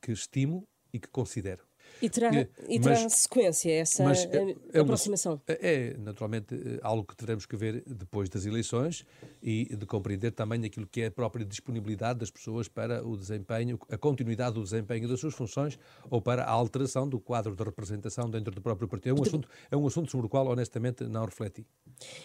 que 0.02 0.12
estimo 0.12 0.68
e 0.92 1.00
que 1.00 1.08
considero. 1.08 1.64
E 2.00 2.10
terá, 2.10 2.30
que, 2.30 2.48
e 2.68 2.78
terá 2.78 3.02
mas, 3.02 3.12
sequência 3.14 3.72
essa 3.72 4.04
mas 4.04 4.24
é, 4.26 4.54
é 4.72 4.80
aproximação? 4.80 5.34
Uma, 5.34 5.42
é, 5.48 5.96
naturalmente, 5.98 6.54
eh, 6.54 6.78
algo 6.82 7.04
que 7.04 7.16
teremos 7.16 7.46
que 7.46 7.56
ver 7.56 7.82
depois 7.86 8.28
das 8.28 8.44
eleições 8.44 9.04
e 9.42 9.74
de 9.74 9.86
compreender 9.86 10.32
também 10.32 10.62
aquilo 10.64 10.86
que 10.86 11.02
é 11.02 11.06
a 11.06 11.10
própria 11.10 11.44
disponibilidade 11.44 12.18
das 12.18 12.30
pessoas 12.30 12.68
para 12.68 13.06
o 13.06 13.16
desempenho, 13.16 13.78
a 13.90 13.96
continuidade 13.96 14.54
do 14.54 14.62
desempenho 14.62 15.08
das 15.08 15.20
suas 15.20 15.34
funções 15.34 15.78
ou 16.10 16.20
para 16.20 16.44
a 16.44 16.50
alteração 16.50 17.08
do 17.08 17.18
quadro 17.18 17.56
de 17.56 17.62
representação 17.62 18.28
dentro 18.28 18.54
do 18.54 18.60
próprio 18.60 18.86
partido. 18.86 19.16
É 19.16 19.20
um, 19.20 19.22
assunto, 19.22 19.48
é 19.70 19.76
um 19.76 19.86
assunto 19.86 20.10
sobre 20.10 20.26
o 20.26 20.28
qual, 20.28 20.46
honestamente, 20.48 21.04
não 21.04 21.24
refleti. 21.24 21.66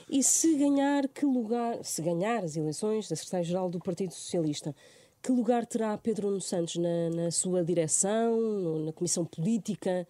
E 0.09 0.21
se 0.21 0.57
ganhar, 0.57 1.07
que 1.07 1.25
lugar, 1.25 1.83
se 1.83 2.01
ganhar 2.01 2.43
as 2.43 2.57
eleições 2.57 3.07
da 3.07 3.15
Secretaria-Geral 3.15 3.69
do 3.69 3.79
Partido 3.79 4.13
Socialista, 4.13 4.75
que 5.21 5.31
lugar 5.31 5.65
terá 5.65 5.97
Pedro 5.97 6.27
Nuno 6.27 6.41
Santos 6.41 6.75
na, 6.77 7.09
na 7.09 7.31
sua 7.31 7.63
direção, 7.63 8.85
na 8.85 8.93
comissão 8.93 9.25
política? 9.25 10.07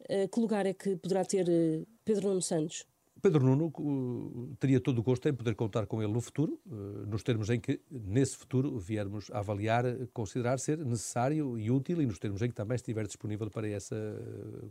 Uh, 0.00 0.28
que 0.28 0.40
lugar 0.40 0.66
é 0.66 0.74
que 0.74 0.96
poderá 0.96 1.24
ter 1.24 1.48
uh, 1.48 1.86
Pedro 2.04 2.28
Nuno 2.28 2.42
Santos? 2.42 2.86
Pedro 3.22 3.44
Nuno 3.44 3.70
teria 4.58 4.80
todo 4.80 4.98
o 4.98 5.02
gosto 5.02 5.28
em 5.28 5.34
poder 5.34 5.54
contar 5.54 5.86
com 5.86 6.02
ele 6.02 6.10
no 6.10 6.22
futuro, 6.22 6.58
nos 7.06 7.22
termos 7.22 7.50
em 7.50 7.60
que, 7.60 7.78
nesse 7.90 8.34
futuro, 8.34 8.78
viermos 8.78 9.30
a 9.30 9.40
avaliar, 9.40 9.84
considerar 10.14 10.58
ser 10.58 10.78
necessário 10.78 11.58
e 11.58 11.70
útil 11.70 12.00
e 12.00 12.06
nos 12.06 12.18
termos 12.18 12.40
em 12.40 12.48
que 12.48 12.54
também 12.54 12.76
estiver 12.76 13.06
disponível 13.06 13.50
para 13.50 13.68
essa 13.68 13.94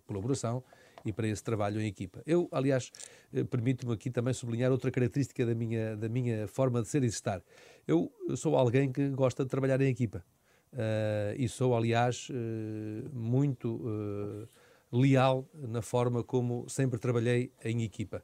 colaboração 0.07 0.63
e 1.05 1.13
para 1.13 1.27
esse 1.27 1.43
trabalho 1.43 1.81
em 1.81 1.87
equipa. 1.87 2.21
Eu, 2.25 2.47
aliás, 2.51 2.91
eh, 3.33 3.43
permito-me 3.43 3.93
aqui 3.93 4.09
também 4.09 4.33
sublinhar 4.33 4.71
outra 4.71 4.91
característica 4.91 5.45
da 5.45 5.55
minha, 5.55 5.95
da 5.95 6.09
minha 6.09 6.47
forma 6.47 6.81
de 6.81 6.87
ser 6.87 7.03
e 7.03 7.07
de 7.07 7.13
estar. 7.13 7.41
Eu 7.87 8.11
sou 8.35 8.55
alguém 8.55 8.91
que 8.91 9.09
gosta 9.09 9.43
de 9.43 9.49
trabalhar 9.49 9.81
em 9.81 9.89
equipa. 9.89 10.23
Uh, 10.71 11.33
e 11.35 11.49
sou, 11.49 11.75
aliás, 11.75 12.29
uh, 12.29 13.09
muito 13.11 13.75
uh, 13.77 14.47
leal 14.91 15.47
na 15.53 15.81
forma 15.81 16.23
como 16.23 16.69
sempre 16.69 16.99
trabalhei 16.99 17.51
em 17.63 17.83
equipa. 17.83 18.23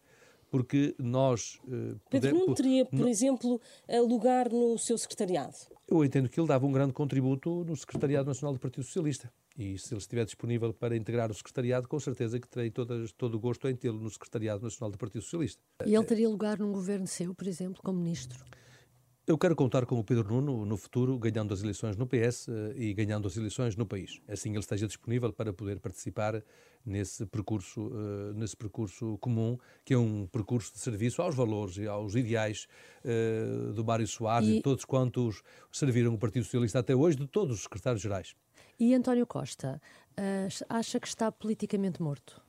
Porque 0.51 0.95
nós. 0.99 1.59
Pedro 2.09 2.33
não 2.33 2.53
teria, 2.53 2.85
por 2.85 3.07
exemplo, 3.07 3.59
lugar 4.07 4.49
no 4.49 4.77
seu 4.77 4.97
secretariado? 4.97 5.55
Eu 5.87 6.05
entendo 6.05 6.29
que 6.29 6.39
ele 6.39 6.47
dava 6.47 6.65
um 6.65 6.71
grande 6.71 6.93
contributo 6.93 7.65
no 7.65 7.75
Secretariado 7.75 8.27
Nacional 8.27 8.53
do 8.53 8.59
Partido 8.59 8.83
Socialista. 8.83 9.31
E 9.57 9.77
se 9.77 9.93
ele 9.93 9.99
estiver 9.99 10.25
disponível 10.25 10.73
para 10.73 10.97
integrar 10.97 11.31
o 11.31 11.33
secretariado, 11.33 11.87
com 11.87 11.99
certeza 11.99 12.39
que 12.39 12.47
terei 12.47 12.69
todas, 12.69 13.13
todo 13.13 13.35
o 13.35 13.39
gosto 13.39 13.69
em 13.69 13.75
tê-lo 13.75 13.99
no 13.99 14.09
Secretariado 14.09 14.61
Nacional 14.63 14.91
do 14.91 14.97
Partido 14.97 15.21
Socialista. 15.21 15.61
E 15.85 15.95
ele 15.95 16.03
teria 16.03 16.27
lugar 16.27 16.59
num 16.59 16.73
governo 16.73 17.07
seu, 17.07 17.33
por 17.33 17.47
exemplo, 17.47 17.81
como 17.81 17.99
ministro? 17.99 18.43
Eu 19.27 19.39
quero 19.39 19.55
contar 19.55 19.87
com 19.87 19.97
o 19.97 20.03
Pedro 20.03 20.27
Nuno 20.27 20.65
no 20.65 20.77
futuro, 20.77 21.17
ganhando 21.17 21.51
as 21.51 21.63
eleições 21.63 21.95
no 21.95 22.05
PS 22.05 22.47
eh, 22.47 22.73
e 22.75 22.93
ganhando 22.93 23.27
as 23.27 23.35
eleições 23.35 23.75
no 23.75 23.83
país. 23.83 24.21
Assim 24.27 24.49
ele 24.49 24.59
esteja 24.59 24.85
disponível 24.85 25.33
para 25.33 25.51
poder 25.51 25.79
participar 25.79 26.43
nesse 26.85 27.25
percurso, 27.25 27.87
uh, 27.87 28.33
nesse 28.33 28.55
percurso 28.55 29.17
comum, 29.19 29.57
que 29.83 29.93
é 29.93 29.97
um 29.97 30.27
percurso 30.27 30.73
de 30.73 30.79
serviço 30.79 31.21
aos 31.21 31.35
valores 31.35 31.77
e 31.77 31.87
aos 31.87 32.15
ideais 32.15 32.67
uh, 33.03 33.73
do 33.73 33.83
Mário 33.83 34.07
Soares 34.07 34.47
e... 34.47 34.57
e 34.57 34.61
todos 34.61 34.85
quantos 34.85 35.41
serviram 35.71 36.13
o 36.13 36.17
Partido 36.17 36.43
Socialista 36.43 36.79
até 36.79 36.95
hoje, 36.95 37.17
de 37.17 37.27
todos 37.27 37.57
os 37.57 37.63
secretários-gerais. 37.63 38.35
E 38.79 38.93
António 38.93 39.25
Costa, 39.25 39.81
uh, 40.11 40.65
acha 40.69 40.99
que 40.99 41.07
está 41.07 41.31
politicamente 41.31 42.01
morto? 42.01 42.41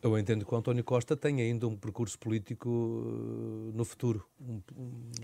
Eu 0.00 0.16
entendo 0.16 0.46
que 0.46 0.54
o 0.54 0.56
António 0.56 0.84
Costa 0.84 1.16
tem 1.16 1.40
ainda 1.40 1.66
um 1.66 1.76
percurso 1.76 2.16
político 2.18 2.68
no 3.74 3.84
futuro. 3.84 4.24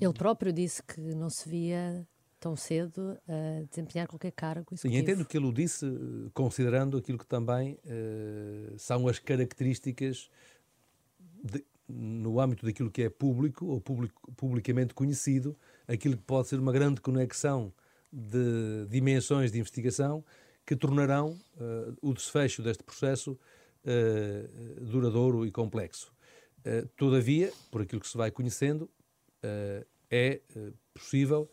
Ele 0.00 0.12
próprio 0.12 0.52
disse 0.52 0.82
que 0.82 1.00
não 1.00 1.30
se 1.30 1.48
via 1.48 2.04
tão 2.44 2.54
cedo 2.54 3.18
a 3.26 3.64
desempenhar 3.70 4.06
qualquer 4.06 4.30
cargo 4.30 4.74
executivo. 4.74 4.94
E 4.94 4.98
entendo 4.98 5.24
que 5.24 5.38
ele 5.38 5.46
o 5.46 5.52
disse 5.52 5.86
considerando 6.34 6.98
aquilo 6.98 7.16
que 7.16 7.24
também 7.24 7.78
uh, 7.86 8.78
são 8.78 9.08
as 9.08 9.18
características 9.18 10.28
de, 11.42 11.64
no 11.88 12.38
âmbito 12.38 12.66
daquilo 12.66 12.90
que 12.90 13.02
é 13.02 13.08
público 13.08 13.64
ou 13.64 13.80
public, 13.80 14.12
publicamente 14.36 14.92
conhecido, 14.92 15.56
aquilo 15.88 16.18
que 16.18 16.22
pode 16.22 16.48
ser 16.48 16.60
uma 16.60 16.70
grande 16.70 17.00
conexão 17.00 17.72
de 18.12 18.86
dimensões 18.90 19.50
de 19.50 19.58
investigação 19.58 20.22
que 20.66 20.76
tornarão 20.76 21.30
uh, 21.56 21.96
o 22.02 22.12
desfecho 22.12 22.62
deste 22.62 22.82
processo 22.82 23.32
uh, 23.32 24.84
duradouro 24.84 25.46
e 25.46 25.50
complexo. 25.50 26.12
Todavia, 26.96 27.52
por 27.70 27.82
aquilo 27.82 28.00
que 28.00 28.08
se 28.08 28.16
vai 28.16 28.30
conhecendo, 28.30 28.88
é 30.10 30.40
possível 30.94 31.46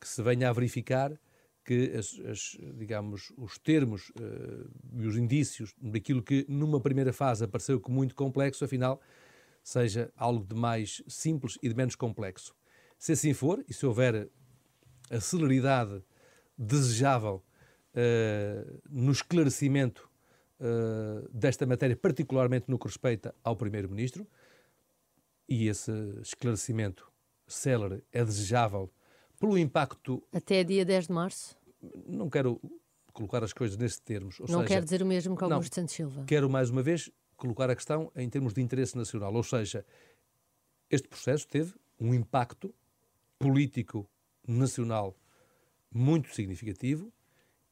que 0.00 0.08
se 0.08 0.22
venha 0.22 0.48
a 0.48 0.52
verificar 0.52 1.18
que 1.64 1.92
as, 1.96 2.18
as, 2.20 2.58
digamos, 2.78 3.32
os 3.36 3.58
termos 3.58 4.10
e 4.94 5.06
os 5.06 5.16
indícios 5.16 5.74
daquilo 5.80 6.22
que 6.22 6.46
numa 6.48 6.80
primeira 6.80 7.12
fase 7.12 7.44
apareceu 7.44 7.78
como 7.78 7.96
muito 7.96 8.14
complexo, 8.14 8.64
afinal, 8.64 9.00
seja 9.62 10.10
algo 10.16 10.44
de 10.44 10.54
mais 10.54 11.02
simples 11.06 11.58
e 11.62 11.68
de 11.68 11.74
menos 11.74 11.94
complexo. 11.94 12.54
Se 12.98 13.12
assim 13.12 13.32
for, 13.32 13.64
e 13.68 13.74
se 13.74 13.86
houver 13.86 14.28
a 15.10 15.20
celeridade 15.20 16.02
desejável 16.56 17.42
uh, 17.94 18.80
no 18.88 19.12
esclarecimento 19.12 20.10
uh, 20.60 21.28
desta 21.32 21.66
matéria, 21.66 21.96
particularmente 21.96 22.66
no 22.68 22.78
que 22.78 22.86
respeita 22.86 23.34
ao 23.42 23.56
Primeiro-Ministro, 23.56 24.26
e 25.48 25.68
esse 25.68 25.92
esclarecimento 26.22 27.10
célere 27.46 28.04
é 28.12 28.24
desejável 28.24 28.92
pelo 29.40 29.58
impacto. 29.58 30.22
Até 30.32 30.62
dia 30.62 30.84
10 30.84 31.08
de 31.08 31.12
março? 31.12 31.56
Não 32.06 32.30
quero 32.30 32.60
colocar 33.12 33.42
as 33.42 33.52
coisas 33.52 33.76
nesses 33.76 33.98
termos. 33.98 34.38
não 34.40 34.46
seja, 34.46 34.64
quer 34.64 34.84
dizer 34.84 35.02
o 35.02 35.06
mesmo 35.06 35.36
que 35.36 35.42
Augusto 35.42 35.74
Santos 35.74 35.94
Silva? 35.94 36.24
Quero 36.26 36.48
mais 36.48 36.70
uma 36.70 36.82
vez 36.82 37.10
colocar 37.36 37.68
a 37.70 37.74
questão 37.74 38.12
em 38.14 38.28
termos 38.28 38.52
de 38.52 38.60
interesse 38.60 38.96
nacional, 38.96 39.34
ou 39.34 39.42
seja, 39.42 39.84
este 40.90 41.08
processo 41.08 41.48
teve 41.48 41.74
um 41.98 42.14
impacto 42.14 42.72
político 43.38 44.08
nacional 44.46 45.16
muito 45.90 46.32
significativo 46.34 47.10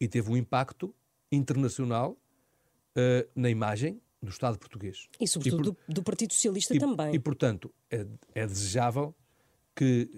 e 0.01 0.09
teve 0.09 0.31
um 0.31 0.37
impacto 0.37 0.95
internacional 1.31 2.13
uh, 2.13 3.29
na 3.35 3.51
imagem 3.51 4.01
do 4.23 4.31
Estado 4.31 4.59
português. 4.59 5.07
E, 5.21 5.29
sobretudo, 5.29 5.71
e 5.71 5.73
por, 5.75 5.85
do, 5.87 5.95
do, 5.95 6.03
Partido 6.03 6.33
Socialista 6.33 6.75
e, 6.75 6.79
também. 6.79 7.15
E, 7.15 7.19
portanto, 7.19 7.73
é, 7.91 8.07
é, 8.35 8.47
desejável 8.47 9.15
que, 9.77 10.09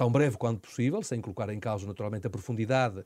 tão 0.00 0.10
breve 0.10 0.38
quanto 0.38 0.62
possível, 0.62 1.02
sem 1.02 1.20
colocar 1.20 1.52
em 1.52 1.60
causa, 1.60 1.86
naturalmente, 1.86 2.26
a 2.26 2.30
profundidade 2.30 3.04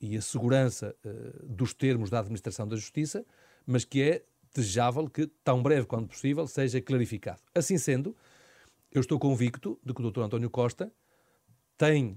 e 0.00 0.16
a 0.16 0.22
segurança 0.22 0.96
uh, 1.04 1.46
dos 1.46 1.74
termos 1.74 2.08
da 2.08 2.20
administração 2.20 2.66
da 2.66 2.76
justiça, 2.76 3.26
mas 3.66 3.84
que 3.84 4.00
é 4.00 4.24
desejável 4.54 5.06
que, 5.10 5.26
tão 5.44 5.62
breve 5.62 5.84
quanto 5.84 6.08
possível, 6.08 6.46
seja 6.46 6.80
clarificado. 6.80 7.42
Assim 7.54 7.76
sendo, 7.76 8.16
eu 8.90 9.02
estou 9.02 9.18
convicto 9.18 9.78
de 9.84 9.92
que 9.92 10.00
o 10.00 10.10
Dr. 10.10 10.22
António 10.22 10.48
Costa 10.48 10.90
tem, 11.76 12.16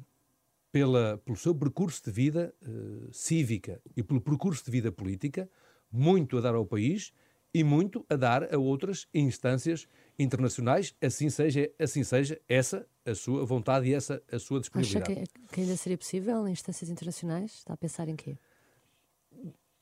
pela, 0.71 1.17
pelo 1.25 1.35
seu 1.35 1.53
percurso 1.53 2.05
de 2.05 2.11
vida 2.11 2.55
uh, 2.65 3.09
cívica 3.11 3.81
e 3.93 4.01
pelo 4.01 4.21
percurso 4.21 4.63
de 4.63 4.71
vida 4.71 4.89
política, 4.89 5.49
muito 5.91 6.37
a 6.37 6.39
dar 6.39 6.55
ao 6.55 6.65
país 6.65 7.11
e 7.53 7.63
muito 7.63 8.05
a 8.09 8.15
dar 8.15 8.53
a 8.53 8.57
outras 8.57 9.07
instâncias 9.13 9.87
internacionais, 10.17 10.95
assim 11.01 11.29
seja, 11.29 11.69
assim 11.79 12.03
seja 12.03 12.39
essa 12.47 12.85
a 13.05 13.13
sua 13.13 13.45
vontade 13.45 13.87
e 13.87 13.93
essa 13.93 14.21
a 14.31 14.39
sua 14.39 14.59
disponibilidade. 14.59 15.11
Acha 15.11 15.21
que, 15.21 15.53
que 15.53 15.61
ainda 15.61 15.77
seria 15.77 15.97
possível 15.97 16.47
em 16.47 16.51
instâncias 16.51 16.89
internacionais? 16.89 17.51
Está 17.53 17.73
a 17.73 17.77
pensar 17.77 18.07
em 18.07 18.15
quê? 18.15 18.37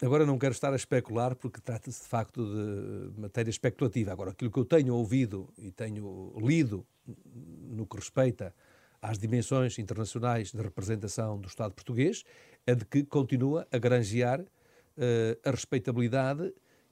Agora 0.02 0.26
não 0.26 0.38
quero 0.40 0.52
estar 0.52 0.74
a 0.74 0.76
especular 0.76 1.36
porque 1.36 1.62
trata-se 1.62 2.02
de 2.02 2.08
facto 2.08 2.44
de 2.44 3.20
matéria 3.20 3.52
especulativa. 3.52 4.12
Agora, 4.12 4.32
aquilo 4.32 4.50
que 4.50 4.58
eu 4.58 4.66
tenho 4.66 4.96
ouvido 4.96 5.54
e 5.58 5.72
tenho 5.72 6.34
lido 6.40 6.86
no 7.70 7.86
que 7.86 7.98
respeita 7.98 8.54
às 9.00 9.20
dimensões 9.20 9.78
internacionais 9.78 10.52
de 10.52 10.62
representação 10.62 11.40
do 11.40 11.48
Estado 11.48 11.74
português, 11.74 12.24
é 12.66 12.74
de 12.74 12.84
que 12.84 13.04
continua 13.04 13.68
a 13.72 13.78
granjear 13.78 14.42
uh, 14.42 14.46
a 15.44 15.52
respeitabilidade 15.52 16.52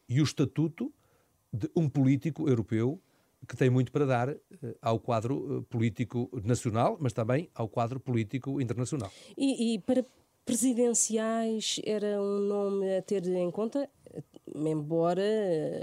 e 0.09 0.19
o 0.19 0.23
estatuto 0.23 0.91
de 1.53 1.69
um 1.75 1.87
político 1.87 2.49
europeu 2.49 2.99
que 3.47 3.55
tem 3.55 3.69
muito 3.69 3.91
para 3.91 4.05
dar 4.05 4.29
uh, 4.29 4.37
ao 4.81 4.99
quadro 4.99 5.59
uh, 5.59 5.63
político 5.63 6.29
nacional, 6.43 6.97
mas 6.99 7.13
também 7.13 7.49
ao 7.55 7.69
quadro 7.69 7.99
político 7.99 8.59
internacional. 8.59 9.11
E, 9.37 9.75
e, 9.75 9.79
para 9.79 10.03
presidenciais 10.43 11.79
era 11.85 12.21
um 12.21 12.39
nome 12.39 12.97
a 12.97 13.01
ter 13.01 13.25
em 13.25 13.51
conta, 13.51 13.89
embora 14.53 15.21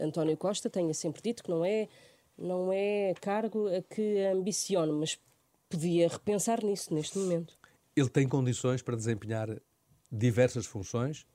António 0.02 0.36
Costa 0.36 0.68
tenha 0.68 0.92
sempre 0.92 1.22
dito 1.22 1.42
que 1.42 1.50
não 1.50 1.64
é 1.64 1.88
não 2.36 2.70
é 2.70 3.14
cargo 3.20 3.66
a 3.68 3.80
que 3.80 4.18
ambicione, 4.26 4.92
mas 4.92 5.18
podia 5.70 6.08
repensar 6.08 6.62
nisso 6.62 6.92
neste 6.92 7.16
momento. 7.16 7.56
Ele 7.94 8.10
tem 8.10 8.28
condições 8.28 8.82
para 8.82 8.94
desempenhar 8.94 9.48
diversas 10.12 10.66
funções. 10.66 11.26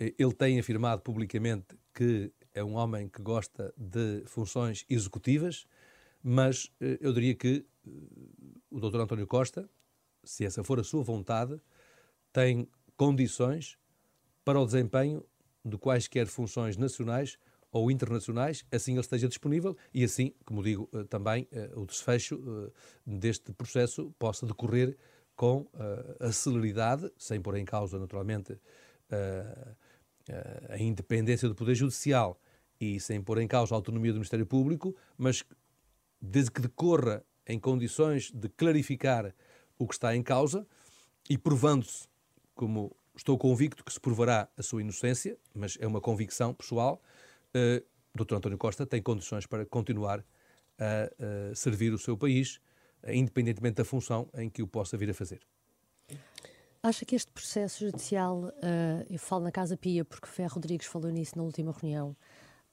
Ele 0.00 0.32
tem 0.32 0.58
afirmado 0.58 1.02
publicamente 1.02 1.76
que 1.94 2.32
é 2.54 2.62
um 2.62 2.74
homem 2.74 3.08
que 3.08 3.22
gosta 3.22 3.72
de 3.76 4.22
funções 4.26 4.84
executivas, 4.88 5.66
mas 6.22 6.70
eh, 6.80 6.98
eu 7.00 7.12
diria 7.12 7.34
que 7.34 7.64
eh, 7.86 7.90
o 8.70 8.78
Dr. 8.78 9.00
António 9.00 9.26
Costa, 9.26 9.68
se 10.22 10.44
essa 10.44 10.62
for 10.62 10.78
a 10.78 10.84
sua 10.84 11.02
vontade, 11.02 11.60
tem 12.32 12.68
condições 12.96 13.78
para 14.44 14.60
o 14.60 14.64
desempenho 14.64 15.24
de 15.64 15.76
quaisquer 15.78 16.26
funções 16.26 16.76
nacionais 16.76 17.38
ou 17.70 17.90
internacionais, 17.90 18.64
assim 18.70 18.92
ele 18.92 19.00
esteja 19.00 19.28
disponível 19.28 19.76
e 19.94 20.04
assim, 20.04 20.34
como 20.44 20.62
digo, 20.62 20.88
eh, 20.92 21.04
também 21.04 21.48
o 21.74 21.86
desfecho 21.86 22.70
deste 23.06 23.52
processo 23.52 24.14
possa 24.18 24.46
decorrer 24.46 24.96
com 25.34 25.66
a 26.20 26.30
celeridade, 26.30 27.10
sem 27.16 27.40
pôr 27.40 27.56
em 27.56 27.64
causa, 27.64 27.98
naturalmente, 27.98 28.60
a 30.68 30.78
independência 30.78 31.48
do 31.48 31.54
Poder 31.54 31.74
Judicial 31.74 32.38
e 32.80 32.98
sem 32.98 33.22
pôr 33.22 33.38
em 33.38 33.46
causa 33.46 33.74
a 33.74 33.76
autonomia 33.76 34.12
do 34.12 34.16
Ministério 34.16 34.46
Público, 34.46 34.96
mas 35.16 35.44
desde 36.20 36.50
que 36.50 36.60
decorra 36.60 37.24
em 37.46 37.58
condições 37.58 38.30
de 38.30 38.48
clarificar 38.48 39.34
o 39.78 39.86
que 39.86 39.94
está 39.94 40.14
em 40.14 40.22
causa 40.22 40.66
e 41.28 41.36
provando-se, 41.36 42.08
como 42.54 42.94
estou 43.16 43.36
convicto 43.36 43.84
que 43.84 43.92
se 43.92 44.00
provará 44.00 44.48
a 44.56 44.62
sua 44.62 44.80
inocência, 44.80 45.36
mas 45.54 45.76
é 45.80 45.86
uma 45.86 46.00
convicção 46.00 46.54
pessoal, 46.54 47.00
uh, 47.54 47.84
Dr. 48.14 48.34
António 48.34 48.58
Costa 48.58 48.86
tem 48.86 49.00
condições 49.02 49.46
para 49.46 49.64
continuar 49.64 50.24
a, 50.78 51.50
a 51.50 51.54
servir 51.54 51.92
o 51.92 51.98
seu 51.98 52.16
país, 52.16 52.60
independentemente 53.08 53.76
da 53.76 53.84
função 53.84 54.28
em 54.34 54.50
que 54.50 54.62
o 54.62 54.66
possa 54.66 54.96
vir 54.96 55.10
a 55.10 55.14
fazer. 55.14 55.40
Acha 56.84 57.04
que 57.04 57.14
este 57.14 57.30
processo 57.30 57.84
judicial, 57.84 58.42
uh, 58.42 59.06
eu 59.08 59.18
falo 59.18 59.44
na 59.44 59.52
Casa 59.52 59.76
Pia 59.76 60.04
porque 60.04 60.26
Ferro 60.26 60.56
Rodrigues 60.56 60.88
falou 60.88 61.12
nisso 61.12 61.38
na 61.38 61.44
última 61.44 61.70
reunião 61.70 62.16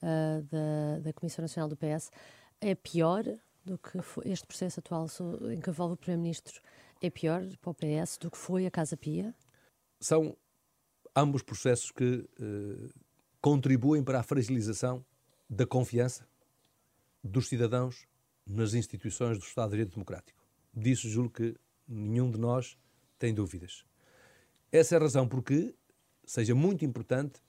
uh, 0.01 0.41
da, 0.41 0.99
da 0.99 1.13
Comissão 1.13 1.43
Nacional 1.43 1.69
do 1.69 1.77
PS, 1.77 2.09
é 2.59 2.73
pior 2.73 3.23
do 3.63 3.77
que 3.77 3.99
este 4.25 4.47
processo 4.47 4.79
atual 4.79 5.05
em 5.51 5.59
que 5.59 5.69
envolve 5.69 5.93
o 5.93 5.97
Primeiro-Ministro? 5.97 6.59
É 6.99 7.11
pior 7.11 7.45
para 7.61 7.69
o 7.69 7.73
PS 7.75 8.17
do 8.17 8.31
que 8.31 8.37
foi 8.37 8.65
a 8.65 8.71
Casa 8.71 8.97
Pia? 8.97 9.31
São 10.01 10.35
ambos 11.15 11.43
processos 11.43 11.91
que 11.91 12.27
uh, 12.39 12.89
contribuem 13.39 14.03
para 14.03 14.21
a 14.21 14.23
fragilização 14.23 15.05
da 15.47 15.67
confiança 15.67 16.27
dos 17.23 17.47
cidadãos 17.47 18.07
nas 18.43 18.73
instituições 18.73 19.37
do 19.37 19.43
Estado 19.43 19.69
de 19.69 19.77
Direito 19.77 19.93
Democrático. 19.93 20.43
Disso 20.73 21.07
julgo 21.07 21.29
que 21.29 21.55
nenhum 21.87 22.31
de 22.31 22.39
nós 22.39 22.75
tem 23.19 23.35
dúvidas. 23.35 23.83
Essa 24.71 24.95
é 24.95 24.97
a 24.97 25.01
razão 25.01 25.27
porque 25.27 25.73
seja 26.23 26.53
muito 26.53 26.85
importante 26.85 27.41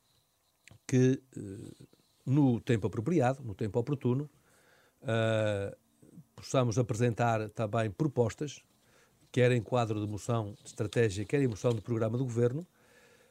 que, 0.86 1.22
eh, 1.36 1.84
no 2.24 2.60
tempo 2.60 2.86
apropriado, 2.86 3.42
no 3.42 3.54
tempo 3.54 3.78
oportuno, 3.78 4.30
uh, 5.02 5.76
possamos 6.34 6.78
apresentar 6.78 7.48
também 7.50 7.90
propostas, 7.90 8.62
quer 9.32 9.52
em 9.52 9.62
quadro 9.62 10.00
de 10.00 10.10
moção 10.10 10.54
de 10.62 10.68
estratégia, 10.68 11.24
quer 11.24 11.42
em 11.42 11.48
moção 11.48 11.74
de 11.74 11.80
programa 11.80 12.16
do 12.16 12.24
governo, 12.24 12.66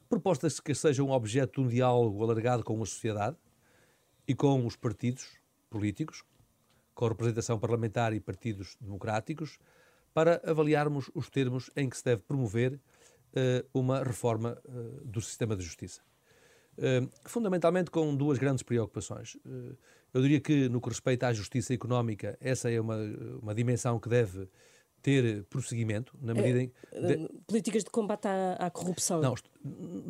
propostas 0.07 0.59
que 0.59 0.75
sejam 0.75 1.09
objeto 1.09 1.61
de 1.61 1.67
um 1.67 1.69
diálogo 1.69 2.23
alargado 2.23 2.63
com 2.63 2.81
a 2.81 2.85
sociedade 2.85 3.37
e 4.27 4.35
com 4.35 4.65
os 4.65 4.75
partidos 4.75 5.37
políticos, 5.69 6.23
com 6.93 7.05
a 7.05 7.09
representação 7.09 7.59
parlamentar 7.59 8.13
e 8.13 8.19
partidos 8.19 8.75
democráticos, 8.81 9.57
para 10.13 10.41
avaliarmos 10.43 11.09
os 11.13 11.29
termos 11.29 11.71
em 11.75 11.89
que 11.89 11.97
se 11.97 12.03
deve 12.03 12.21
promover 12.23 12.79
uma 13.73 14.03
reforma 14.03 14.57
uh, 14.65 15.05
do 15.05 15.21
sistema 15.21 15.55
de 15.55 15.63
justiça. 15.63 16.01
Uh, 16.77 17.09
fundamentalmente 17.25 17.91
com 17.91 18.15
duas 18.15 18.37
grandes 18.37 18.63
preocupações. 18.63 19.37
eu 20.13 20.21
diria 20.21 20.39
que, 20.39 20.69
no 20.69 20.79
que 20.79 20.89
respeita 20.89 21.27
à 21.27 21.33
justiça 21.33 21.73
económica, 21.73 22.37
essa 22.39 22.71
é 22.71 22.79
uma, 22.79 22.97
uma 23.41 23.53
dimensão 23.53 23.99
que 23.99 24.07
deve 24.07 24.47
ter 25.01 25.43
prosseguimento, 25.45 26.13
na 26.21 26.33
medida 26.33 26.61
em... 26.61 26.71
De... 26.91 27.29
Políticas 27.47 27.83
de 27.83 27.89
combate 27.89 28.27
à, 28.27 28.53
à 28.53 28.69
corrupção. 28.69 29.21
Não, 29.21 29.35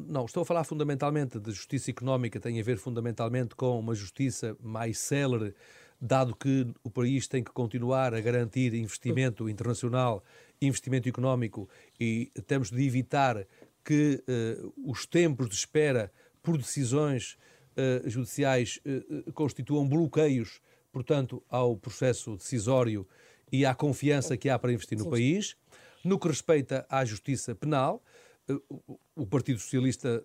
não, 0.08 0.26
estou 0.26 0.42
a 0.42 0.46
falar 0.46 0.64
fundamentalmente 0.64 1.40
de 1.40 1.52
justiça 1.52 1.92
económica, 1.92 2.40
tem 2.40 2.60
a 2.60 2.64
ver 2.64 2.78
fundamentalmente 2.78 3.56
com 3.56 3.80
uma 3.80 3.94
justiça 3.94 4.56
mais 4.60 4.98
célere, 4.98 5.54
dado 6.02 6.36
que 6.36 6.68
o 6.84 6.90
país 6.90 7.28
tem 7.28 7.44
que 7.44 7.52
continuar 7.52 8.14
a 8.14 8.22
garantir 8.22 8.74
investimento 8.74 9.50
internacional 9.50 10.24
investimento 10.62 11.08
económico 11.08 11.70
e 12.00 12.32
temos 12.46 12.70
de 12.70 12.86
evitar 12.86 13.46
que 13.84 14.24
uh, 14.28 14.92
os 14.92 15.06
tempos 15.06 15.48
de 15.50 15.56
espera 15.56 16.12
por 16.44 16.58
decisões 16.58 17.38
uh, 17.76 18.10
judiciais 18.10 18.80
uh, 18.86 19.32
constituam 19.34 19.88
bloqueios, 19.88 20.62
portanto, 20.92 21.44
ao 21.50 21.78
processo 21.78 22.36
decisório 22.36 23.08
e 23.52 23.66
à 23.66 23.74
confiança 23.74 24.38
que 24.38 24.50
há 24.50 24.60
para 24.60 24.74
investir 24.74 24.98
no 24.98 25.10
país. 25.10 25.56
No 26.04 26.20
que 26.20 26.28
respeita 26.28 26.86
à 26.90 27.04
justiça 27.04 27.56
penal, 27.56 28.04
o 29.16 29.26
Partido 29.28 29.60
Socialista 29.60 30.24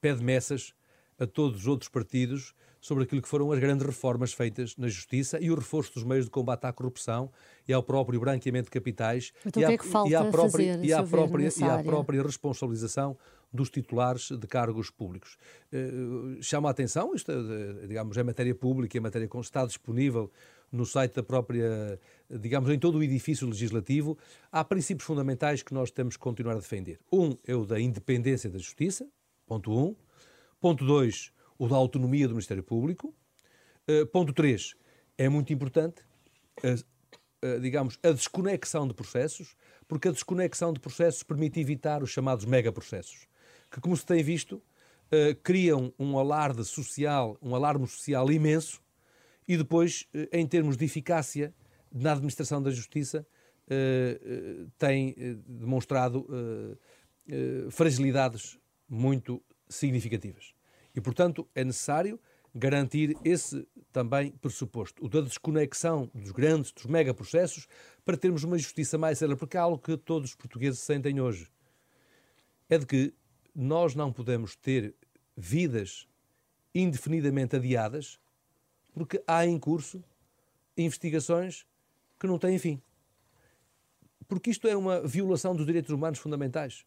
pede 0.00 0.22
messas 0.22 0.74
a 1.18 1.26
todos 1.26 1.62
os 1.62 1.66
outros 1.66 1.88
partidos 1.88 2.54
sobre 2.82 3.04
aquilo 3.04 3.22
que 3.22 3.28
foram 3.28 3.52
as 3.52 3.60
grandes 3.60 3.86
reformas 3.86 4.32
feitas 4.32 4.76
na 4.76 4.88
justiça 4.88 5.38
e 5.40 5.50
o 5.50 5.54
reforço 5.54 5.94
dos 5.94 6.02
meios 6.02 6.24
de 6.24 6.30
combate 6.32 6.64
à 6.64 6.72
corrupção 6.72 7.30
e 7.66 7.72
ao 7.72 7.82
próprio 7.82 8.18
branqueamento 8.18 8.64
de 8.64 8.72
capitais 8.72 9.32
então, 9.46 9.62
e, 9.62 9.64
à, 9.64 9.70
é 9.70 9.78
e, 10.08 10.14
à 10.16 10.24
própria, 10.24 10.72
fazer, 10.74 10.84
e, 10.84 10.92
à 10.92 11.02
própria, 11.04 11.48
e 11.56 11.64
à 11.64 11.82
própria 11.82 12.22
responsabilização 12.22 13.16
dos 13.52 13.70
titulares 13.70 14.30
de 14.30 14.46
cargos 14.48 14.90
públicos. 14.90 15.36
Uh, 15.72 16.42
chama 16.42 16.68
a 16.68 16.72
atenção, 16.72 17.14
isto 17.14 17.30
uh, 17.30 17.86
digamos, 17.86 18.16
é 18.16 18.22
matéria 18.22 18.54
pública, 18.54 18.98
é 18.98 19.00
matéria 19.00 19.28
que 19.28 19.38
está 19.38 19.64
disponível 19.64 20.30
no 20.72 20.84
site 20.86 21.14
da 21.14 21.22
própria, 21.22 22.00
digamos, 22.28 22.68
em 22.70 22.78
todo 22.78 22.98
o 22.98 23.02
edifício 23.02 23.46
legislativo, 23.46 24.16
há 24.50 24.64
princípios 24.64 25.06
fundamentais 25.06 25.62
que 25.62 25.74
nós 25.74 25.90
temos 25.90 26.16
que 26.16 26.22
continuar 26.22 26.54
a 26.54 26.60
defender. 26.60 26.98
Um 27.12 27.36
é 27.46 27.54
o 27.54 27.64
da 27.66 27.78
independência 27.78 28.50
da 28.50 28.58
justiça, 28.58 29.06
ponto 29.46 29.70
um. 29.70 29.94
Ponto 30.58 30.86
dois, 30.86 31.30
o 31.58 31.68
da 31.68 31.76
autonomia 31.76 32.26
do 32.26 32.34
Ministério 32.34 32.62
Público. 32.62 33.14
Uh, 33.88 34.06
ponto 34.06 34.32
3. 34.32 34.74
É 35.18 35.28
muito 35.28 35.52
importante, 35.52 36.02
uh, 36.64 37.46
uh, 37.46 37.60
digamos, 37.60 37.98
a 38.02 38.10
desconexão 38.10 38.86
de 38.86 38.94
processos, 38.94 39.56
porque 39.88 40.08
a 40.08 40.12
desconexão 40.12 40.72
de 40.72 40.80
processos 40.80 41.22
permite 41.22 41.60
evitar 41.60 42.02
os 42.02 42.10
chamados 42.10 42.44
megaprocessos, 42.44 43.26
que, 43.70 43.80
como 43.80 43.96
se 43.96 44.06
tem 44.06 44.22
visto, 44.22 44.62
criam 45.42 45.92
um 45.98 46.16
alarde 46.18 46.64
social, 46.64 47.36
um 47.42 47.54
alarme 47.54 47.86
social 47.86 48.32
imenso, 48.32 48.80
e 49.46 49.58
depois, 49.58 50.08
em 50.32 50.46
termos 50.46 50.74
de 50.74 50.86
eficácia 50.86 51.52
na 51.92 52.12
administração 52.12 52.62
da 52.62 52.70
justiça, 52.70 53.26
tem 54.78 55.14
demonstrado 55.46 56.26
fragilidades 57.70 58.58
muito 58.88 59.42
significativas. 59.68 60.54
E, 60.94 61.00
portanto, 61.00 61.48
é 61.54 61.64
necessário 61.64 62.18
garantir 62.54 63.16
esse 63.24 63.66
também 63.92 64.30
pressuposto, 64.32 65.04
o 65.04 65.08
da 65.08 65.22
desconexão 65.22 66.10
dos 66.14 66.32
grandes, 66.32 66.70
dos 66.70 66.84
megaprocessos, 66.84 67.66
para 68.04 68.16
termos 68.16 68.44
uma 68.44 68.58
justiça 68.58 68.98
mais 68.98 69.18
séria, 69.18 69.36
porque 69.36 69.56
é 69.56 69.60
algo 69.60 69.78
que 69.78 69.96
todos 69.96 70.30
os 70.30 70.36
portugueses 70.36 70.80
sentem 70.80 71.20
hoje. 71.20 71.48
É 72.68 72.78
de 72.78 72.86
que 72.86 73.14
nós 73.54 73.94
não 73.94 74.12
podemos 74.12 74.54
ter 74.56 74.94
vidas 75.36 76.06
indefinidamente 76.74 77.56
adiadas 77.56 78.18
porque 78.94 79.22
há 79.26 79.46
em 79.46 79.58
curso 79.58 80.02
investigações 80.76 81.66
que 82.18 82.26
não 82.26 82.38
têm 82.38 82.58
fim. 82.58 82.80
Porque 84.28 84.50
isto 84.50 84.68
é 84.68 84.76
uma 84.76 85.00
violação 85.06 85.54
dos 85.54 85.66
direitos 85.66 85.90
humanos 85.90 86.18
fundamentais. 86.18 86.86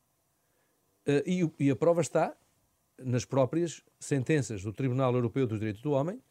Uh, 1.07 1.21
e, 1.25 1.65
e, 1.65 1.69
a 1.69 1.75
prova 1.75 2.01
está 2.01 2.35
nas 3.03 3.25
próprias 3.25 3.81
sentenças 3.99 4.63
do 4.63 4.71
Tribunal 4.71 5.13
Europeu 5.13 5.45
dos 5.47 5.59
Direitos 5.59 5.81
do 5.81 5.91
Homem, 5.91 6.21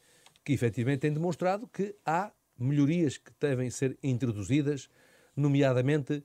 que 0.44 0.52
efetivamente 0.52 1.00
têm 1.00 1.12
demonstrado 1.12 1.66
que 1.66 1.94
há 2.04 2.32
melhorias 2.58 3.18
que 3.18 3.32
devem 3.40 3.70
ser 3.70 3.98
introduzidas 4.02 4.88
nomeadamente, 5.36 6.22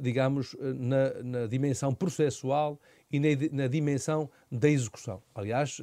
digamos, 0.00 0.56
na, 0.58 1.22
na 1.22 1.46
dimensão 1.46 1.94
processual 1.94 2.80
e 3.10 3.20
na, 3.20 3.28
na, 3.52 3.66
dimensão 3.66 4.30
da 4.50 4.68
execução. 4.68 5.22
Aliás, 5.34 5.80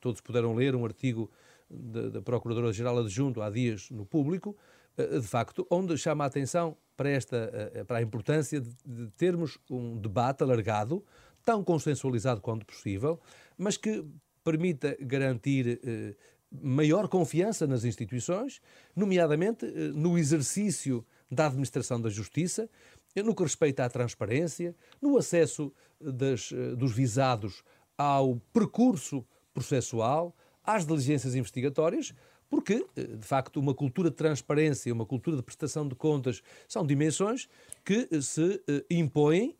todos 0.00 0.20
puderam 0.20 0.54
ler 0.54 0.74
um 0.74 0.84
artigo 0.84 1.30
da 1.70 2.20
Procuradora-Geral 2.20 2.98
Adjunto 2.98 3.42
há 3.42 3.50
dias 3.50 3.90
no 3.90 4.04
público, 4.04 4.56
de 4.96 5.26
facto, 5.26 5.66
onde 5.70 5.96
chama 5.96 6.24
a 6.24 6.26
atenção 6.26 6.76
para, 6.96 7.08
esta, 7.10 7.72
para 7.86 7.98
a 7.98 8.02
importância 8.02 8.60
de 8.60 9.10
termos 9.16 9.58
um 9.70 9.96
debate 9.96 10.42
alargado, 10.42 11.04
tão 11.48 11.64
consensualizado 11.64 12.42
quanto 12.42 12.66
possível, 12.66 13.18
mas 13.56 13.78
que 13.78 14.04
permita 14.44 14.94
garantir 15.00 15.80
eh, 15.82 16.14
maior 16.60 17.08
confiança 17.08 17.66
nas 17.66 17.84
instituições, 17.84 18.60
nomeadamente 18.94 19.64
eh, 19.64 19.88
no 19.94 20.18
exercício 20.18 21.02
da 21.30 21.46
administração 21.46 21.98
da 21.98 22.10
justiça, 22.10 22.68
eh, 23.16 23.22
no 23.22 23.34
que 23.34 23.42
respeita 23.42 23.82
à 23.82 23.88
transparência, 23.88 24.76
no 25.00 25.16
acesso 25.16 25.72
das, 25.98 26.52
dos 26.76 26.92
visados 26.92 27.64
ao 27.96 28.36
percurso 28.52 29.24
processual, 29.54 30.36
às 30.62 30.84
diligências 30.84 31.34
investigatórias, 31.34 32.12
porque, 32.50 32.86
de 32.94 33.26
facto, 33.26 33.58
uma 33.58 33.72
cultura 33.72 34.10
de 34.10 34.16
transparência, 34.16 34.92
uma 34.92 35.06
cultura 35.06 35.38
de 35.38 35.42
prestação 35.42 35.88
de 35.88 35.94
contas 35.94 36.42
são 36.68 36.86
dimensões 36.86 37.48
que 37.82 38.06
se 38.20 38.62
impõem 38.90 39.56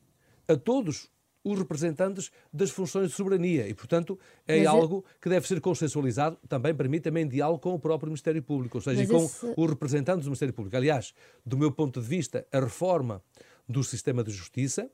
a 0.46 0.54
todos 0.54 1.10
os 1.44 1.58
representantes 1.58 2.30
das 2.52 2.70
funções 2.70 3.10
de 3.10 3.14
soberania 3.14 3.68
e, 3.68 3.74
portanto, 3.74 4.18
é 4.46 4.58
Mas 4.58 4.66
algo 4.66 5.04
que 5.20 5.28
deve 5.28 5.46
ser 5.46 5.60
consensualizado 5.60 6.36
também, 6.48 6.74
permite 6.74 7.04
também, 7.04 7.24
em 7.24 7.28
diálogo 7.28 7.60
com 7.60 7.74
o 7.74 7.78
próprio 7.78 8.08
Ministério 8.08 8.42
Público, 8.42 8.78
ou 8.78 8.82
seja, 8.82 9.06
com 9.06 9.24
esse... 9.24 9.54
os 9.56 9.70
representantes 9.70 10.24
do 10.24 10.30
Ministério 10.30 10.54
Público. 10.54 10.76
Aliás, 10.76 11.14
do 11.44 11.56
meu 11.56 11.72
ponto 11.72 12.00
de 12.00 12.06
vista, 12.06 12.46
a 12.52 12.60
reforma 12.60 13.22
do 13.68 13.82
sistema 13.84 14.24
de 14.24 14.30
justiça 14.30 14.90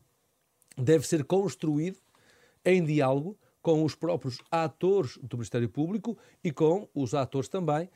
deve 0.77 1.07
ser 1.07 1.25
construído 1.25 1.99
em 2.65 2.85
diálogo 2.85 3.39
com 3.63 3.83
os 3.83 3.95
próprios 3.95 4.39
atores 4.51 5.19
do 5.23 5.39
Ministério 5.39 5.69
Público 5.71 6.19
e 6.43 6.53
com 6.53 6.87
os 6.95 7.15
atores 7.15 7.49
também 7.49 7.89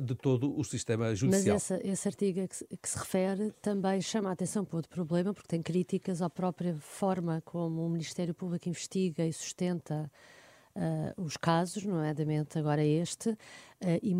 de 0.00 0.14
todo 0.14 0.58
o 0.58 0.64
sistema 0.64 1.14
judicial. 1.14 1.54
Mas 1.54 1.70
esse, 1.70 1.86
esse 1.86 2.08
artigo 2.08 2.46
que 2.48 2.56
se, 2.56 2.64
que 2.64 2.88
se, 2.88 2.98
refere 2.98 3.52
também 3.62 4.00
chama 4.00 4.30
a 4.30 4.32
atenção 4.32 4.64
para 4.64 4.76
outro 4.76 4.90
problema, 4.90 5.32
porque 5.32 5.48
tem 5.48 5.62
críticas 5.62 6.20
à 6.20 6.28
própria 6.28 6.74
forma 6.76 7.42
como 7.44 7.86
o 7.86 7.88
Ministério 7.88 8.34
Público 8.34 8.68
investiga 8.68 9.24
e 9.24 9.32
sustenta 9.32 10.10
Uh, 10.76 11.22
os 11.22 11.38
casos, 11.38 11.86
nomeadamente 11.86 12.58
agora 12.58 12.84
este, 12.84 13.30
uh, 13.30 13.38
e, 14.02 14.14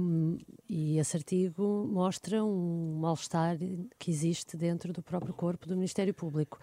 e, 0.66 0.98
esse 0.98 1.14
artigo 1.14 1.86
mostra 1.86 2.42
um 2.42 2.96
mal-estar 2.98 3.58
que 3.98 4.10
existe 4.10 4.56
dentro 4.56 4.90
do 4.90 5.02
próprio 5.02 5.34
corpo 5.34 5.68
do 5.68 5.76
Ministério 5.76 6.14
Público. 6.14 6.58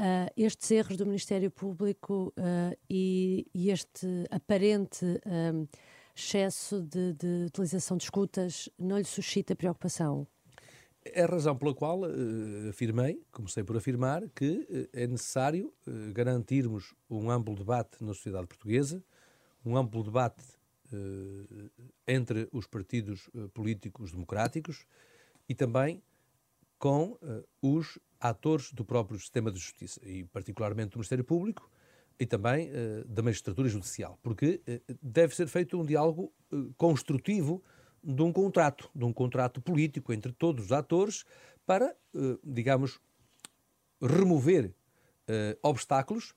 Uh, 0.00 0.28
estes 0.36 0.68
erros 0.72 0.96
do 0.96 1.06
Ministério 1.06 1.52
Público 1.52 2.34
e, 2.90 3.46
e, 3.54 3.70
este 3.70 4.08
aparente 4.28 5.04
um, 5.04 5.68
excesso 6.18 6.82
de, 6.82 7.12
de, 7.14 7.46
utilização 7.46 7.96
de 7.96 8.04
escutas 8.04 8.68
não 8.78 8.98
lhe 8.98 9.04
suscita 9.04 9.54
preocupação? 9.54 10.26
É 11.04 11.22
a 11.22 11.26
razão 11.26 11.56
pela 11.56 11.74
qual 11.74 12.00
uh, 12.00 12.68
afirmei, 12.68 13.22
comecei 13.30 13.62
por 13.62 13.76
afirmar, 13.76 14.28
que 14.34 14.88
é 14.92 15.06
necessário 15.06 15.72
garantirmos 16.12 16.94
um 17.08 17.30
amplo 17.30 17.54
debate 17.54 18.02
na 18.02 18.12
sociedade 18.12 18.46
portuguesa, 18.46 19.02
um 19.64 19.76
amplo 19.76 20.02
debate 20.02 20.44
entre 22.06 22.48
os 22.50 22.66
partidos 22.66 23.28
políticos 23.52 24.10
democráticos 24.10 24.86
e 25.46 25.54
também 25.54 26.02
com 26.78 27.18
os 27.60 27.98
atores 28.18 28.72
do 28.72 28.84
próprio 28.84 29.18
sistema 29.18 29.50
de 29.50 29.58
justiça, 29.58 30.00
e 30.02 30.24
particularmente 30.24 30.90
do 30.90 30.98
Ministério 30.98 31.24
Público 31.24 31.70
e 32.18 32.26
também 32.26 32.70
uh, 32.70 33.04
da 33.06 33.22
magistratura 33.22 33.68
judicial, 33.68 34.18
porque 34.22 34.60
uh, 34.66 34.98
deve 35.00 35.34
ser 35.34 35.46
feito 35.46 35.80
um 35.80 35.84
diálogo 35.84 36.32
uh, 36.52 36.72
construtivo 36.76 37.62
de 38.02 38.22
um 38.22 38.32
contrato, 38.32 38.90
de 38.94 39.04
um 39.04 39.12
contrato 39.12 39.60
político 39.60 40.12
entre 40.12 40.32
todos 40.32 40.66
os 40.66 40.72
atores 40.72 41.24
para, 41.66 41.94
digamos, 42.42 42.98
remover 44.00 44.72
obstáculos 45.62 46.32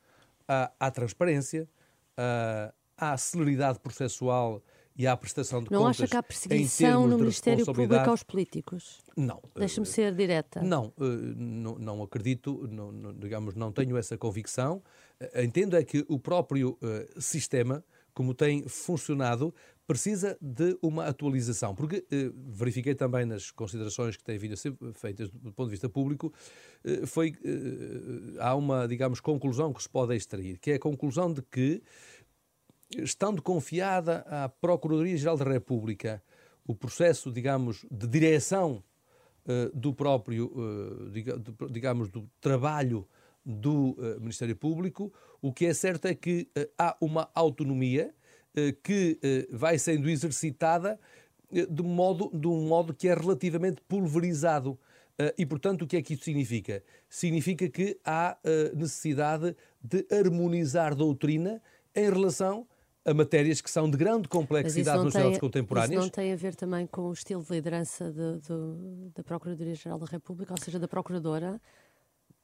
à, 0.47 0.71
à 0.77 0.91
transparência, 0.91 1.69
à, 2.17 2.73
à 2.97 3.15
celeridade 3.15 3.79
processual 3.79 4.61
e 4.95 5.07
à 5.07 5.15
prestação 5.15 5.63
de 5.63 5.71
não 5.71 5.81
contas. 5.81 5.99
Não 5.99 6.05
acha 6.05 6.11
que 6.11 6.17
há 6.17 6.23
perseguição 6.23 7.07
no 7.07 7.17
Ministério 7.17 7.65
Público 7.65 8.09
aos 8.09 8.23
políticos? 8.23 8.99
Não. 9.15 9.41
Deixa-me 9.55 9.87
ser 9.87 10.13
direta. 10.13 10.61
Não, 10.61 10.93
eh, 10.99 11.03
não, 11.35 11.77
não 11.79 12.03
acredito, 12.03 12.67
não, 12.69 12.91
não, 12.91 13.13
digamos, 13.13 13.55
não 13.55 13.71
tenho 13.71 13.97
essa 13.97 14.17
convicção. 14.17 14.81
Eh, 15.19 15.43
entendo 15.43 15.75
é 15.77 15.83
que 15.83 16.05
o 16.07 16.19
próprio 16.19 16.77
uh, 16.81 17.21
sistema, 17.21 17.83
como 18.13 18.33
tem 18.33 18.67
funcionado, 18.67 19.53
precisa 19.87 20.37
de 20.41 20.77
uma 20.81 21.05
atualização, 21.05 21.75
porque 21.75 22.05
verifiquei 22.47 22.95
também 22.95 23.25
nas 23.25 23.51
considerações 23.51 24.15
que 24.15 24.23
têm 24.23 24.37
vindo 24.37 24.53
a 24.53 24.57
ser 24.57 24.73
feitas 24.93 25.29
do 25.29 25.51
ponto 25.51 25.67
de 25.67 25.71
vista 25.71 25.89
público, 25.89 26.31
foi 27.07 27.33
há 28.39 28.55
uma, 28.55 28.87
digamos, 28.87 29.19
conclusão 29.19 29.73
que 29.73 29.83
se 29.83 29.89
pode 29.89 30.15
extrair, 30.15 30.59
que 30.59 30.71
é 30.71 30.75
a 30.75 30.79
conclusão 30.79 31.33
de 31.33 31.41
que 31.41 31.81
estando 32.97 33.41
confiada 33.41 34.25
à 34.27 34.49
Procuradoria-Geral 34.49 35.37
da 35.37 35.45
República 35.45 36.21
o 36.65 36.75
processo, 36.75 37.31
digamos, 37.31 37.85
de 37.89 38.07
direção 38.07 38.83
uh, 39.45 39.75
do 39.77 39.93
próprio, 39.93 40.45
uh, 40.45 41.69
digamos, 41.69 42.09
do 42.09 42.29
trabalho 42.39 43.07
do 43.45 43.91
uh, 43.91 44.19
Ministério 44.19 44.55
Público, 44.55 45.11
o 45.41 45.51
que 45.51 45.65
é 45.65 45.73
certo 45.73 46.05
é 46.05 46.13
que 46.13 46.47
há 46.77 46.95
uma 47.01 47.29
autonomia 47.33 48.13
que 48.83 49.17
vai 49.49 49.79
sendo 49.79 50.07
exercitada 50.07 50.99
de, 51.49 51.81
modo, 51.81 52.29
de 52.31 52.47
um 52.47 52.67
modo 52.67 52.93
que 52.93 53.07
é 53.07 53.15
relativamente 53.15 53.81
pulverizado. 53.87 54.77
E, 55.35 55.43
portanto, 55.43 55.81
o 55.81 55.87
que 55.87 55.97
é 55.97 56.01
que 56.03 56.13
isso 56.13 56.25
significa? 56.25 56.83
Significa 57.09 57.67
que 57.69 57.97
há 58.05 58.37
necessidade 58.75 59.55
de 59.81 60.05
harmonizar 60.11 60.93
doutrina 60.93 61.59
em 61.95 62.07
relação 62.07 62.67
a 63.03 63.13
matérias 63.13 63.61
que 63.61 63.69
são 63.69 63.89
de 63.89 63.97
grande 63.97 64.27
complexidade 64.27 65.03
nos 65.03 65.13
sociedades 65.13 65.39
contemporâneas. 65.39 65.91
Isso 65.91 66.01
não 66.01 66.09
tem 66.09 66.31
a 66.31 66.35
ver 66.35 66.55
também 66.55 66.85
com 66.85 67.09
o 67.09 67.13
estilo 67.13 67.43
de 67.43 67.51
liderança 67.51 68.11
de, 68.11 68.39
de, 68.39 69.11
da 69.15 69.23
Procuradoria-Geral 69.23 69.97
da 69.97 70.05
República, 70.05 70.53
ou 70.53 70.63
seja, 70.63 70.77
da 70.77 70.87
Procuradora? 70.87 71.59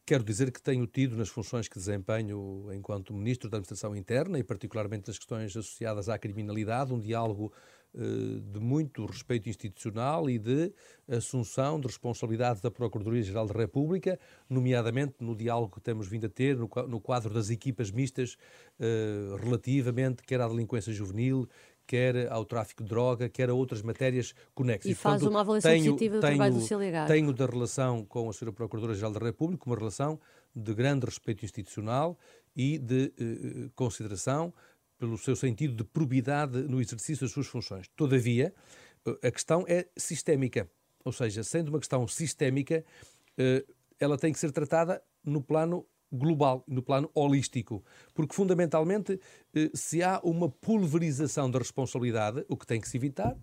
Quero 0.07 0.23
dizer 0.23 0.53
que 0.53 0.61
tenho 0.61 0.87
tido, 0.87 1.17
nas 1.17 1.27
funções 1.27 1.67
que 1.67 1.77
desempenho 1.77 2.69
enquanto 2.71 3.13
Ministro 3.13 3.49
da 3.49 3.57
Administração 3.57 3.93
Interna 3.93 4.39
e 4.39 4.43
particularmente 4.43 5.09
nas 5.09 5.17
questões 5.17 5.51
associadas 5.51 6.07
à 6.07 6.17
criminalidade, 6.17 6.93
um 6.93 6.99
diálogo 7.01 7.51
eh, 7.93 8.39
de 8.53 8.59
muito 8.59 9.05
respeito 9.05 9.49
institucional 9.49 10.29
e 10.29 10.39
de 10.39 10.71
assunção 11.09 11.77
de 11.77 11.87
responsabilidades 11.87 12.61
da 12.61 12.71
Procuradoria-Geral 12.71 13.47
da 13.47 13.53
República, 13.53 14.17
nomeadamente 14.49 15.15
no 15.19 15.35
diálogo 15.35 15.75
que 15.75 15.81
temos 15.81 16.07
vindo 16.07 16.25
a 16.25 16.29
ter 16.29 16.55
no 16.55 17.01
quadro 17.01 17.33
das 17.33 17.49
equipas 17.49 17.91
mistas 17.91 18.37
eh, 18.79 19.35
relativamente 19.41 20.23
quer 20.23 20.39
à 20.39 20.47
delinquência 20.47 20.93
juvenil, 20.93 21.49
quer 21.87 22.29
ao 22.31 22.45
tráfico 22.45 22.83
de 22.83 22.89
droga, 22.89 23.29
quer 23.29 23.49
a 23.49 23.53
outras 23.53 23.81
matérias 23.81 24.35
conexas. 24.53 24.91
E 24.91 24.93
faz 24.93 25.15
Portanto, 25.15 25.31
uma 25.31 25.39
avaliação 25.39 25.71
tenho, 25.71 25.85
positiva 25.85 26.15
do 26.15 26.21
tenho, 26.21 26.35
trabalho 26.35 26.53
do 26.53 26.61
CILEGAR. 26.61 27.07
Tenho 27.07 27.33
da 27.33 27.45
relação 27.45 28.05
com 28.05 28.27
a 28.27 28.31
Sra. 28.31 28.51
Procuradora-Geral 28.51 29.11
da 29.13 29.19
República 29.19 29.65
uma 29.65 29.77
relação 29.77 30.19
de 30.53 30.73
grande 30.73 31.05
respeito 31.05 31.45
institucional 31.45 32.17
e 32.55 32.77
de 32.77 33.13
eh, 33.17 33.69
consideração 33.75 34.53
pelo 34.97 35.17
seu 35.17 35.35
sentido 35.35 35.75
de 35.75 35.83
probidade 35.83 36.63
no 36.63 36.81
exercício 36.81 37.25
das 37.25 37.31
suas 37.31 37.47
funções. 37.47 37.87
Todavia, 37.95 38.53
a 39.23 39.31
questão 39.31 39.63
é 39.67 39.87
sistémica, 39.95 40.69
ou 41.05 41.11
seja, 41.11 41.43
sendo 41.43 41.69
uma 41.69 41.79
questão 41.79 42.07
sistémica, 42.07 42.83
eh, 43.37 43.65
ela 43.99 44.17
tem 44.17 44.33
que 44.33 44.39
ser 44.39 44.51
tratada 44.51 45.01
no 45.23 45.41
plano 45.41 45.85
global, 46.11 46.63
no 46.67 46.81
plano 46.81 47.09
holístico, 47.13 47.83
porque 48.13 48.33
fundamentalmente, 48.33 49.19
eh, 49.53 49.69
se 49.73 50.01
há 50.01 50.19
uma 50.23 50.49
pulverização 50.49 51.49
da 51.51 51.59
responsabilidade, 51.59 52.45
o 52.47 52.55
que 52.55 52.65
tem 52.65 52.79
que 52.79 52.87
se 52.87 52.97
evitar 52.97 53.37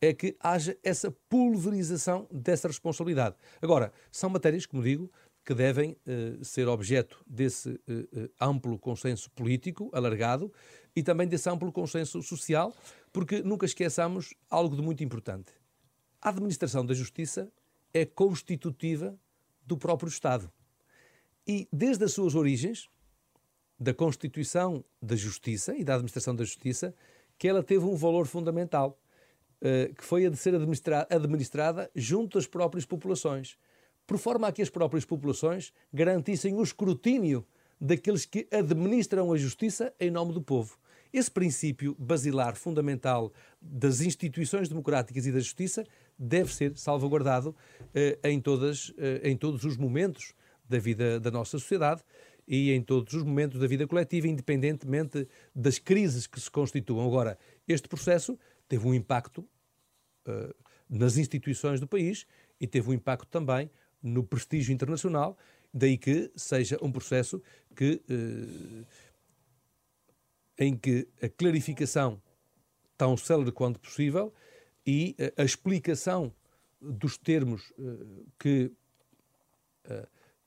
é 0.00 0.12
que 0.12 0.36
haja 0.40 0.76
essa 0.82 1.10
pulverização 1.28 2.26
dessa 2.30 2.66
responsabilidade. 2.66 3.36
Agora, 3.62 3.92
são 4.10 4.28
matérias, 4.28 4.66
como 4.66 4.82
digo, 4.82 5.10
que 5.44 5.54
devem 5.54 5.92
uh, 5.92 6.44
ser 6.44 6.68
objeto 6.68 7.24
desse 7.26 7.70
uh, 7.70 7.74
uh, 8.20 8.30
amplo 8.40 8.78
consenso 8.78 9.30
político 9.30 9.90
alargado 9.92 10.52
e 10.94 11.02
também 11.02 11.26
desse 11.26 11.48
amplo 11.48 11.72
consenso 11.72 12.22
social, 12.22 12.74
porque 13.12 13.42
nunca 13.42 13.66
esqueçamos 13.66 14.34
algo 14.48 14.76
de 14.76 14.82
muito 14.82 15.02
importante. 15.02 15.52
A 16.20 16.28
administração 16.28 16.86
da 16.86 16.94
justiça 16.94 17.52
é 17.92 18.04
constitutiva 18.04 19.18
do 19.66 19.76
próprio 19.76 20.08
Estado. 20.08 20.50
E 21.46 21.68
desde 21.72 22.04
as 22.04 22.12
suas 22.12 22.34
origens, 22.34 22.88
da 23.78 23.92
constituição 23.92 24.84
da 25.00 25.16
justiça 25.16 25.76
e 25.76 25.82
da 25.82 25.94
administração 25.94 26.36
da 26.36 26.44
justiça, 26.44 26.94
que 27.36 27.48
ela 27.48 27.62
teve 27.62 27.84
um 27.84 27.96
valor 27.96 28.26
fundamental, 28.26 28.96
que 29.96 30.04
foi 30.04 30.26
a 30.26 30.28
de 30.28 30.36
ser 30.36 30.54
administrada 30.54 31.90
junto 31.94 32.38
às 32.38 32.46
próprias 32.46 32.84
populações 32.84 33.56
por 34.06 34.18
forma 34.18 34.48
a 34.48 34.52
que 34.52 34.62
as 34.62 34.70
próprias 34.70 35.04
populações 35.04 35.72
garantissem 35.92 36.54
o 36.54 36.62
escrutínio 36.62 37.46
daqueles 37.80 38.24
que 38.24 38.46
administram 38.50 39.32
a 39.32 39.36
justiça 39.36 39.92
em 39.98 40.10
nome 40.10 40.32
do 40.32 40.42
povo. 40.42 40.78
Esse 41.12 41.30
princípio 41.30 41.94
basilar 41.98 42.56
fundamental 42.56 43.32
das 43.60 44.00
instituições 44.00 44.68
democráticas 44.68 45.26
e 45.26 45.32
da 45.32 45.40
justiça 45.40 45.84
deve 46.18 46.54
ser 46.54 46.76
salvaguardado 46.76 47.54
eh, 47.94 48.18
em, 48.24 48.40
todas, 48.40 48.92
eh, 48.96 49.20
em 49.24 49.36
todos 49.36 49.64
os 49.64 49.76
momentos 49.76 50.32
da 50.72 50.78
vida 50.78 51.20
da 51.20 51.30
nossa 51.30 51.58
sociedade 51.58 52.02
e 52.48 52.72
em 52.72 52.82
todos 52.82 53.12
os 53.14 53.22
momentos 53.22 53.60
da 53.60 53.66
vida 53.66 53.86
coletiva, 53.86 54.26
independentemente 54.26 55.28
das 55.54 55.78
crises 55.78 56.26
que 56.26 56.40
se 56.40 56.50
constituam. 56.50 57.06
Agora, 57.06 57.38
este 57.68 57.88
processo 57.88 58.38
teve 58.68 58.86
um 58.86 58.94
impacto 58.94 59.46
uh, 60.26 60.54
nas 60.88 61.16
instituições 61.16 61.78
do 61.78 61.86
país 61.86 62.26
e 62.58 62.66
teve 62.66 62.88
um 62.90 62.94
impacto 62.94 63.26
também 63.26 63.70
no 64.02 64.24
prestígio 64.24 64.72
internacional, 64.72 65.36
daí 65.72 65.96
que 65.96 66.32
seja 66.34 66.78
um 66.82 66.90
processo 66.90 67.40
que, 67.76 68.02
uh, 68.10 68.86
em 70.58 70.76
que 70.76 71.06
a 71.22 71.28
clarificação 71.28 72.20
tão 72.96 73.16
célere 73.16 73.52
quanto 73.52 73.78
possível 73.78 74.32
e 74.86 75.14
uh, 75.18 75.42
a 75.42 75.44
explicação 75.44 76.32
dos 76.80 77.16
termos 77.16 77.72
que 78.40 78.72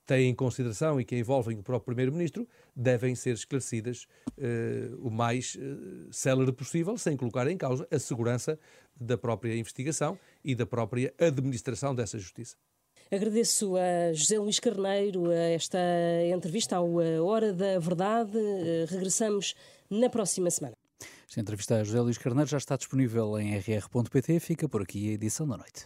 têm 0.06 0.30
em 0.30 0.36
consideração 0.36 0.99
e 0.99 1.06
que 1.06 1.18
envolvem 1.18 1.58
o 1.58 1.64
próprio 1.64 1.88
Primeiro-Ministro 1.88 2.47
devem 2.76 3.16
ser 3.16 3.34
esclarecidas 3.34 4.08
uh, 4.38 5.08
o 5.08 5.10
mais 5.10 5.56
uh, 5.56 6.08
célere 6.12 6.51
possível, 6.51 6.97
sem 6.97 7.18
colocar 7.18 7.47
em 7.47 7.58
causa 7.58 7.88
a 7.91 7.99
segurança 7.99 8.60
da 8.99 9.18
própria 9.18 9.56
investigação 9.56 10.18
e 10.43 10.56
da 10.56 10.66
própria 10.66 11.14
administração 11.20 11.93
dessa 11.93 12.18
justiça. 12.18 12.56
Agradeço 13.12 13.76
a 13.78 14.14
José 14.14 14.39
Luís 14.39 14.60
Carneiro 14.60 15.32
esta 15.32 15.78
entrevista 16.34 16.78
ao 16.78 16.95
Hora 17.24 17.53
da 17.53 17.78
Verdade. 17.78 18.36
Eh, 18.36 18.86
regressamos 18.89 19.53
na 19.89 20.10
próxima 20.10 20.49
semana. 20.49 20.76
Esta 21.28 21.39
entrevista 21.39 21.76
a 21.76 21.84
José 21.84 22.01
Luís 22.01 22.18
Carneiro 22.18 22.49
já 22.49 22.58
está 22.58 22.76
disponível 22.76 23.38
em 23.39 23.58
rr.pt. 23.58 24.39
Fica 24.39 24.68
por 24.68 24.82
aqui 24.82 25.10
a 25.10 25.14
edição 25.14 25.47
da 25.47 25.58
noite. 25.58 25.86